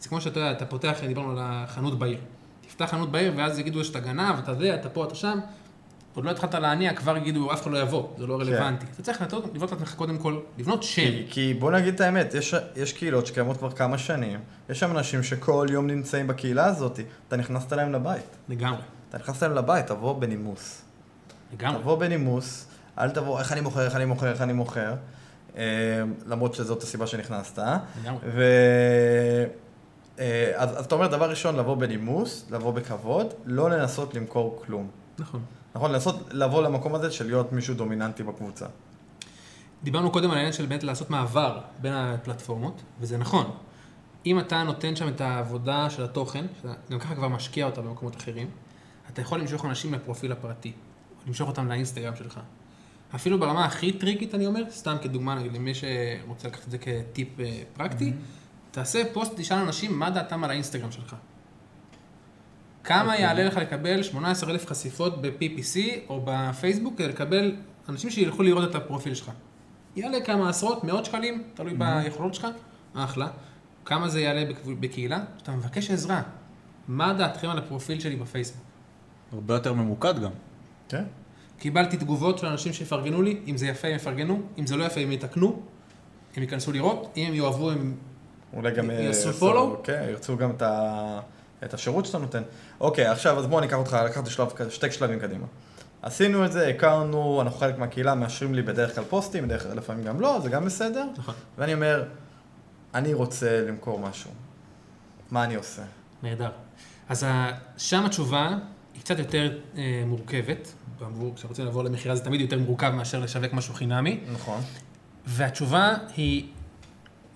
זה 0.00 0.08
כמו 0.08 0.20
שאתה 0.20 0.40
יודע, 0.40 0.52
אתה 0.52 0.66
פותח, 0.66 0.98
דיברנו 1.06 1.30
על 1.30 1.38
החנות 1.40 1.98
בעיר. 1.98 2.18
תפתח 2.60 2.84
חנות 2.84 3.10
בעיר 3.10 3.32
ואז 3.36 3.58
יגידו 3.58 3.84
שאתה 3.84 4.00
גנב, 4.00 4.38
אתה 4.38 4.54
זה, 4.54 4.74
אתה 4.74 4.88
פה, 4.88 5.04
אתה 5.04 5.14
שם. 5.14 5.38
עוד 6.14 6.24
לא 6.24 6.30
התחלת 6.30 6.54
להניע, 6.54 6.94
כבר 6.94 7.16
יגידו, 7.16 7.52
אף 7.52 7.62
אחד 7.62 7.70
לא 7.70 7.78
יבוא, 7.78 8.08
זה 8.18 8.26
לא 8.26 8.40
רלוונטי. 8.40 8.86
אתה 8.94 9.02
צריך 9.02 9.22
לבנות 9.54 9.72
לעצמך 9.72 9.94
קודם 9.94 10.18
כל, 10.18 10.38
לבנות 10.58 10.82
שם. 10.82 11.10
כי, 11.30 11.54
בוא 11.54 11.70
נגיד 11.70 11.94
את 11.94 12.00
האמת, 12.00 12.34
יש, 12.76 12.92
קהילות 12.92 13.26
שקיימות 13.26 13.56
כבר 13.56 13.70
כמה 13.70 13.98
שנים, 13.98 14.40
יש 14.68 14.80
שם 14.80 14.90
אנשים 14.90 15.22
שכל 15.22 15.66
יום 15.70 15.86
נמצאים 15.86 16.26
בקהילה 16.26 16.64
הזאת, 16.64 17.00
אתה 17.28 17.36
נכנסת 17.36 17.72
להם 17.72 17.92
לבית. 17.92 18.36
לגמרי, 18.48 18.80
אתה 19.08 19.18
נכנסת 19.18 19.42
להם 19.42 19.54
לבית, 19.54 19.86
תבוא 19.86 20.20
בנימוס. 20.20 20.82
לגמרי. 21.52 21.80
תבוא 21.80 21.98
בנימוס, 21.98 22.66
אל 22.98 23.10
תבוא, 23.10 23.38
איך 23.38 23.52
אני 23.52 23.60
מוכר, 23.60 23.84
איך 23.84 23.96
אני 23.96 24.04
מוכר, 24.04 24.30
איך 24.30 24.40
אני 24.40 24.52
מוכר, 24.52 24.94
אה, 25.56 25.62
למרות 26.26 26.54
שזאת 26.54 26.82
הסיבה 26.82 27.06
שנכנסת. 27.06 27.58
לגמרי. 28.02 28.20
אה, 30.18 30.52
אז 30.54 30.84
אתה 30.86 30.94
אומר, 30.94 31.06
דבר 31.06 31.30
ראשון, 31.30 31.56
לבוא 31.56 31.74
בנימוס, 31.74 32.46
לבוא 32.50 32.72
בכבוד, 32.72 33.34
לא 33.44 33.70
לנסות 33.70 34.14
למכור 34.14 34.62
כלום. 34.66 34.88
נכון. 35.18 35.40
נכון? 35.74 35.92
לנסות 35.92 36.16
לבוא 36.32 36.62
למקום 36.62 36.94
הזה 36.94 37.10
של 37.10 37.26
להיות 37.26 37.52
מישהו 37.52 37.74
דומיננטי 37.74 38.22
בקבוצה. 38.22 38.66
דיברנו 39.82 40.10
קודם 40.10 40.30
על 40.30 40.36
העניין 40.36 40.52
של 40.52 40.66
באמת 40.66 40.82
לעשות 40.82 41.10
מעבר 41.10 41.60
בין 41.80 41.92
הפלטפורמות, 41.92 42.82
וזה 43.00 43.18
נכון. 43.18 43.50
אם 44.26 44.38
אתה 44.38 44.62
נותן 44.62 44.96
שם 44.96 45.08
את 45.08 45.20
העבודה 45.20 45.90
של 45.90 46.04
התוכן, 46.04 46.46
שאתה 46.62 46.72
גם 46.90 46.98
ככה 46.98 47.14
כבר 47.14 47.28
משקיע 47.28 47.66
אותה 47.66 47.80
במקומות 47.80 48.16
אחרים, 48.16 48.50
אתה 49.12 49.20
יכול 49.20 49.40
למשוך 49.40 49.64
אנשים 49.64 49.94
לפרופיל 49.94 50.32
הפרטי, 50.32 50.72
למשוך 51.26 51.48
אותם 51.48 51.68
לאינסטגרם 51.68 52.16
שלך. 52.16 52.40
אפילו 53.14 53.40
ברמה 53.40 53.64
הכי 53.64 53.92
טריקית, 53.92 54.34
אני 54.34 54.46
אומר, 54.46 54.62
סתם 54.70 54.96
כדוגמה, 55.02 55.34
נגיד, 55.34 55.52
למי 55.52 55.72
שרוצה 55.74 56.48
לקחת 56.48 56.64
את 56.64 56.70
זה 56.70 56.78
כטיפ 56.78 57.40
אה, 57.40 57.62
פרקטי, 57.76 58.12
תעשה 58.70 59.02
פוסט, 59.12 59.32
תשאל 59.36 59.56
אנשים 59.56 59.98
מה 59.98 60.10
דעתם 60.10 60.44
על 60.44 60.50
האינסטגרם 60.50 60.92
שלך. 60.92 61.16
כמה 62.90 63.12
אוקיי. 63.12 63.22
יעלה 63.22 63.44
לך 63.44 63.56
לקבל 63.56 64.02
18,000 64.02 64.66
חשיפות 64.66 65.22
ב-PPC 65.22 65.78
או 66.08 66.22
בפייסבוק 66.24 66.98
כדי 66.98 67.08
לקבל 67.08 67.56
אנשים 67.88 68.10
שילכו 68.10 68.42
לראות 68.42 68.70
את 68.70 68.74
הפרופיל 68.74 69.14
שלך. 69.14 69.30
יעלה 69.96 70.20
כמה 70.20 70.48
עשרות, 70.48 70.84
מאות 70.84 71.04
שקלים, 71.04 71.42
תלוי 71.54 71.74
ביכולות 71.74 72.34
שלך, 72.34 72.46
אחלה. 72.94 73.28
כמה 73.84 74.08
זה 74.08 74.20
יעלה 74.20 74.44
בקהילה? 74.80 75.20
אתה 75.42 75.52
מבקש 75.52 75.90
עזרה. 75.90 76.22
מה 76.88 77.12
דעתכם 77.12 77.48
על 77.48 77.58
הפרופיל 77.58 78.00
שלי 78.00 78.16
בפייסבוק? 78.16 78.64
הרבה 79.32 79.54
יותר 79.54 79.72
ממוקד 79.72 80.22
גם. 80.22 80.30
כן. 80.88 81.04
קיבלתי 81.58 81.96
תגובות 81.96 82.38
של 82.38 82.46
אנשים 82.46 82.72
שיפרגנו 82.72 83.22
לי, 83.22 83.40
אם 83.46 83.56
זה 83.56 83.66
יפה 83.66 83.88
הם 83.88 83.94
יפרגנו, 83.94 84.42
אם 84.58 84.66
זה 84.66 84.76
לא 84.76 84.84
יפה 84.84 85.00
הם 85.00 85.12
יתקנו, 85.12 85.62
הם 86.36 86.42
ייכנסו 86.42 86.72
לראות, 86.72 87.12
אם 87.16 87.26
הם 87.28 87.34
יאהבו 87.34 87.70
הם... 87.70 87.96
אולי 88.52 88.74
גם... 88.74 88.90
יעשו 88.90 89.28
ירצו- 89.28 89.40
follow? 89.40 89.84
כן, 89.84 90.06
ירצו 90.08 90.36
גם 90.36 90.50
את, 90.50 90.62
ה... 90.62 91.20
את 91.64 91.74
השירות 91.74 92.06
שאתה 92.06 92.18
נותן. 92.18 92.42
אוקיי, 92.80 93.06
עכשיו, 93.06 93.38
אז 93.38 93.46
בוא 93.46 93.60
ניקח 93.60 93.76
אותך, 93.76 93.98
לקחת 94.04 94.26
שלב, 94.26 94.48
שתי 94.70 94.90
שלבים 94.90 95.20
קדימה. 95.20 95.46
עשינו 96.02 96.44
את 96.44 96.52
זה, 96.52 96.68
הכרנו, 96.68 97.40
אנחנו 97.40 97.58
חלק 97.58 97.78
מהקהילה, 97.78 98.14
מאשרים 98.14 98.54
לי 98.54 98.62
בדרך 98.62 98.94
כלל 98.94 99.04
פוסטים, 99.04 99.44
בדרך 99.44 99.62
כלל 99.62 99.76
לפעמים 99.76 100.04
גם 100.04 100.20
לא, 100.20 100.40
זה 100.42 100.50
גם 100.50 100.64
בסדר. 100.64 101.04
נכון. 101.18 101.34
ואני 101.58 101.74
אומר, 101.74 102.04
אני 102.94 103.14
רוצה 103.14 103.64
למכור 103.68 103.98
משהו. 103.98 104.30
מה 105.30 105.44
אני 105.44 105.54
עושה? 105.54 105.82
נהדר. 106.22 106.50
אז 107.08 107.26
שם 107.76 108.04
התשובה 108.06 108.48
היא 108.94 109.02
קצת 109.02 109.18
יותר 109.18 109.58
אה, 109.76 110.02
מורכבת. 110.06 110.72
כשרוצים 111.36 111.64
לעבור 111.64 111.84
למכירה 111.84 112.16
זה 112.16 112.24
תמיד 112.24 112.40
יותר 112.40 112.58
מורכב 112.58 112.90
מאשר 112.90 113.20
לשווק 113.20 113.52
משהו 113.52 113.74
חינמי. 113.74 114.20
נכון. 114.32 114.60
והתשובה 115.26 115.94
היא 116.16 116.46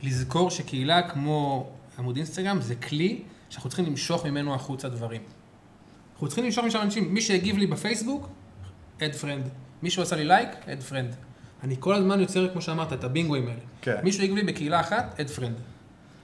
לזכור 0.03 0.51
שקהילה 0.51 1.09
כמו 1.09 1.71
עמוד 1.99 2.17
אינסטגרם 2.17 2.61
זה 2.61 2.75
כלי 2.75 3.23
שאנחנו 3.55 3.71
צריכים 3.71 3.87
למשוך 3.87 4.27
ממנו 4.27 4.55
החוצה 4.55 4.89
דברים. 4.89 5.23
אנחנו 6.13 6.27
צריכים 6.27 6.45
למשוך 6.45 6.65
משם 6.65 6.79
אנשים, 6.83 7.15
מי 7.15 7.21
שהגיב 7.21 7.59
לי 7.59 7.67
בפייסבוק, 7.67 8.29
add 8.99 9.23
friend. 9.23 9.49
מישהו 9.83 10.03
עשה 10.03 10.17
לי 10.17 10.25
לייק, 10.25 10.49
add 10.49 10.91
friend. 10.91 11.15
אני 11.63 11.77
כל 11.81 11.95
הזמן 11.95 12.21
יוצר, 12.21 12.49
כמו 12.53 12.63
שאמרת, 12.63 12.93
את 12.93 13.05
הבינגואים 13.05 13.49
האלה. 13.49 13.61
כן. 13.83 13.97
מישהו 14.03 14.23
הגיב 14.25 14.37
לי 14.37 14.43
בקהילה 14.43 14.81
אחת, 14.81 15.21
add 15.21 15.39
friend. 15.39 15.61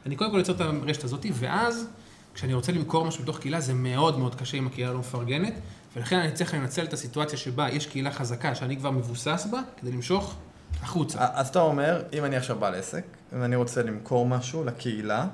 אני 0.07 0.16
קודם 0.16 0.31
כל 0.31 0.39
יוצר 0.39 0.53
את 0.53 0.61
הרשת 0.61 1.05
הזאת, 1.05 1.26
ואז 1.33 1.89
כשאני 2.35 2.55
רוצה 2.55 2.72
למכור 2.72 3.05
משהו 3.05 3.22
בתוך 3.22 3.39
קהילה, 3.39 3.61
זה 3.61 3.74
מאוד 3.74 4.18
מאוד 4.18 4.35
קשה 4.35 4.57
אם 4.57 4.66
הקהילה 4.66 4.93
לא 4.93 4.99
מפרגנת, 4.99 5.55
ולכן 5.97 6.18
אני 6.18 6.33
צריך 6.33 6.55
לנצל 6.55 6.85
את 6.85 6.93
הסיטואציה 6.93 7.39
שבה 7.39 7.68
יש 7.70 7.87
קהילה 7.87 8.12
חזקה, 8.12 8.55
שאני 8.55 8.76
כבר 8.76 8.91
מבוסס 8.91 9.47
בה, 9.51 9.61
כדי 9.81 9.93
למשוך 9.93 10.37
החוצה. 10.83 11.18
אז 11.33 11.49
אתה 11.49 11.61
אומר, 11.61 12.03
אם 12.12 12.24
אני 12.24 12.37
עכשיו 12.37 12.57
בעל 12.59 12.74
עסק, 12.74 13.05
ואני 13.33 13.57
רוצה 13.57 13.83
למכור 13.83 14.26
משהו 14.26 14.64
לקהילה, 14.64 15.26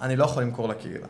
אני 0.00 0.16
לא 0.16 0.24
יכול 0.24 0.42
למכור 0.42 0.68
לקהילה. 0.68 1.06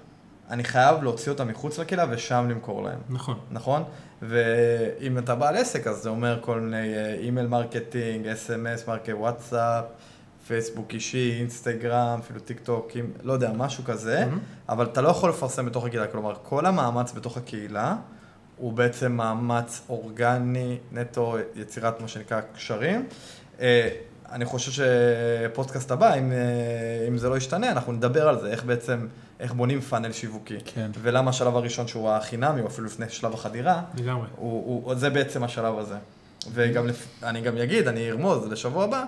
אני 0.50 0.64
חייב 0.64 1.02
להוציא 1.02 1.32
אותם 1.32 1.48
מחוץ 1.48 1.78
לקהילה 1.78 2.04
ושם 2.10 2.46
למכור 2.50 2.82
להם. 2.82 2.98
נכון. 3.08 3.38
נכון? 3.50 3.82
ואם 4.22 5.18
אתה 5.18 5.34
בעל 5.34 5.56
עסק, 5.56 5.86
אז 5.86 5.96
זה 6.02 6.08
אומר 6.08 6.38
כל 6.40 6.60
מיני 6.60 6.94
אה, 6.96 7.14
אימייל 7.14 7.46
מרקטינג, 7.46 8.26
אס.אם.אס, 8.26 8.88
מרקט 8.88 9.08
וואטסאפ, 9.12 9.84
פייסבוק 10.46 10.94
אישי, 10.94 11.36
אינסטגרם, 11.40 12.18
אפילו 12.24 12.40
טיק 12.40 12.60
טוק, 12.60 12.90
אם- 13.00 13.10
לא 13.22 13.32
יודע, 13.32 13.52
משהו 13.56 13.84
כזה, 13.84 14.24
אבל 14.68 14.84
אתה 14.84 15.00
לא 15.00 15.08
יכול 15.08 15.30
לפרסם 15.30 15.66
בתוך 15.66 15.84
הקהילה, 15.86 16.06
כלומר, 16.06 16.34
כל 16.42 16.66
המאמץ 16.66 17.12
בתוך 17.12 17.36
הקהילה 17.36 17.96
הוא 18.56 18.72
בעצם 18.72 19.12
מאמץ 19.12 19.80
אורגני, 19.88 20.78
נטו 20.92 21.36
יצירת 21.56 22.00
מה 22.00 22.08
שנקרא 22.08 22.40
קשרים. 22.54 23.06
אני 24.32 24.44
חושב 24.44 24.84
שפודקאסט 24.84 25.90
הבא, 25.90 26.14
אם, 26.14 26.32
אה, 26.32 26.38
אם 27.08 27.18
זה 27.18 27.28
לא 27.28 27.36
ישתנה, 27.36 27.70
אנחנו 27.70 27.92
נדבר 27.92 28.28
על 28.28 28.40
זה, 28.40 28.50
איך 28.50 28.64
בעצם, 28.64 29.06
איך 29.40 29.52
בונים 29.52 29.80
פאנל 29.80 30.12
שיווקי. 30.12 30.56
כן. 30.64 30.90
ולמה 31.02 31.30
השלב 31.30 31.56
הראשון 31.56 31.88
שהוא 31.88 32.10
החינמי, 32.10 32.60
או 32.60 32.66
אפילו 32.66 32.86
לפני 32.86 33.06
שלב 33.08 33.34
החדירה, 33.34 33.82
לגמרי. 33.94 34.26
הוא, 34.36 34.82
הוא, 34.84 34.94
זה 34.94 35.10
בעצם 35.10 35.44
השלב 35.44 35.78
הזה. 35.78 35.96
וגם. 36.52 36.86
אני 37.22 37.40
גם 37.40 37.56
אגיד, 37.56 37.88
אני 37.88 38.10
ארמוז 38.10 38.46
לשבוע 38.46 38.84
הבא, 38.84 39.04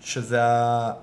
שזה. 0.00 0.40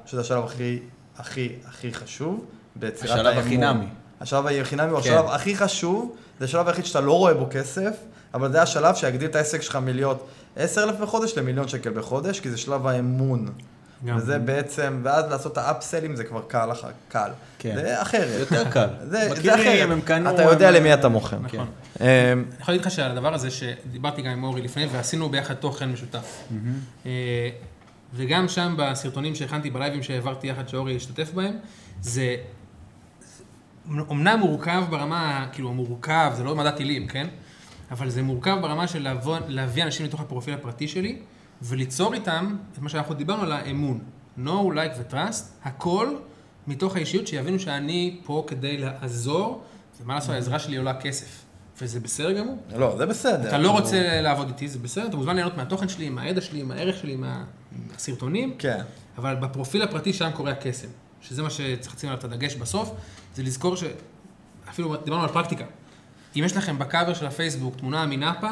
שזה 0.06 0.22
השלב 0.22 0.44
הכי, 0.44 0.80
הכי, 1.18 1.56
הכי 1.66 1.94
חשוב 1.94 2.46
ביצירת 2.76 3.12
השלב 3.12 3.26
האמון. 3.26 3.44
החינמי. 3.44 3.86
השלב 4.22 4.48
החינמי 4.48 4.92
הוא 4.92 5.02
כן. 5.02 5.10
השלב 5.10 5.26
הכי 5.26 5.56
חשוב, 5.56 6.16
זה 6.40 6.46
השלב 6.46 6.68
היחיד 6.68 6.86
שאתה 6.86 7.02
לא 7.02 7.18
רואה 7.18 7.34
בו 7.34 7.48
כסף, 7.52 7.96
אבל 8.34 8.52
זה 8.52 8.62
השלב 8.62 8.96
שיגדיל 8.96 9.30
את 9.30 9.36
העסק 9.36 9.62
שלך 9.62 9.76
מלהיות 9.76 10.28
10,000 10.58 11.02
בחודש 11.02 11.38
למיליון 11.38 11.68
שקל 11.68 11.90
בחודש, 11.90 12.40
כי 12.40 12.50
זה 12.50 12.58
שלב 12.58 12.88
האמון. 12.88 13.50
גם. 14.06 14.18
וזה 14.18 14.40
בעצם, 14.40 15.02
ואז 15.04 15.32
לעשות 15.32 15.52
את 15.52 15.58
האפסלים 15.58 16.16
זה 16.16 16.24
כבר 16.24 16.42
קל 16.48 16.66
לך, 16.66 16.88
קל. 17.10 17.30
כן. 17.60 17.76
זה 17.76 18.02
אחרת. 18.02 18.40
יותר 18.40 18.72
קל. 18.72 18.88
זה, 19.12 19.30
זה 19.36 19.56
אחרת. 19.56 19.92
הם 19.92 20.02
קנו... 20.02 20.30
אתה 20.30 20.44
יודע 20.44 20.72
למי 20.72 20.94
אתה 20.94 21.10
מוכר. 21.10 21.40
נכון. 21.40 21.68
כן. 22.00 22.04
אמ, 22.04 22.44
אני 22.50 22.62
יכול 22.62 22.74
להגיד 22.74 22.86
לך 22.86 22.92
שעל 22.92 23.12
הדבר 23.12 23.34
הזה, 23.34 23.52
שדיברתי 23.52 24.22
גם 24.22 24.32
עם 24.32 24.44
אורי 24.44 24.62
לפני, 24.62 24.86
ועשינו 24.92 25.30
ביחד 25.30 25.54
תוכן 25.54 25.90
משותף. 25.90 26.44
אה, 27.06 27.50
וגם 28.14 28.48
שם 28.48 28.76
בסרטונים 28.78 29.36
שהכנתי 29.36 29.70
בלייבים 29.70 30.04
שהעברתי 30.04 30.48
יחד, 30.48 30.68
שאורי 30.68 30.96
השתתף 30.96 31.32
בהם, 31.34 31.54
זה 32.02 32.36
אומנם 33.98 34.40
מורכב 34.40 34.84
ברמה, 34.90 35.48
כאילו 35.52 35.74
מורכב, 35.74 36.32
זה 36.36 36.44
לא 36.44 36.56
מדע 36.56 36.72
טילים, 36.72 37.08
כן? 37.08 37.28
אבל 37.94 38.10
זה 38.10 38.24
מורכב 38.24 38.58
ברמה 38.62 38.88
של 38.88 39.10
לבוא, 39.10 39.38
להביא 39.48 39.84
אנשים 39.84 40.06
לתוך 40.06 40.22
הפרופיל 40.22 40.54
הפרטי 40.54 40.88
שלי, 40.88 41.20
וליצור 41.62 42.14
איתם 42.14 42.56
את 42.74 42.80
מה 42.80 42.90
שאנחנו 42.90 43.16
דיברנו 43.16 43.44
על 43.44 43.52
האמון. 43.52 44.00
no, 44.38 44.50
like 44.50 44.98
ו-trust, 44.98 45.44
הכל 45.64 46.16
מתוך 46.68 46.96
האישיות, 46.96 47.28
שיבינו 47.28 47.60
שאני 47.60 48.20
פה 48.24 48.44
כדי 48.48 48.78
לעזור, 48.78 49.64
ומה 50.02 50.16
לעשות, 50.16 50.30
העזרה 50.30 50.60
שלי 50.60 50.76
עולה 50.76 50.94
כסף. 51.02 51.44
וזה 51.82 52.00
בסדר 52.00 52.32
גמור. 52.32 52.58
לא, 52.76 52.98
זה 52.98 53.06
בסדר. 53.06 53.48
אתה 53.48 53.58
לא 53.58 53.72
רוצה 53.72 54.22
לעבוד 54.22 54.48
איתי, 54.48 54.68
זה 54.68 54.80
בסדר, 54.80 55.08
אתה 55.08 55.18
מוזמן 55.18 55.36
ליהנות 55.36 55.58
מהתוכן 55.58 55.90
שלי, 55.90 56.10
מהידע 56.10 56.42
שלי, 56.42 56.64
מהערך 56.64 56.98
שלי, 56.98 57.16
מהסרטונים, 57.16 58.56
כן. 58.60 58.82
אבל 59.18 59.36
בפרופיל 59.36 59.82
הפרטי 59.82 60.14
שם 60.14 60.30
קורה 60.34 60.52
הקסם, 60.52 60.88
שזה 61.22 61.42
מה 61.42 61.50
שצריך 61.50 61.96
לשים 61.96 62.10
עליו 62.10 62.20
את 62.20 62.24
הדגש 62.24 62.56
בסוף, 62.56 62.92
זה 63.36 63.44
לזכור 63.44 63.76
ש... 63.76 63.84
אפילו 64.70 64.96
דיברנו 64.96 65.24
על 65.24 65.30
פרקטיקה. 65.30 65.66
אם 66.36 66.44
יש 66.46 66.58
לכם 66.58 66.80
בקאבר 66.80 67.14
של 67.14 67.26
הפייסבוק 67.26 67.76
תמונה 67.76 68.06
מנאפה, 68.06 68.50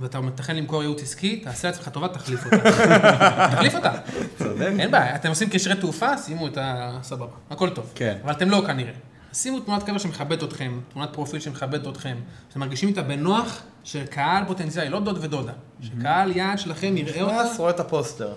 ואתה 0.00 0.20
מתכן 0.20 0.56
למכור 0.56 0.82
ייעוץ 0.82 1.02
עסקי, 1.02 1.36
תעשה 1.36 1.68
לעצמך 1.68 1.88
טובה, 1.88 2.08
תחליף 2.08 2.44
אותה. 2.44 2.56
תחליף 3.52 3.74
אותה. 3.74 3.92
צודק. 4.38 4.72
אין 4.78 4.90
בעיה, 4.90 5.16
אתם 5.16 5.28
עושים 5.28 5.50
קשרי 5.50 5.76
תעופה, 5.76 6.18
שימו 6.18 6.46
את 6.46 6.58
ה... 6.58 6.98
סבבה, 7.02 7.32
הכל 7.50 7.70
טוב. 7.70 7.92
כן. 7.94 8.18
אבל 8.24 8.32
אתם 8.32 8.50
לא 8.50 8.62
כנראה. 8.66 8.92
שימו 9.32 9.60
תמונת 9.60 9.82
קבר 9.82 9.98
שמכבדת 9.98 10.42
אתכם, 10.42 10.80
תמונת 10.88 11.12
פרופיל 11.12 11.40
שמכבדת 11.40 11.86
אתכם, 11.88 12.16
שאתם 12.48 12.60
מרגישים 12.60 12.88
איתה 12.88 13.02
בנוח, 13.02 13.62
שקהל 13.84 14.44
פוטנציאלי, 14.46 14.90
לא 14.90 15.00
דוד 15.00 15.18
ודודה, 15.20 15.52
שקהל 15.80 16.36
יעד 16.36 16.58
שלכם 16.58 16.96
יראה 16.96 17.22
אותה, 17.22 17.42
נכנס, 17.42 17.58
רואה 17.58 17.70
את 17.70 17.80
הפוסט. 17.80 18.32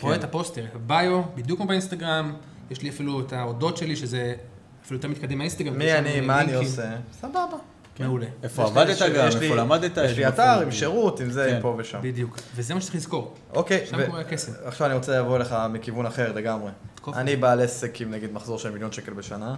רואה 0.00 0.16
את 0.16 0.24
הפוסט, 0.24 0.64
ביו, 0.86 1.22
בדיוק 1.34 1.58
כמו 1.58 1.68
באינסטגרם, 1.68 2.34
יש 2.70 2.82
לי 2.82 2.88
אפילו 2.88 3.20
את 3.20 3.32
ההודות 3.32 3.76
שלי, 3.76 3.96
שזה 3.96 4.34
אפילו 4.84 4.98
יותר 4.98 5.08
מתקדם 5.08 5.38
מהאינסטגרם. 5.38 5.78
מי 5.78 5.92
אני, 5.92 6.20
מה 6.20 6.40
אני. 6.40 6.54
עושה? 6.54 6.96
סבבה. 7.20 7.56
מעולה. 8.00 8.26
איפה 8.42 8.64
עבדת 8.64 8.98
גם, 9.14 9.26
איפה 9.26 9.56
למדת. 9.56 9.96
יש 9.96 10.16
לי 10.16 10.28
אתר 10.28 10.60
עם 10.62 10.70
שירות, 10.70 11.20
עם 11.20 11.30
זה, 11.30 11.48
כן. 11.50 11.58
פה 11.62 11.74
ושם. 11.78 11.98
בדיוק. 12.02 12.38
וזה 12.54 12.74
מה 12.74 12.80
שצריך 12.80 12.94
לזכור. 12.94 13.34
אוקיי, 13.54 13.86
שם 13.86 14.06
קורה 14.06 14.20
הקסם. 14.20 14.52
עכשיו 14.64 14.86
אני 14.86 14.94
רוצה 14.94 15.18
לבוא 15.18 15.38
לך 15.38 15.56
מכיוון 15.70 16.06
אחר 16.06 16.32
לגמרי. 16.32 16.70
אני 17.14 17.36
בעל 17.36 17.60
עסק 17.60 18.00
עם 18.00 18.10
נגיד 18.10 18.32
מחזור 18.32 18.58
של 18.58 18.70
מיליון 18.70 18.92
שקל 18.92 19.12
בשנה. 19.12 19.54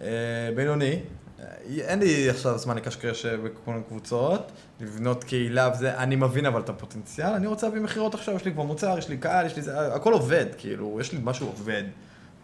אה, 0.00 0.08
בינוני. 0.54 1.00
אה, 1.40 1.44
אין 1.80 1.98
לי 1.98 2.30
עכשיו 2.30 2.58
זמן 2.58 2.76
לקשקש 2.76 3.26
אה, 3.26 3.36
בכל 3.36 3.70
מיני 3.70 3.82
קבוצות, 3.88 4.52
לבנות 4.80 5.24
קהילה 5.24 5.70
וזה, 5.74 5.96
אני 5.96 6.16
מבין 6.16 6.46
אבל 6.46 6.60
את 6.60 6.68
הפוטנציאל, 6.68 7.32
אני 7.32 7.46
רוצה 7.46 7.66
להביא 7.66 7.80
מכירות 7.80 8.14
עכשיו, 8.14 8.36
יש 8.36 8.44
לי 8.44 8.52
כבר 8.52 8.62
מוצר, 8.62 8.98
יש 8.98 9.08
לי 9.08 9.16
קהל, 9.16 9.46
יש 9.46 9.56
לי 9.56 9.62
זה, 9.62 9.94
הכל 9.94 10.12
עובד, 10.12 10.46
כאילו, 10.58 10.98
יש 11.00 11.12
לי 11.12 11.18
משהו 11.22 11.46
עובד. 11.46 11.82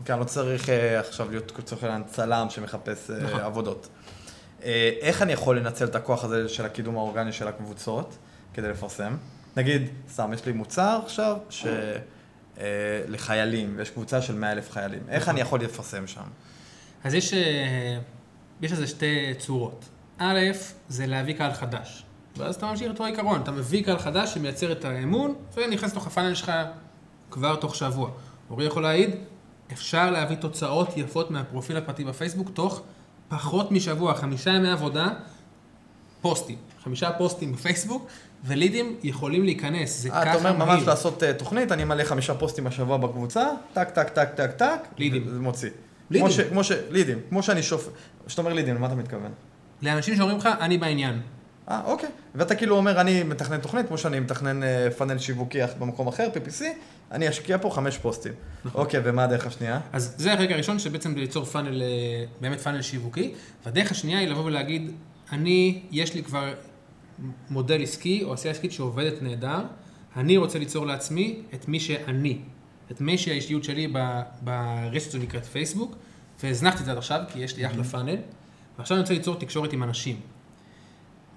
כי 0.05 0.13
אני 0.13 0.21
לא 0.21 0.25
צריך 0.25 0.69
עכשיו 0.99 1.31
להיות 1.31 1.53
לצורך 1.59 1.85
העניין 1.85 2.03
צלם 2.05 2.47
שמחפש 2.51 3.11
נכון. 3.11 3.41
עבודות. 3.41 3.89
אה, 4.65 4.91
איך 5.01 5.23
אני 5.23 5.33
יכול 5.33 5.59
לנצל 5.59 5.85
את 5.85 5.95
הכוח 5.95 6.25
הזה 6.25 6.49
של 6.49 6.65
הקידום 6.65 6.97
האורגני 6.97 7.33
של 7.33 7.49
הקבוצות 7.49 8.17
כדי 8.55 8.69
לפרסם? 8.69 9.17
נגיד, 9.57 9.83
סתם, 10.13 10.33
יש 10.33 10.47
לי 10.47 10.53
מוצר 10.53 11.01
עכשיו 11.05 11.37
ש... 11.51 11.67
אה, 12.59 12.65
לחיילים, 13.09 13.75
ויש 13.77 13.91
קבוצה 13.91 14.23
של 14.23 14.35
100 14.35 14.53
אלף 14.53 14.71
חיילים. 14.71 15.03
איך 15.09 15.29
אני 15.29 15.41
יכול 15.41 15.61
לפרסם 15.61 16.07
שם? 16.07 16.23
אז 17.05 17.15
יש, 17.15 17.35
אה, 17.35 17.99
יש 18.61 18.73
לזה 18.73 18.87
שתי 18.87 19.35
צורות. 19.39 19.85
א', 20.19 20.39
זה 20.89 21.07
להביא 21.07 21.35
קהל 21.35 21.53
חדש. 21.53 22.05
ואז 22.37 22.55
אתה 22.55 22.67
ממשיך 22.67 22.91
אותו 22.91 23.05
עיקרון, 23.05 23.41
אתה 23.41 23.51
מביא 23.51 23.85
קהל 23.85 23.99
חדש 23.99 24.35
שמייצר 24.35 24.73
את 24.73 24.85
האמון, 24.85 25.35
ונכנס 25.57 25.91
לתוך 25.91 26.07
הפאנל 26.07 26.35
שלך 26.35 26.53
כבר 27.31 27.57
תוך 27.57 27.75
שבוע. 27.75 28.11
אורי 28.51 28.65
יכול 28.65 28.83
להעיד, 28.83 29.11
אפשר 29.73 30.11
להביא 30.11 30.37
תוצאות 30.37 30.97
יפות 30.97 31.31
מהפרופיל 31.31 31.77
הפרטי 31.77 32.05
בפייסבוק 32.05 32.51
תוך 32.55 32.83
פחות 33.33 33.73
משבוע, 33.73 34.15
חמישה 34.15 34.51
ימי 34.51 34.71
עבודה, 34.71 35.09
פוסטים. 36.21 36.57
חמישה 36.85 37.13
פוסטים 37.13 37.53
בפייסבוק, 37.53 38.07
ולידים 38.45 38.97
יכולים 39.03 39.45
להיכנס, 39.45 40.01
זה 40.01 40.09
אה, 40.09 40.21
ככה 40.21 40.31
אתה 40.31 40.39
אומר 40.39 40.53
ממש 40.53 40.69
מהיר. 40.69 40.89
לעשות 40.89 41.23
אה, 41.23 41.33
תוכנית, 41.33 41.73
אני 41.73 41.85
מעלה 41.85 42.05
חמישה 42.05 42.35
פוסטים 42.35 42.67
השבוע 42.67 42.97
בקבוצה, 42.97 43.47
טק, 43.73 43.91
טק, 43.91 44.09
טק, 44.09 44.29
טק, 44.35 44.51
טק. 44.51 44.81
לידים. 44.99 45.29
זה 45.29 45.41
מוציא. 45.41 45.71
לידים. 46.11 46.27
כמו 46.27 46.35
ש- 46.35 46.41
כמו 46.41 46.65
ש... 46.65 46.73
לידים. 46.91 47.19
כמו 47.29 47.43
שאני 47.43 47.63
שופ... 47.63 47.89
כשאתה 48.27 48.43
אומר 48.43 48.53
לידים, 48.53 48.75
למה 48.75 48.87
אתה 48.87 48.95
מתכוון? 48.95 49.31
לאנשים 49.83 50.17
שאומרים 50.17 50.39
לך, 50.39 50.49
אני 50.61 50.79
בעניין. 50.79 51.21
אה, 51.71 51.81
אוקיי. 51.85 52.09
ואתה 52.35 52.55
כאילו 52.55 52.77
אומר, 52.77 53.01
אני 53.01 53.23
מתכנן 53.23 53.61
תוכנית, 53.61 53.89
כמו 53.89 53.99
שאני 53.99 54.21
מתכנן 54.21 54.63
אה, 54.63 54.89
פאנל 54.99 55.19
שיווקי 55.19 55.59
במקום 55.79 56.09
אחר, 56.09 56.29
PPC, 56.35 56.65
אני 57.13 57.29
אשקיע 57.29 57.59
פה 57.59 57.71
חמש 57.71 57.99
פוסטים. 57.99 58.33
נכון. 58.65 58.81
אוקיי, 58.81 59.01
ומה 59.05 59.25
הדרך 59.25 59.47
השנייה? 59.47 59.81
אז 59.93 60.15
זה 60.19 60.33
הרגע 60.33 60.55
הראשון 60.55 60.79
שבעצם 60.79 61.17
ליצור 61.17 61.45
פאנל, 61.45 61.83
אה, 61.83 61.87
באמת 62.41 62.61
פאנל 62.61 62.83
שיווקי, 62.83 63.35
והדרך 63.65 63.91
השנייה 63.91 64.19
היא 64.19 64.29
לבוא 64.29 64.45
ולהגיד, 64.45 64.91
אני, 65.33 65.83
יש 65.91 66.15
לי 66.15 66.23
כבר 66.23 66.55
מודל 67.51 67.83
עסקי 67.83 68.23
או 68.25 68.33
עשייה 68.33 68.55
עסקית 68.55 68.73
שעובדת 68.73 69.23
נהדר, 69.23 69.61
אני 70.17 70.37
רוצה 70.37 70.59
ליצור 70.59 70.87
לעצמי 70.87 71.43
את 71.55 71.69
מי 71.69 71.81
שאני, 71.81 72.39
את 72.91 73.01
מי 73.01 73.19
שהאישיות 73.19 73.65
שלי 73.65 73.93
ברשת 74.43 75.09
הזו 75.09 75.19
נקראת 75.19 75.45
פייסבוק, 75.45 75.97
והזנחתי 76.43 76.81
את 76.81 76.85
זה 76.85 76.91
עד 76.91 76.99
עכשיו, 76.99 77.21
כי 77.33 77.39
יש 77.39 77.57
לי 77.57 77.67
אחלה 77.67 77.85
פאנל, 77.85 78.17
ועכשיו 78.79 78.97
אני 78.97 79.03
רוצה 79.03 79.15
ליצור 79.15 79.37
תקשורת 79.37 79.73
עם 79.73 79.83
אנשים. 79.83 80.21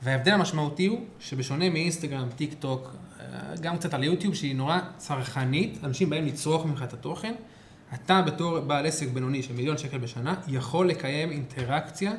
וההבדל 0.03 0.31
המשמעותי 0.31 0.85
הוא 0.85 0.99
שבשונה 1.19 1.69
מאינסטגרם, 1.69 2.29
טיק 2.35 2.53
טוק, 2.59 2.95
גם 3.61 3.77
קצת 3.77 3.93
על 3.93 4.03
יוטיוב, 4.03 4.35
שהיא 4.35 4.55
נורא 4.55 4.79
צרכנית, 4.97 5.79
אנשים 5.83 6.09
באים 6.09 6.25
לצרוך 6.25 6.65
ממך 6.65 6.83
את 6.83 6.93
התוכן, 6.93 7.33
אתה 7.93 8.21
בתור 8.21 8.59
בעל 8.59 8.85
עסק 8.85 9.07
בינוני 9.07 9.43
של 9.43 9.53
מיליון 9.53 9.77
שקל 9.77 9.97
בשנה, 9.97 10.35
יכול 10.47 10.89
לקיים 10.89 11.31
אינטראקציה 11.31 12.13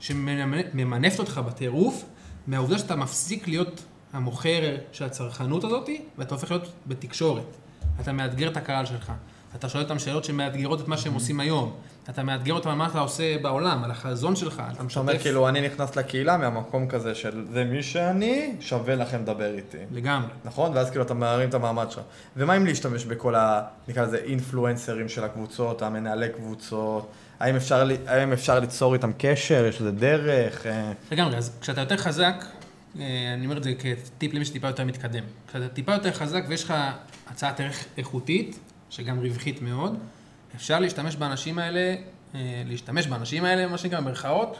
שממנפת 0.00 1.18
אותך 1.18 1.40
בטירוף, 1.46 2.04
מהעובדה 2.46 2.78
שאתה 2.78 2.96
מפסיק 2.96 3.48
להיות 3.48 3.84
המוכר 4.12 4.76
של 4.92 5.04
הצרכנות 5.04 5.64
הזאת, 5.64 5.88
ואתה 6.18 6.34
הופך 6.34 6.50
להיות 6.50 6.72
בתקשורת. 6.86 7.56
אתה 8.00 8.12
מאתגר 8.12 8.48
את 8.48 8.56
הקהל 8.56 8.86
שלך. 8.86 9.12
אתה 9.54 9.68
שואל 9.68 9.82
אותם 9.82 9.98
שאלות 9.98 10.24
שמאתגרות 10.24 10.80
את 10.80 10.88
מה 10.88 10.96
שהם 10.96 11.14
עושים 11.14 11.40
היום. 11.40 11.72
אתה 12.10 12.22
מאתגר 12.22 12.54
אותם 12.54 12.68
על 12.68 12.74
מה 12.74 12.86
אתה 12.86 12.98
עושה 12.98 13.38
בעולם, 13.38 13.84
על 13.84 13.90
החזון 13.90 14.36
שלך. 14.36 14.54
אתה 14.54 14.72
אתה 14.72 15.00
אומר 15.00 15.12
משתף 15.12 15.22
כאילו, 15.22 15.48
אני 15.48 15.60
נכנס 15.60 15.96
לקהילה 15.96 16.36
מהמקום 16.36 16.88
כזה 16.88 17.14
של 17.14 17.46
זה 17.52 17.64
מי 17.64 17.82
שאני, 17.82 18.56
שווה 18.60 18.94
לכם 18.94 19.22
לדבר 19.22 19.54
איתי. 19.54 19.78
לגמרי. 19.92 20.28
נכון? 20.44 20.72
ואז 20.74 20.90
כאילו 20.90 21.04
אתה 21.04 21.14
מערים 21.14 21.48
את 21.48 21.54
המעמד 21.54 21.90
שלך. 21.90 22.02
ומה 22.36 22.56
אם 22.56 22.66
להשתמש 22.66 23.04
בכל 23.04 23.34
ה... 23.34 23.62
נקרא 23.88 24.02
לזה 24.02 24.16
אינפלואנסרים 24.16 25.08
של 25.08 25.24
הקבוצות, 25.24 25.82
המנהלי 25.82 26.28
קבוצות? 26.28 27.10
האם 27.40 27.56
אפשר, 27.56 27.88
האם 28.06 28.32
אפשר 28.32 28.60
ליצור 28.60 28.94
איתם 28.94 29.10
קשר? 29.18 29.66
יש 29.66 29.80
לזה 29.80 29.90
דרך? 29.90 30.66
אה, 30.66 30.92
לגמרי, 31.12 31.36
אז 31.36 31.58
כשאתה 31.60 31.80
יותר 31.80 31.96
חזק, 31.96 32.44
אה, 32.98 33.34
אני 33.34 33.44
אומר 33.44 33.56
את 33.56 33.62
זה 33.62 33.72
כטיפ 33.78 34.34
למי 34.34 34.44
שטיפה 34.44 34.66
יותר 34.66 34.84
מתקדם. 34.84 35.24
כשאתה 35.48 35.68
טיפה 35.68 35.92
יותר 35.92 36.12
חזק 36.12 36.44
ויש 36.48 36.64
לך 36.64 36.74
הצעת 37.30 37.60
ערך 37.60 37.84
איכותית, 37.98 38.58
שגם 38.90 39.18
רווחית 39.18 39.62
מאוד, 39.62 39.98
אפשר 40.56 40.78
להשתמש 40.78 41.16
באנשים 41.16 41.58
האלה, 41.58 41.94
אה, 42.34 42.62
להשתמש 42.66 43.06
באנשים 43.06 43.44
האלה, 43.44 43.66
מה 43.66 43.78
שנקרא 43.78 44.00
במרכאות, 44.00 44.56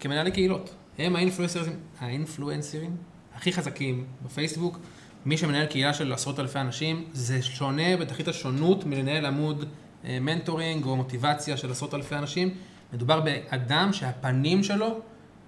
כמנהלי 0.00 0.30
קהילות. 0.30 0.74
הם 0.98 1.16
האינפלואנסרים, 1.16 1.76
האינפלואנסרים 2.00 2.96
הכי 3.34 3.52
חזקים 3.52 4.04
בפייסבוק. 4.24 4.78
מי 5.26 5.36
שמנהל 5.36 5.66
קהילה 5.66 5.94
של 5.94 6.12
עשרות 6.12 6.40
אלפי 6.40 6.58
אנשים, 6.58 7.04
זה 7.12 7.42
שונה 7.42 7.96
בתכלית 7.96 8.28
השונות 8.28 8.84
מלנהל 8.84 9.26
עמוד 9.26 9.64
אה, 10.04 10.18
מנטורינג 10.20 10.84
או 10.84 10.96
מוטיבציה 10.96 11.56
של 11.56 11.70
עשרות 11.70 11.94
אלפי 11.94 12.14
אנשים. 12.14 12.54
מדובר 12.92 13.20
באדם 13.20 13.92
שהפנים 13.92 14.62
שלו 14.62 15.00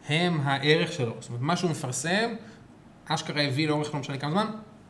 הם 0.08 0.40
הערך 0.44 0.92
שלו. 0.92 1.14
זאת 1.20 1.28
אומרת, 1.28 1.42
מה 1.42 1.56
שהוא 1.56 1.70
מפרסם, 1.70 2.34
אשכרה 3.06 3.42
הביא 3.42 3.68
לאורך 3.68 3.94
לא 3.94 4.00
משנה 4.00 4.18
כמה 4.18 4.30
זמן, 4.30 4.46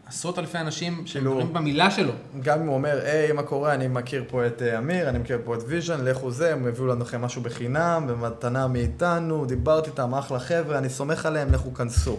עשרות 0.07 0.39
אלפי 0.39 0.59
אנשים 0.59 1.07
שמדברים 1.07 1.53
במילה 1.53 1.91
שלו. 1.91 2.13
גם 2.43 2.61
אם 2.61 2.67
הוא 2.67 2.75
אומר, 2.75 3.01
היי, 3.05 3.33
מה 3.33 3.43
קורה, 3.43 3.75
אני 3.75 3.89
מכיר 3.89 4.25
פה 4.29 4.47
את 4.47 4.63
אה, 4.63 4.79
אמיר, 4.79 5.09
אני 5.09 5.19
מכיר 5.19 5.39
פה 5.45 5.55
את 5.55 5.61
ויז'ן, 5.67 6.05
לכו 6.05 6.31
זה, 6.31 6.53
הם 6.53 6.67
הביאו 6.67 6.87
לנו 6.87 7.01
לכם 7.01 7.23
משהו 7.23 7.43
בחינם, 7.43 8.07
במתנה 8.09 8.69
מאיתנו, 8.69 9.47
דיברתי 9.47 9.91
איתם, 9.91 10.15
אחלה 10.15 10.39
חבר'ה, 10.39 10.79
אני 10.79 10.89
סומך 10.89 11.27
עליהם, 11.27 11.53
לכו 11.53 11.75
כנסו. 11.75 12.19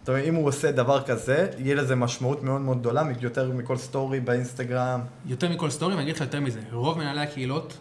זאת 0.00 0.08
אומרת, 0.08 0.24
אם 0.24 0.34
הוא 0.34 0.48
עושה 0.48 0.72
דבר 0.72 1.02
כזה, 1.02 1.46
יהיה 1.58 1.74
לזה 1.74 1.96
משמעות 1.96 2.42
מאוד 2.42 2.60
מאוד 2.60 2.80
גדולה, 2.80 3.02
יותר 3.20 3.52
מכל 3.52 3.76
סטורי 3.76 4.20
באינסטגרם. 4.20 5.00
יותר 5.26 5.48
מכל 5.48 5.70
סטורי, 5.70 5.94
ואני 5.94 6.02
אגיד 6.02 6.14
לך 6.14 6.20
יותר 6.20 6.40
מזה, 6.40 6.60
רוב 6.72 6.98
מנהלי 6.98 7.20
הקהילות 7.20 7.78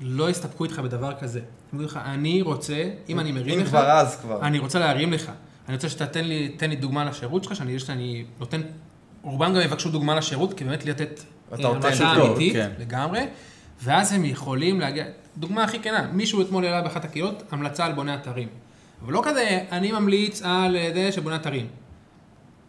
לא 0.00 0.30
יסתפקו 0.30 0.64
איתך 0.64 0.78
בדבר 0.78 1.12
כזה. 1.20 1.38
הם 1.38 1.44
אומרים 1.72 1.88
לך, 1.88 1.98
אני 2.04 2.42
רוצה, 2.42 2.90
אם 3.08 3.20
אני 3.20 3.32
מרים 3.32 3.58
אם 3.58 3.64
לך, 3.64 3.68
כבר 3.68 3.90
אז 3.90 4.16
כבר. 4.16 4.40
אני 4.40 4.58
רוצה 4.58 4.78
להרים 4.78 5.12
לך. 5.12 5.30
אני 5.68 5.74
רוצה 5.74 5.88
שאתה 5.88 6.06
תן 6.06 6.24
לי, 6.24 6.48
תן 6.48 6.70
לי 6.70 6.76
דוגמה 6.76 7.04
לשירות 7.04 7.44
שלך, 7.44 7.56
שאני, 7.56 7.78
שאני 7.78 8.24
נותן, 8.38 8.60
רובם 9.22 9.54
גם 9.54 9.60
יבקשו 9.60 9.90
דוגמה 9.90 10.14
לשירות, 10.14 10.54
כי 10.54 10.64
באמת 10.64 10.84
לתת 10.84 11.20
אה, 11.52 11.56
טוב, 11.62 11.76
אמיתית, 12.02 12.52
כן. 12.52 12.70
לגמרי, 12.78 13.20
ואז 13.82 14.12
הם 14.12 14.24
יכולים 14.24 14.80
להגיע, 14.80 15.04
דוגמה 15.36 15.64
הכי 15.64 15.80
כנה, 15.80 16.10
מישהו 16.12 16.42
אתמול 16.42 16.64
העלה 16.64 16.82
באחת 16.82 17.04
הקהילות, 17.04 17.42
המלצה 17.50 17.84
על 17.84 17.92
בוני 17.92 18.14
אתרים. 18.14 18.48
אבל 19.04 19.12
לא 19.12 19.22
כזה, 19.24 19.64
אני 19.72 19.92
ממליץ 19.92 20.42
על 20.42 20.76
אה, 20.76 20.90
זה 20.94 21.12
שבונה 21.12 21.36
אתרים. 21.36 21.66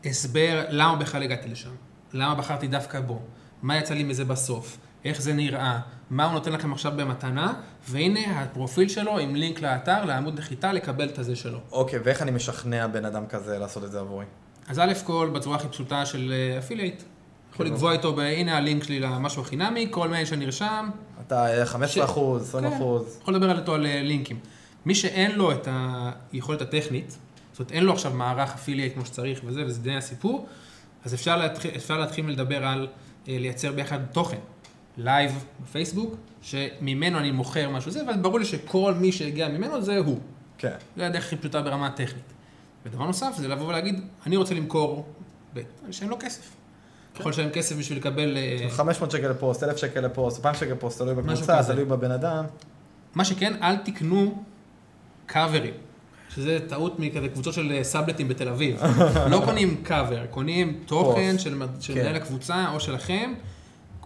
הסבר 0.06 0.66
למה 0.70 0.96
בכלל 0.96 1.24
הגעתי 1.24 1.50
לשם, 1.50 1.70
למה 2.14 2.36
בחרתי 2.36 2.68
דווקא 2.68 3.00
בו, 3.00 3.22
מה 3.62 3.78
יצא 3.78 3.94
לי 3.94 4.04
מזה 4.04 4.26
בסוף, 4.26 4.78
איך 5.06 5.22
זה 5.22 5.34
נראה, 5.34 5.80
מה 6.14 6.26
הוא 6.26 6.34
נותן 6.34 6.52
לכם 6.52 6.74
עכשיו 6.74 6.92
במתנה, 6.96 7.54
והנה 7.90 8.42
הפרופיל 8.42 8.90
שלו 8.90 9.20
עם 9.20 9.36
לינק 9.36 9.62
לאתר, 9.62 10.06
לעמוד 10.06 10.40
נחיתה, 10.40 10.74
לקבל 10.74 11.10
את 11.10 11.20
הזה 11.20 11.36
שלו. 11.36 11.60
אוקיי, 11.72 12.00
ואיך 12.04 12.22
אני 12.22 12.32
משכנע 12.32 12.88
בן 12.88 13.06
אדם 13.06 13.28
כזה 13.28 13.60
לעשות 13.60 13.84
את 13.84 13.92
זה 13.92 14.00
עבורי? 14.00 14.26
אז 14.68 14.80
א' 14.80 14.94
כל, 15.04 15.30
בצורה 15.34 15.56
הכי 15.56 15.68
פשוטה 15.68 16.06
של 16.06 16.34
affiliate. 16.58 17.04
יכול 17.54 17.66
לקבוע 17.66 17.92
איתו, 17.92 18.22
הנה 18.22 18.58
הלינק 18.58 18.84
שלי 18.84 19.00
למשהו 19.00 19.42
החינמי, 19.42 19.88
כל 19.92 20.08
מייל 20.08 20.26
שנרשם, 20.26 20.90
אתה 21.28 21.60
אה, 21.60 21.66
15 21.66 22.06
אחוז, 22.06 22.42
20 22.50 22.70
כן, 22.70 22.76
אחוז. 22.76 23.18
יכול 23.22 23.36
לדבר 23.36 23.60
איתו 23.60 23.74
על 23.74 23.86
אה, 23.86 24.02
לינקים. 24.04 24.40
מי 24.86 24.96
שאין 24.96 25.32
לו 25.32 25.52
את 25.52 25.68
היכולת 26.32 26.62
הטכנית, 26.62 27.18
זאת 27.52 27.60
אומרת 27.60 27.72
אין 27.72 27.84
לו 27.84 27.94
עכשיו 27.94 28.14
מערך 28.14 28.54
affiliate 28.54 28.94
כמו 28.94 29.06
שצריך 29.06 29.42
וזה, 29.46 29.66
וזה 29.66 29.82
די 29.82 29.96
הסיפור, 29.96 30.48
אז 31.06 31.14
אפשר 31.14 31.38
להתחיל, 31.38 31.72
אפשר 31.76 31.98
להתחיל 32.00 32.30
לדבר 32.30 32.66
על 32.66 32.88
אה, 33.28 33.38
לייצר 33.40 33.72
ביחד 33.72 34.00
תוכן, 34.12 34.38
לייב 34.98 35.46
בפייסבוק, 35.64 36.16
שממנו 36.42 37.20
אני 37.20 37.32
מוכר 37.32 37.70
משהו 37.70 37.92
זה, 37.92 38.08
ואז 38.08 38.18
ברור 38.18 38.40
לי 38.40 38.46
שכל 38.46 38.94
מי 38.94 39.12
שהגיע 39.12 39.48
ממנו 39.48 39.82
זה 39.82 39.98
הוא. 39.98 40.20
כן. 40.58 40.76
זה 40.98 41.08
הדרך 41.08 41.26
הכי 41.26 41.36
פשוטה 41.36 41.62
ברמה 41.62 41.88
הטכנית. 41.88 42.34
ודבר 42.86 43.06
נוסף 43.06 43.34
זה 43.38 43.48
לבוא 43.48 43.68
ולהגיד, 43.68 44.02
אני 44.26 44.38
רוצה 44.38 44.54
למכור, 44.54 45.06
ב- 45.54 45.58
אני 45.58 45.90
אשלם 45.92 46.10
לו 46.10 46.18
כסף. 46.20 46.56
יכול 47.20 47.32
לשלם 47.32 47.50
כסף 47.50 47.76
בשביל 47.76 47.98
לקבל... 47.98 48.38
אה, 48.38 48.70
500 48.70 49.12
שקל 49.12 49.28
לפוסט, 49.28 49.64
1,000 49.64 49.78
שקל 49.78 50.00
לפוסט, 50.02 50.38
2,000 50.38 50.60
שקל 50.60 50.72
לפוסט, 50.72 50.98
תלוי 50.98 51.16
בקבוצה. 51.16 51.64
תלוי 51.64 51.86
בבן 51.86 52.12
אדם. 52.12 52.46
מה 53.16 53.26
שכן, 53.26 53.54
אל 53.64 53.76
תקנו 53.76 54.44
קאברים, 55.26 55.74
שזה 56.30 56.60
טעות 56.68 57.00
מכזה 57.00 57.28
קבוצות 57.28 57.54
של 57.54 57.72
אה, 57.72 57.84
סאבלטים 57.84 58.28
בתל 58.28 58.50
אביב. 58.50 58.82
לא 59.32 59.42
קונים 59.46 59.84
קאבר, 59.84 60.26
קונים 60.26 60.80
תוכן 60.86 61.36
של 61.40 61.60
כן. 61.88 61.94
מנהל 61.94 62.16
הקבוצה 62.16 62.66
או 62.74 62.80
שלכם. 62.80 63.34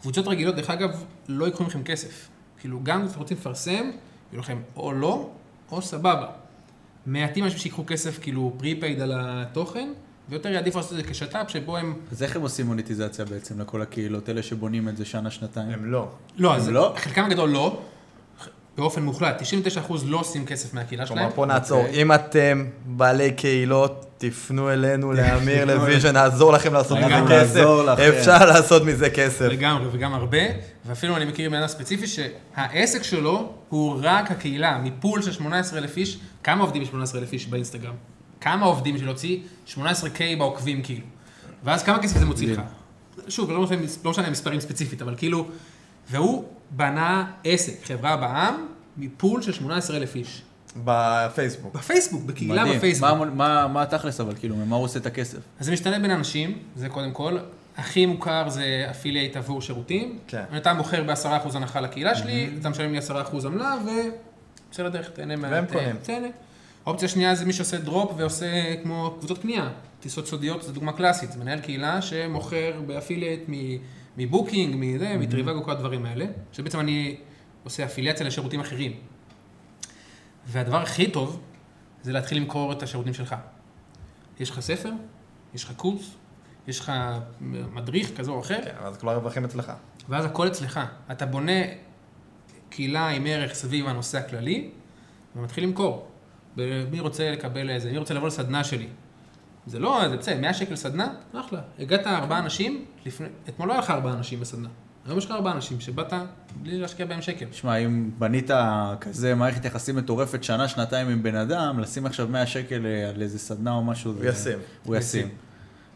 קבוצות 0.01 0.27
רגילות, 0.27 0.55
דרך 0.55 0.69
אגב, 0.69 1.03
לא 1.27 1.45
ייקחו 1.45 1.63
מכם 1.63 1.83
כסף. 1.83 2.29
כאילו, 2.59 2.79
גם 2.83 3.01
אם 3.01 3.07
אתם 3.07 3.19
רוצים 3.19 3.37
לפרסם, 3.37 3.91
יהיו 4.31 4.39
לכם 4.39 4.61
או 4.75 4.93
לא, 4.93 5.29
או 5.71 5.81
סבבה. 5.81 6.27
מעטים 7.05 7.43
אנשים 7.43 7.59
שיקחו 7.59 7.83
כסף, 7.87 8.19
כאילו, 8.19 8.53
prepaid 8.57 9.01
על 9.01 9.11
התוכן, 9.15 9.89
ויותר 10.29 10.49
יעדיפו 10.49 10.77
לעשות 10.77 10.91
את 10.91 10.97
זה 10.97 11.03
כשת"פ, 11.03 11.49
שבו 11.49 11.77
הם... 11.77 11.93
אז 12.11 12.23
איך 12.23 12.35
הם 12.35 12.41
עושים 12.41 12.65
מוניטיזציה 12.65 13.25
בעצם 13.25 13.61
לכל 13.61 13.81
הקהילות, 13.81 14.29
אלה 14.29 14.43
שבונים 14.43 14.89
את 14.89 14.97
זה 14.97 15.05
שנה-שנתיים? 15.05 15.69
הם 15.69 15.91
לא. 15.91 16.09
לא, 16.37 16.51
הם 16.51 16.55
אז 16.55 16.69
לא? 16.69 16.93
חלקם 16.97 17.25
הגדול 17.25 17.49
לא, 17.49 17.81
באופן 18.77 19.03
מוחלט. 19.03 19.41
99% 19.89 19.93
לא 20.05 20.19
עושים 20.19 20.45
כסף 20.45 20.73
מהקהילה 20.73 21.05
שלהם. 21.05 21.19
כלומר, 21.19 21.35
פה 21.35 21.45
נעצור. 21.45 21.81
אוקיי. 21.81 22.01
אם 22.01 22.11
אתם 22.11 22.65
בעלי 22.85 23.31
קהילות, 23.31 24.05
תפנו 24.17 24.73
אלינו, 24.73 25.13
לאמיר, 25.13 25.65
לוויז'ן, 25.65 26.13
נעזור 26.13 26.53
לכם 26.53 26.73
לעשות 26.73 26.97
מזה 26.97 27.15
כסף. 27.29 27.63
אפשר 28.19 28.45
לעשות 28.45 28.83
מזה 28.83 29.09
כסף. 29.09 29.45
לגמרי, 29.45 29.87
וגם 29.91 30.13
הרבה, 30.13 30.37
ואפילו 30.85 31.17
אני 31.17 31.25
מכיר 31.25 31.49
בן 31.49 31.57
אדם 31.57 31.67
ספציפי 31.67 32.07
שהעסק 32.07 33.03
שלו 33.03 33.53
הוא 33.69 33.99
רק 34.01 34.31
הקהילה, 34.31 34.77
מפול 34.83 35.21
של 35.21 35.31
18,000 35.31 35.97
איש, 35.97 36.19
כמה 36.43 36.61
עובדים 36.61 36.81
יש 36.81 36.87
18,000 36.87 37.33
איש 37.33 37.47
באינסטגרם? 37.47 37.93
כמה 38.41 38.65
עובדים 38.65 38.93
בשביל 38.95 39.09
להוציא 39.09 39.37
18K 39.67 40.19
בעוקבים 40.37 40.81
כאילו? 40.81 41.05
ואז 41.63 41.83
כמה 41.83 41.99
כסף 41.99 42.17
זה 42.17 42.25
מוציא 42.25 42.53
לך? 42.53 42.61
שוב, 43.27 43.51
לא 43.51 43.61
משנה, 43.61 43.77
לא 44.05 44.11
משנה 44.11 44.29
מספרים 44.29 44.59
ספציפית, 44.59 45.01
אבל 45.01 45.13
כאילו, 45.17 45.47
והוא 46.11 46.43
בנה 46.71 47.25
עסק, 47.43 47.73
חברה 47.85 48.17
בע"מ, 48.17 48.67
מפול 48.97 49.41
של 49.41 49.51
18,000 49.53 50.15
איש. 50.15 50.41
בפייסבוק. 50.83 51.75
בפייסבוק, 51.75 52.23
בקהילה 52.23 52.63
מדהים. 52.63 52.77
בפייסבוק. 52.77 53.09
מה- 53.09 53.25
מה- 53.25 53.67
מה 53.67 53.81
התכלס 53.81 54.19
אבל, 54.21 54.33
כאילו, 54.39 54.55
ממה 54.55 54.75
הוא 54.75 54.83
עושה 54.85 54.99
את 54.99 55.05
הכסף? 55.05 55.37
אז 55.59 55.65
זה 55.65 55.71
משתנה 55.71 55.99
בין 55.99 56.11
אנשים, 56.11 56.57
זה 56.75 56.89
קודם 56.89 57.11
כל. 57.11 57.37
הכי 57.77 58.05
מוכר 58.05 58.49
זה 58.49 58.87
affiliate 58.91 59.37
עבור 59.37 59.61
שירותים. 59.61 60.19
כן. 60.27 60.43
אתה 60.57 60.73
מוכר 60.73 61.03
ב-10% 61.03 61.27
הנחה 61.55 61.81
לקהילה 61.81 62.15
שלי, 62.15 62.49
אתה 62.59 62.69
משלם 62.69 62.91
לי 62.91 62.99
10% 62.99 63.11
עמלה, 63.45 63.75
ויוצא 63.85 64.83
לדרך, 64.83 65.09
תהנה 65.09 65.35
מה... 65.35 65.47
והם 65.51 65.65
קונים. 65.65 65.95
תהנה. 66.03 66.27
האופציה 66.85 67.05
השנייה 67.05 67.35
זה 67.35 67.45
מי 67.45 67.53
שעושה 67.53 67.77
drop 67.77 68.11
ועושה 68.17 68.45
כמו 68.83 69.15
קבוצות 69.19 69.37
קנייה. 69.37 69.69
טיסות 69.99 70.27
סודיות 70.27 70.63
זו 70.63 70.71
דוגמה 70.71 70.93
קלאסית, 70.93 71.31
זה 71.31 71.39
מנהל 71.39 71.59
קהילה 71.59 72.01
שמוכר 72.01 72.71
ב 72.87 72.93
affiliate 72.93 73.39
מ- 73.49 73.77
מבוקינג, 74.17 74.75
מזה, 74.79 75.17
מטריווג 75.17 75.57
וכל 75.57 75.71
הדברים 75.71 76.05
האלה, 76.05 76.25
שבעצם 76.51 76.79
אני 76.79 77.17
עושה 77.63 77.85
אפיליאציה 77.85 78.25
לשירותים 78.25 78.59
אחרים. 78.59 78.91
והדבר 80.45 80.81
הכי 80.81 81.11
טוב 81.11 81.41
זה 82.01 82.11
להתחיל 82.11 82.37
למכור 82.37 82.71
את 82.71 82.83
השירותים 82.83 83.13
שלך. 83.13 83.35
יש 84.39 84.49
לך 84.49 84.59
ספר, 84.59 84.91
יש 85.53 85.63
לך 85.63 85.71
קורס, 85.71 86.15
יש 86.67 86.79
לך 86.79 86.91
מדריך 87.41 88.17
כזה 88.17 88.31
או 88.31 88.39
אחר, 88.39 88.61
כן, 88.65 88.75
אז 88.79 88.97
כל 88.97 89.09
הרווחים 89.09 89.45
אצלך. 89.45 89.71
ואז 90.09 90.25
הכל 90.25 90.47
אצלך. 90.47 90.79
אתה 91.11 91.25
בונה 91.25 91.61
קהילה 92.69 93.09
עם 93.09 93.25
ערך 93.25 93.53
סביב 93.53 93.87
הנושא 93.87 94.17
הכללי, 94.17 94.69
ומתחיל 95.35 95.63
למכור. 95.63 96.07
מי 96.91 96.99
רוצה 96.99 97.31
לקבל 97.31 97.69
איזה, 97.69 97.91
מי 97.91 97.97
רוצה 97.97 98.13
לבוא 98.13 98.27
לסדנה 98.27 98.63
שלי? 98.63 98.87
זה 99.67 99.79
לא, 99.79 100.09
זה 100.09 100.17
בסדר, 100.17 100.41
100 100.41 100.53
שקל 100.53 100.75
סדנה, 100.75 101.13
אחלה. 101.33 101.59
הגעת 101.79 102.07
ארבעה 102.07 102.39
אנשים, 102.39 102.85
לפני, 103.05 103.27
אתמול 103.49 103.67
לא 103.67 103.73
היה 103.73 103.81
לך 103.81 103.89
ארבעה 103.89 104.13
אנשים 104.13 104.39
בסדנה. 104.39 104.69
היום 105.05 105.17
יש 105.17 105.25
לך 105.25 105.31
ארבעה 105.31 105.53
אנשים 105.53 105.79
שבאת 105.79 106.13
בלי 106.61 106.77
להשקיע 106.77 107.05
בהם 107.05 107.21
שקל. 107.21 107.45
שמע, 107.51 107.75
אם 107.75 108.11
בנית 108.17 108.49
כזה 108.99 109.35
מערכת 109.35 109.65
יחסים 109.65 109.95
מטורפת 109.95 110.43
שנה, 110.43 110.67
שנתיים 110.67 111.07
עם 111.07 111.23
בן 111.23 111.35
אדם, 111.35 111.79
לשים 111.79 112.05
עכשיו 112.05 112.27
100 112.27 112.45
שקל 112.45 112.85
אה, 112.85 113.09
על 113.09 113.21
איזה 113.21 113.39
סדנה 113.39 113.73
או 113.73 113.83
משהו, 113.83 114.11
הוא 114.11 114.25
ישים. 114.25 114.59
הוא 114.83 114.95
ישים. 114.95 115.29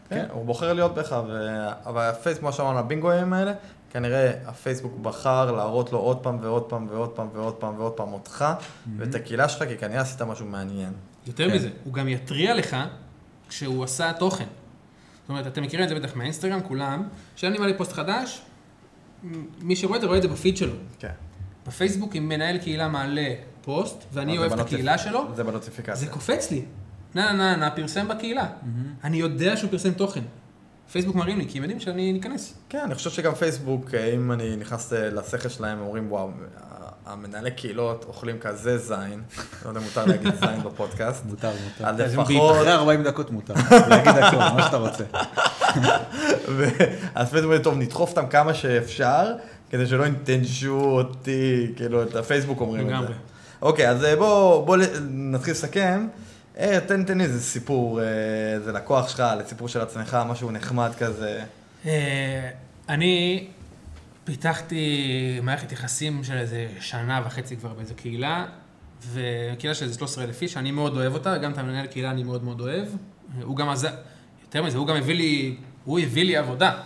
כן, 0.08 0.26
הוא 0.30 0.44
בוחר 0.44 0.72
להיות 0.72 0.94
בך, 0.94 1.16
ו... 1.28 1.48
אבל 1.86 2.02
הפייסבוק, 2.02 2.44
מה 2.44 2.52
שאמרנו, 2.52 2.78
הבינגואים 2.78 3.32
האלה, 3.32 3.52
כנראה 3.90 4.32
הפייסבוק 4.46 4.98
בחר 5.02 5.52
להראות 5.52 5.92
לו 5.92 5.98
עוד 5.98 6.18
פעם 6.18 6.38
ועוד 6.40 6.62
פעם 6.62 6.86
ועוד 6.90 7.10
פעם 7.10 7.28
ועוד 7.32 7.54
פעם 7.54 7.78
ועוד 7.78 7.92
פעם 7.92 8.12
אותך, 8.12 8.44
ואת 8.98 9.14
הקהילה 9.14 9.48
שלך, 9.48 9.68
כי 9.68 9.76
כנראה 9.76 10.00
עשית 10.00 10.22
משהו 10.22 10.46
מעניין. 10.46 10.92
יותר 11.26 11.48
כן. 11.48 11.56
מזה, 11.56 11.70
הוא 11.84 11.94
גם 11.94 12.08
יתריע 12.08 12.54
לך 12.54 12.76
כשהוא 13.52 13.84
עשה 13.84 14.12
תוכן. 14.12 14.44
זאת 15.22 15.28
אומרת, 15.28 15.46
אתם 15.46 15.62
מכירים 15.62 15.84
את 15.84 15.88
זה 15.88 15.94
בטח 15.94 16.16
מהאינסטגרם, 16.16 16.60
כולם, 16.60 17.02
כשאני 17.36 17.58
מעלה 17.58 17.74
פוסט 17.78 17.92
חדש, 17.92 18.42
מי 19.60 19.76
שרואה 19.76 19.96
את 19.96 20.00
זה 20.00 20.06
רואה 20.06 20.18
את 20.18 20.22
זה 20.22 20.28
בפיד 20.28 20.56
שלו. 20.56 20.74
כן. 20.98 21.12
בפייסבוק, 21.66 22.16
אם 22.16 22.28
מנהל 22.28 22.58
קהילה 22.58 22.88
מעלה 22.88 23.34
פוסט, 23.62 24.04
ואני 24.12 24.38
אוהב 24.38 24.52
את 24.52 24.58
הקהילה 24.58 24.98
שלו, 24.98 25.28
זה 25.36 25.44
בנוטיפיקציה. 25.44 25.94
זה 25.94 26.06
קופץ 26.06 26.50
לי. 26.50 26.64
נה 27.14 27.32
נה 27.32 27.56
נה, 27.56 27.70
פרסם 27.70 28.08
בקהילה. 28.08 28.46
אני 29.04 29.16
יודע 29.16 29.56
שהוא 29.56 29.70
פרסם 29.70 29.92
תוכן. 29.92 30.22
פייסבוק 30.92 31.16
מראים 31.16 31.38
לי, 31.38 31.48
כי 31.48 31.58
הם 31.58 31.64
יודעים 31.64 31.80
שאני 31.80 32.12
ניכנס. 32.12 32.54
כן, 32.68 32.78
אני 32.78 32.94
חושב 32.94 33.10
שגם 33.10 33.34
פייסבוק, 33.34 33.94
אה, 33.94 34.14
אם 34.14 34.32
אני 34.32 34.56
נכנס 34.56 34.92
אה, 34.92 35.10
לשכל 35.10 35.48
שלהם, 35.48 35.78
הם 35.78 35.84
אומרים, 35.84 36.12
וואו, 36.12 36.30
המנהלי 37.06 37.50
קהילות 37.50 38.04
אוכלים 38.08 38.38
כזה 38.38 38.78
זין, 38.78 39.22
לא 39.64 39.68
יודע 39.68 39.80
אם 39.80 39.84
מותר 39.84 40.04
להגיד 40.04 40.34
זין 40.40 40.62
בפודקאסט, 40.64 41.24
מותר, 41.24 41.50
מותר. 41.64 41.84
לפחות- 42.22 42.56
אחרי 42.56 42.72
40 42.72 43.02
דקות 43.04 43.30
מותר, 43.30 43.54
להגיד 43.88 44.12
הכל, 44.22 44.36
מה 44.36 44.62
שאתה 44.62 44.76
רוצה. 44.76 45.04
אז 47.14 47.30
פייסבוק 47.30 47.58
טוב, 47.62 47.74
נדחוף 47.78 48.10
אותם 48.10 48.26
כמה 48.26 48.54
שאפשר, 48.54 49.32
כדי 49.70 49.86
שלא 49.86 50.06
ינטנשו 50.06 50.80
אותי, 50.80 51.72
כאילו, 51.76 52.02
את 52.02 52.16
הפייסבוק 52.16 52.60
אומרים 52.60 52.80
את 52.82 52.88
זה. 52.88 52.94
לגמרי. 52.94 53.14
אוקיי, 53.62 53.88
אז 53.90 54.04
אה, 54.04 54.16
בוא, 54.16 54.66
בוא 54.66 54.76
ל- 54.76 54.82
נתחיל 55.10 55.52
לסכם. 55.52 56.06
אה, 56.58 56.78
תן, 56.86 57.04
תן 57.04 57.18
לי 57.18 57.24
איזה 57.24 57.40
סיפור, 57.42 58.00
אה, 58.00 58.04
איזה 58.54 58.72
לקוח 58.72 59.08
שלך, 59.08 59.22
לסיפור 59.38 59.68
של 59.68 59.80
עצמך, 59.80 60.18
משהו 60.28 60.50
נחמד 60.50 60.90
כזה. 60.98 61.40
אני 62.88 63.46
פיתחתי 64.24 65.38
מערכת 65.42 65.72
יחסים 65.72 66.24
של 66.24 66.36
איזה 66.36 66.68
שנה 66.80 67.22
וחצי 67.24 67.56
כבר 67.56 67.74
באיזו 67.74 67.94
קהילה, 67.94 68.46
וקהילה 69.12 69.74
של 69.74 69.84
איזה 69.84 69.98
13 69.98 70.24
אלף 70.24 70.42
איש, 70.42 70.56
אני 70.56 70.70
מאוד 70.70 70.96
אוהב 70.96 71.14
אותה, 71.14 71.38
גם 71.38 71.52
את 71.52 71.58
המנהל 71.58 71.86
קהילה 71.86 72.10
אני 72.10 72.22
מאוד 72.22 72.44
מאוד 72.44 72.60
אוהב. 72.60 72.86
הוא 73.42 73.56
גם 73.56 73.68
עזר, 73.68 73.94
יותר 74.42 74.62
מזה, 74.62 74.78
הוא 74.78 74.86
גם 74.86 74.96
הביא 74.96 75.14
לי, 75.14 75.56
הוא 75.84 76.00
הביא 76.00 76.24
לי 76.24 76.36
עבודה. 76.36 76.80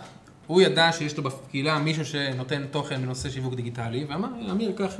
הוא 0.47 0.61
ידע 0.61 0.91
שיש 0.91 1.17
לו 1.17 1.23
בקהילה 1.23 1.79
מישהו 1.79 2.05
שנותן 2.05 2.65
תוכן 2.71 3.01
בנושא 3.01 3.29
שיווק 3.29 3.53
דיגיטלי, 3.53 4.05
ואמר, 4.09 4.51
אמיר, 4.51 4.71
קח, 4.77 4.93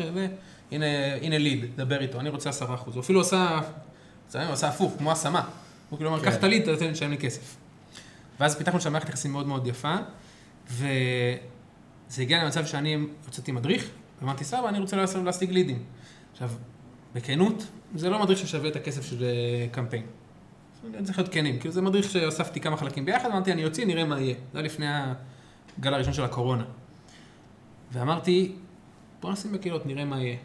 הנה, 0.71 0.85
הנה 1.21 1.38
ליד, 1.38 1.65
דבר 1.75 2.01
איתו, 2.01 2.19
אני 2.19 2.29
רוצה 2.29 2.49
10%. 2.49 2.53
הוא 2.63 2.99
אפילו 2.99 3.21
עשה, 3.21 3.59
הוא 4.33 4.41
עשה 4.41 4.67
הפוך, 4.67 4.93
כמו 4.97 5.11
השמה. 5.11 5.43
הוא 5.89 5.97
כאילו 5.97 6.11
אומר, 6.11 6.23
קח 6.23 6.35
את 6.35 6.43
הליד, 6.43 6.69
לשלם 6.69 7.11
לי 7.11 7.17
כסף. 7.17 7.55
ואז 8.39 8.57
פיתחנו 8.57 8.81
שם 8.81 8.91
מערכת 8.93 9.09
יחסים 9.09 9.31
מאוד 9.31 9.47
מאוד 9.47 9.67
יפה, 9.67 9.95
וזה 12.10 12.22
הגיע 12.22 12.43
למצב 12.43 12.66
שאני 12.66 12.97
הוצאתי 13.26 13.51
מדריך, 13.51 13.89
ואמרתי, 14.22 14.43
סבבה, 14.43 14.70
אני 14.70 14.80
רוצה 14.80 15.05
להשיג 15.24 15.51
לידים. 15.51 15.84
עכשיו, 16.32 16.49
בכנות, 17.16 17.68
זה 17.95 18.10
לא 18.10 18.20
מדריך 18.20 18.39
ששווה 18.39 18.70
את 18.70 18.76
הכסף 18.76 19.05
של 19.05 19.24
אה, 19.24 19.68
קמפיין. 19.72 20.03
אני 20.93 21.03
צריך 21.03 21.18
להיות 21.18 21.34
כנים, 21.34 21.60
כאילו 21.60 21.74
זה 21.74 21.82
מדריך 21.82 22.10
שאספתי 22.10 22.60
כמה 22.60 22.78
חלקים 22.78 23.05
ביחד, 23.05 23.30
אמרתי, 23.30 23.51
אני 23.51 23.66
אוציא, 23.66 23.86
נראה 23.86 24.05
מה 24.05 24.20
יהיה. 24.20 24.36
זה 24.53 24.60
היה 24.60 24.66
לפני 24.66 24.86
הגל 25.78 25.93
הראשון 25.93 26.14
של 26.14 26.24
הקורונה. 26.24 26.64
ואמרתי, 27.91 28.55
בוא 29.22 29.32
נשים 29.32 29.51
בקהילות, 29.51 29.86
נראה 29.86 30.05
מה 30.05 30.22
יהיה. 30.22 30.38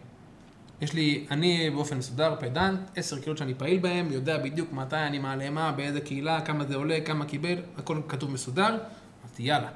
יש 0.81 0.93
לי, 0.93 1.27
אני 1.31 1.71
באופן 1.71 1.99
מסודר, 1.99 2.35
פדנט, 2.41 2.81
עשר 2.97 3.19
קהילות 3.19 3.39
שאני 3.39 3.55
פעיל 3.55 3.79
בהן, 3.79 4.13
יודע 4.13 4.39
בדיוק 4.39 4.73
מתי 4.73 4.97
אני 4.97 5.19
מעלה 5.19 5.51
מה, 5.51 5.73
באיזה 5.73 6.01
קהילה, 6.01 6.41
כמה 6.41 6.65
זה 6.65 6.77
עולה, 6.77 7.01
כמה 7.01 7.25
קיבל, 7.25 7.59
הכל 7.79 8.01
כתוב 8.09 8.31
מסודר. 8.31 8.79
אמרתי, 9.23 9.43
יאללה. 9.43 9.69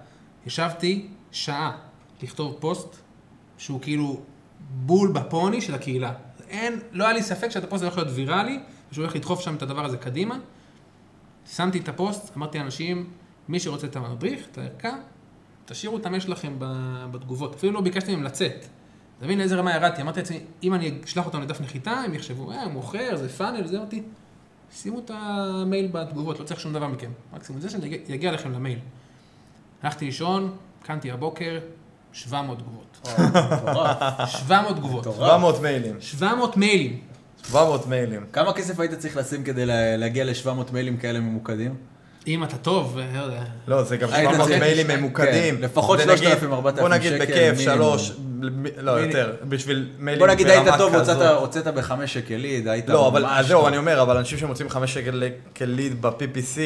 ישבתי 0.46 1.08
שעה 1.32 1.76
לכתוב 2.22 2.56
פוסט 2.60 2.96
שהוא 3.58 3.80
כאילו 3.80 4.20
בול 4.70 5.12
בפוני 5.12 5.60
של 5.60 5.74
הקהילה. 5.74 6.12
אין, 6.48 6.80
לא 6.92 7.04
היה 7.04 7.12
לי 7.12 7.22
ספק 7.22 7.48
שהפוסט 7.48 7.84
הולך 7.84 7.96
להיות 7.96 8.10
ויראלי, 8.14 8.60
ושהוא 8.90 9.04
הולך 9.04 9.16
לדחוף 9.16 9.40
שם 9.40 9.54
את 9.54 9.62
הדבר 9.62 9.84
הזה 9.84 9.96
קדימה. 9.96 10.38
שמתי 11.46 11.78
את 11.78 11.88
הפוסט, 11.88 12.36
אמרתי 12.36 12.58
לאנשים, 12.58 13.10
מי 13.48 13.60
שרוצה 13.60 13.86
את 13.86 13.96
המדריך, 13.96 14.46
את 14.52 14.58
הערכה, 14.58 14.96
תשאירו 15.64 15.96
את 15.96 16.06
המייל 16.06 16.22
שלכם 16.22 16.54
ב- 16.58 17.06
בתגובות. 17.10 17.54
אפילו 17.54 17.72
לא 17.72 17.80
ביקשתי 17.80 18.14
מהם 18.14 18.24
לצאת. 18.24 18.66
אתה 19.18 19.24
מבין 19.24 19.38
לאיזה 19.38 19.56
רמה 19.56 19.74
ירדתי? 19.74 20.02
אמרתי 20.02 20.20
לעצמי, 20.20 20.40
אם 20.62 20.74
אני 20.74 20.98
אשלח 21.04 21.26
אותם 21.26 21.42
לדף 21.42 21.60
נחיתה, 21.60 21.90
הם 21.90 22.14
יחשבו, 22.14 22.52
אה, 22.52 22.64
הוא 22.64 22.72
מוכר, 22.72 23.16
זה 23.16 23.28
funnel, 23.28 23.66
זה 23.66 23.78
אותי. 23.78 24.02
שימו 24.72 24.98
את 24.98 25.10
המייל 25.14 25.88
בתגובות, 25.92 26.40
לא 26.40 26.44
צריך 26.44 26.60
שום 26.60 26.72
דבר 26.72 26.88
מכם. 26.88 27.10
מקסימום 27.32 27.60
זה 27.60 27.70
שזה 27.70 27.86
יגיע 28.08 28.32
לכם 28.32 28.52
למייל. 28.52 28.78
הלכתי 29.82 30.04
לישון, 30.04 30.56
קמתי 30.86 31.10
הבוקר, 31.10 31.58
700 32.12 32.58
תגובות. 32.58 33.08
700 34.38 34.76
תגובות. 34.76 35.04
700 35.04 35.60
מיילים. 35.62 35.96
700 36.00 36.56
מיילים. 36.56 36.98
700 37.48 37.86
מיילים. 37.86 38.24
כמה 38.32 38.52
כסף 38.52 38.80
היית 38.80 38.92
צריך 38.94 39.16
לשים 39.16 39.44
כדי 39.44 39.66
לה- 39.66 39.96
להגיע 39.96 40.24
ל-700 40.24 40.48
מיילים 40.72 40.96
כאלה 40.96 41.20
ממוקדים? 41.20 41.74
אם 42.26 42.44
אתה 42.44 42.56
טוב, 42.56 42.98
לא 43.14 43.20
יודע. 43.20 43.42
לא, 43.68 43.82
זה 43.82 43.96
גם 43.96 44.08
היית 44.12 44.28
700 44.30 44.48
צריך- 44.48 44.62
מיילים 44.62 44.86
כן, 44.86 44.98
ממוקדים. 45.00 45.62
לפחות 45.62 45.98
זה 45.98 46.04
3,000, 46.04 46.38
נגיד- 46.44 46.52
4,000 46.52 46.80
בוא 46.82 46.88
נגיד 46.88 47.12
שקל 47.12 47.22
בכיף, 47.24 47.58
מינימום. 47.58 47.76
שלוש, 47.98 48.12
לא 48.76 48.94
מיני- 48.94 49.06
יותר, 49.06 49.32
בשביל 49.48 49.88
מיילים 49.98 50.26
בוא 50.26 50.34
נגיד 50.34 50.46
היית 50.46 50.64
ברמה 50.64 50.78
טוב, 50.78 50.94
כזאת. 50.94 51.16
הוצאת- 51.38 51.74
בחמש 51.74 52.14
שקל 52.14 52.34
ליד, 52.36 52.68
היית 52.68 52.88
לא, 52.88 53.08
אבל 53.08 53.22
ממש 53.22 53.30
אז 53.40 53.46
זהו, 53.46 53.58
טוב. 53.60 53.68
אני 53.68 53.76
אומר, 53.76 54.02
אבל 54.02 54.16
אנשים 54.16 54.38
שמוצאים 54.38 54.68
5 54.68 54.94
שקל 54.94 55.22
כליד 55.56 56.02
ב-PPC, 56.02 56.58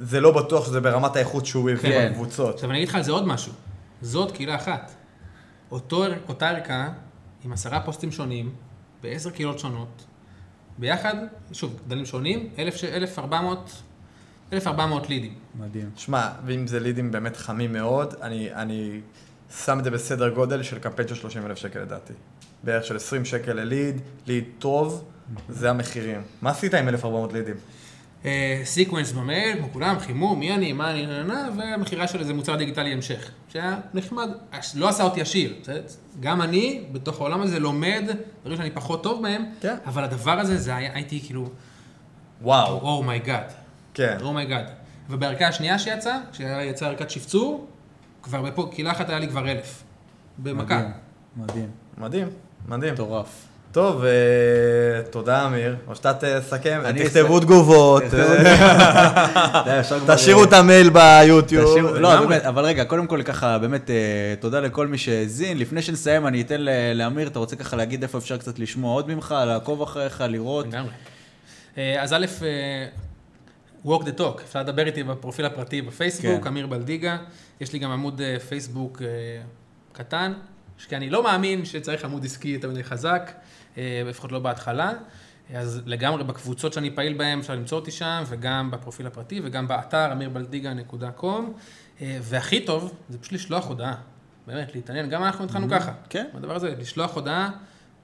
זה 0.00 0.20
לא 0.20 0.30
בטוח 0.30 0.66
שזה 0.66 0.80
ברמת 0.80 1.16
האיכות 1.16 1.46
שהוא 1.46 1.70
הביא 1.70 1.90
כן. 1.90 2.10
בקבוצות. 2.12 2.54
עכשיו 2.54 2.70
אני 2.70 2.78
אגיד 2.78 2.88
לך 2.88 2.94
על 2.94 3.02
זה 3.02 3.12
עוד 3.12 3.26
משהו. 3.26 3.52
זאת 4.02 4.30
קהילה 4.32 4.54
אחת. 4.54 4.92
אותו, 5.70 6.04
אותה 6.28 6.48
ערכה, 6.48 6.88
עם 7.44 7.52
עשרה 7.52 7.80
פוסטים 7.80 8.12
שונים, 8.12 8.52
בעשר 9.02 9.30
קהילות 9.30 9.58
שונות, 9.58 10.04
ביחד, 10.78 11.14
שוב, 11.52 11.80
גדלים 11.86 12.06
שונים, 12.06 12.48
1,400 12.58 13.82
1,400 14.52 15.08
לידים. 15.08 15.34
מדהים. 15.54 15.90
שמע, 15.96 16.28
ואם 16.46 16.66
זה 16.66 16.80
לידים 16.80 17.10
באמת 17.10 17.36
חמים 17.36 17.72
מאוד, 17.72 18.14
אני, 18.22 18.54
אני 18.54 19.00
שם 19.64 19.78
את 19.78 19.84
זה 19.84 19.90
בסדר 19.90 20.28
גודל 20.28 20.62
של 20.62 20.78
קמפיין 20.78 21.08
של 21.08 21.14
30 21.14 21.46
אלף 21.46 21.58
שקל 21.58 21.80
לדעתי. 21.80 22.12
בערך 22.64 22.84
של 22.84 22.96
20 22.96 23.24
שקל 23.24 23.52
לליד, 23.52 24.00
ליד 24.26 24.44
טוב, 24.58 25.04
זה 25.48 25.70
המחירים. 25.70 26.22
מה 26.42 26.50
עשית 26.50 26.74
עם 26.74 26.88
1,400 26.88 27.32
לידים? 27.32 27.56
sequence 28.64 29.12
במייל, 29.12 29.58
כמו 29.58 29.72
כולם, 29.72 29.98
חימום, 29.98 30.38
מי 30.38 30.54
אני, 30.54 30.72
מה 30.72 30.90
אני, 30.90 31.06
ומכירה 31.56 32.08
של 32.08 32.20
איזה 32.20 32.34
מוצר 32.34 32.56
דיגיטלי 32.56 32.92
המשך. 32.92 33.30
שהיה 33.48 33.76
נחמד, 33.94 34.28
לא 34.74 34.88
עשה 34.88 35.02
אותי 35.02 35.20
עשיר. 35.20 35.54
גם 36.20 36.42
אני, 36.42 36.84
בתוך 36.92 37.20
העולם 37.20 37.40
הזה, 37.40 37.58
לומד 37.58 38.04
דברים 38.42 38.56
שאני 38.56 38.70
פחות 38.70 39.02
טוב 39.02 39.22
בהם, 39.22 39.44
כן. 39.60 39.76
אבל 39.86 40.04
הדבר 40.04 40.38
הזה, 40.38 40.58
זה 40.58 40.76
היה, 40.76 40.94
הייתי 40.94 41.20
כאילו, 41.26 41.48
וואו. 42.42 42.80
אומייגאד. 42.80 43.52
כן. 43.94 44.16
אומייגאד. 44.20 44.70
ובערכה 45.10 45.48
השנייה 45.48 45.78
שיצאה, 45.78 46.18
כשיצאה 46.32 46.88
ערכת 46.88 47.10
שפצור, 47.10 47.66
כבר 48.22 48.42
בפה, 48.42 48.68
קהילה 48.72 48.90
אחת 48.90 49.08
היה 49.08 49.18
לי 49.18 49.28
כבר 49.28 49.50
אלף. 49.50 49.82
במכה. 50.38 50.78
מדהים, 50.78 50.90
מדהים, 51.36 51.68
מדהים, 51.98 52.28
מדהים. 52.68 52.94
מטורף. 52.94 53.49
טוב, 53.72 54.04
אה, 54.04 54.10
תודה 55.10 55.46
אמיר. 55.46 55.76
או 55.86 55.94
שאתה 55.94 56.12
תסכם, 56.14 56.80
אני 56.84 57.04
תכתבו. 57.04 57.40
תגובות, 57.40 58.02
אה, 58.14 59.82
תשאירו 60.14 60.44
את 60.44 60.52
המייל 60.52 60.90
ביוטיוב. 60.90 61.96
לא. 61.96 62.20
באמת, 62.20 62.44
אבל 62.44 62.64
רגע, 62.64 62.84
קודם 62.84 63.06
כל 63.06 63.22
ככה, 63.22 63.58
באמת, 63.58 63.90
אה, 63.90 64.34
תודה 64.40 64.60
לכל 64.60 64.86
מי 64.86 64.98
שהאזין. 64.98 65.58
לפני 65.58 65.82
שנסיים, 65.82 66.26
אני 66.26 66.40
אתן 66.40 66.60
לאמיר, 66.94 67.28
אתה 67.28 67.38
רוצה 67.38 67.56
ככה 67.56 67.76
להגיד 67.76 68.02
איפה 68.02 68.18
אפשר 68.18 68.36
קצת 68.36 68.58
לשמוע 68.58 68.94
עוד 68.94 69.14
ממך, 69.14 69.34
לעקוב 69.46 69.82
אחריך, 69.82 70.24
לראות? 70.28 70.66
אז 72.00 72.12
א', 72.12 72.26
walk 73.86 74.02
the 74.02 74.20
talk, 74.20 74.42
אפשר 74.48 74.60
לדבר 74.60 74.86
איתי 74.86 75.02
בפרופיל 75.02 75.44
הפרטי 75.44 75.82
בפייסבוק, 75.82 76.42
כן. 76.42 76.48
אמיר 76.48 76.66
בלדיגה. 76.66 77.16
יש 77.60 77.72
לי 77.72 77.78
גם 77.78 77.90
עמוד 77.90 78.20
פייסבוק 78.48 79.02
קטן, 79.92 80.32
כי 80.88 80.96
אני 80.96 81.10
לא 81.10 81.24
מאמין 81.24 81.64
שצריך 81.64 82.04
עמוד 82.04 82.24
עסקי 82.24 82.48
יותר 82.48 82.70
מדי 82.70 82.84
חזק, 82.84 83.32
לפחות 84.04 84.32
לא 84.32 84.38
בהתחלה. 84.38 84.92
אז 85.54 85.82
לגמרי 85.86 86.24
בקבוצות 86.24 86.72
שאני 86.72 86.90
פעיל 86.90 87.14
בהן 87.14 87.38
אפשר 87.38 87.54
למצוא 87.54 87.78
אותי 87.78 87.90
שם, 87.90 88.22
וגם 88.26 88.70
בפרופיל 88.70 89.06
הפרטי 89.06 89.40
וגם 89.44 89.68
באתר 89.68 90.12
אמירבלדיגה.com. 90.12 91.24
אה, 92.00 92.18
והכי 92.22 92.60
טוב, 92.60 92.94
זה 93.08 93.18
פשוט 93.18 93.32
לשלוח 93.32 93.66
הודעה. 93.66 93.94
באמת, 94.46 94.74
להתעניין. 94.74 95.10
גם 95.10 95.24
אנחנו 95.24 95.44
התחלנו 95.44 95.68
ככה. 95.70 95.92
כן. 96.08 96.26
הדבר 96.34 96.56
הזה, 96.56 96.74
לשלוח 96.78 97.14
הודעה 97.14 97.50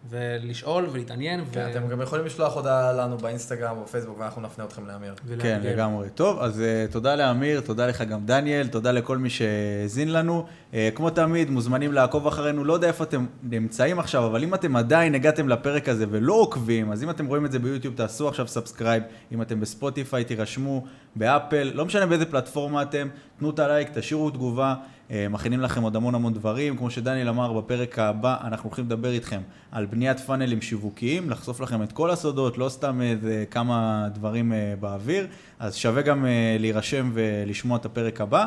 ולשאול 0.09 0.89
ולהתעניין. 0.93 1.45
כן, 1.53 1.69
אתם 1.71 1.89
גם 1.89 2.01
יכולים 2.01 2.27
לשלוח 2.27 2.55
הודעה 2.55 2.93
לנו 2.93 3.19
באינסטגרם 3.19 3.77
או 3.77 3.83
בפייסבוק 3.83 4.19
ואנחנו 4.19 4.43
נפנה 4.43 4.65
אתכם 4.65 4.87
לאמיר. 4.87 5.15
כן. 5.39 5.61
לגמרי. 5.65 6.09
טוב, 6.11 6.39
אז 6.41 6.61
uh, 6.61 6.93
תודה 6.93 7.17
לאמיר, 7.17 7.61
תודה 7.61 7.87
לך 7.87 8.03
גם 8.03 8.27
דניאל, 8.27 8.67
תודה 8.67 8.93
לכל 8.93 9.19
מי 9.19 9.31
שהאזין 9.31 10.13
לנו. 10.13 10.47
Uh, 10.73 10.75
כמו 10.95 11.11
תמיד, 11.11 11.51
מוזמנים 11.51 11.93
לעקוב 11.93 12.27
אחרינו, 12.27 12.65
לא 12.65 12.73
יודע 12.73 12.89
איפה 12.89 13.05
אתם 13.05 13.27
נמצאים 13.43 13.99
עכשיו, 13.99 14.27
אבל 14.27 14.43
אם 14.43 14.55
אתם 14.55 14.77
עדיין 14.77 15.15
הגעתם 15.15 15.49
לפרק 15.49 15.89
הזה 15.89 16.07
ולא 16.11 16.33
עוקבים, 16.33 16.93
אז 16.93 17.03
אם 17.03 17.11
אתם 17.11 17.27
רואים 17.27 17.45
את 17.47 17.53
זה 17.53 17.59
ביוטיוב, 17.59 17.95
תעשו 17.95 18.29
עכשיו 18.29 18.49
subscribe. 18.49 19.03
אם 19.33 19.43
אתם 19.43 19.61
בספוטיפיי, 19.61 20.25
תירשמו, 20.25 20.85
באפל, 21.17 21.71
לא 21.75 21.85
משנה 21.85 22.07
באיזה 22.07 22.27
פלטפורמה 22.27 22.83
אתם, 22.83 23.09
תנו 23.39 23.51
את 23.51 23.59
הלייק, 23.59 23.89
תשאירו 23.95 24.31
תגובה. 24.31 24.75
Uh, 25.09 25.13
מכינים 25.31 25.61
לכם 25.61 25.83
עוד 25.83 25.97
המון 25.97 26.15
המון 26.15 26.35
דברים, 26.35 26.77
כמו 26.77 26.91
שדניאל 26.91 27.29
אמר, 27.29 27.53
בפרק 27.53 27.99
הבא 27.99 28.37
אנחנו 28.45 28.69
הולכים 28.69 28.85
לדבר 28.85 29.11
איתכם 29.11 29.41
על 29.73 29.87
בניית 29.87 30.21
פאנלים 30.21 30.63
שיווקיים, 30.63 31.31
לחשוף 31.31 31.61
לכם 31.61 31.83
את 31.83 31.93
כל 31.93 32.11
הסודות, 32.11 32.59
לא 32.59 32.69
סתם 32.69 33.01
איזה 33.01 33.45
כמה 33.51 34.09
דברים 34.15 34.53
uh, 34.53 34.81
באוויר, 34.81 35.27
אז 35.59 35.75
שווה 35.75 36.03
גם 36.03 36.25
uh, 36.25 36.29
להירשם 36.61 37.11
ולשמוע 37.15 37.79
את 37.79 37.85
הפרק 37.85 38.21
הבא. 38.21 38.47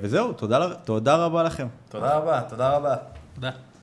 וזהו, 0.00 0.32
תודה, 0.32 0.74
תודה 0.74 1.16
רבה 1.16 1.42
לכם. 1.42 1.66
תודה 1.88 2.14
רבה, 2.14 2.40
תודה 2.48 2.76
רבה. 2.76 2.94
תודה. 3.34 3.73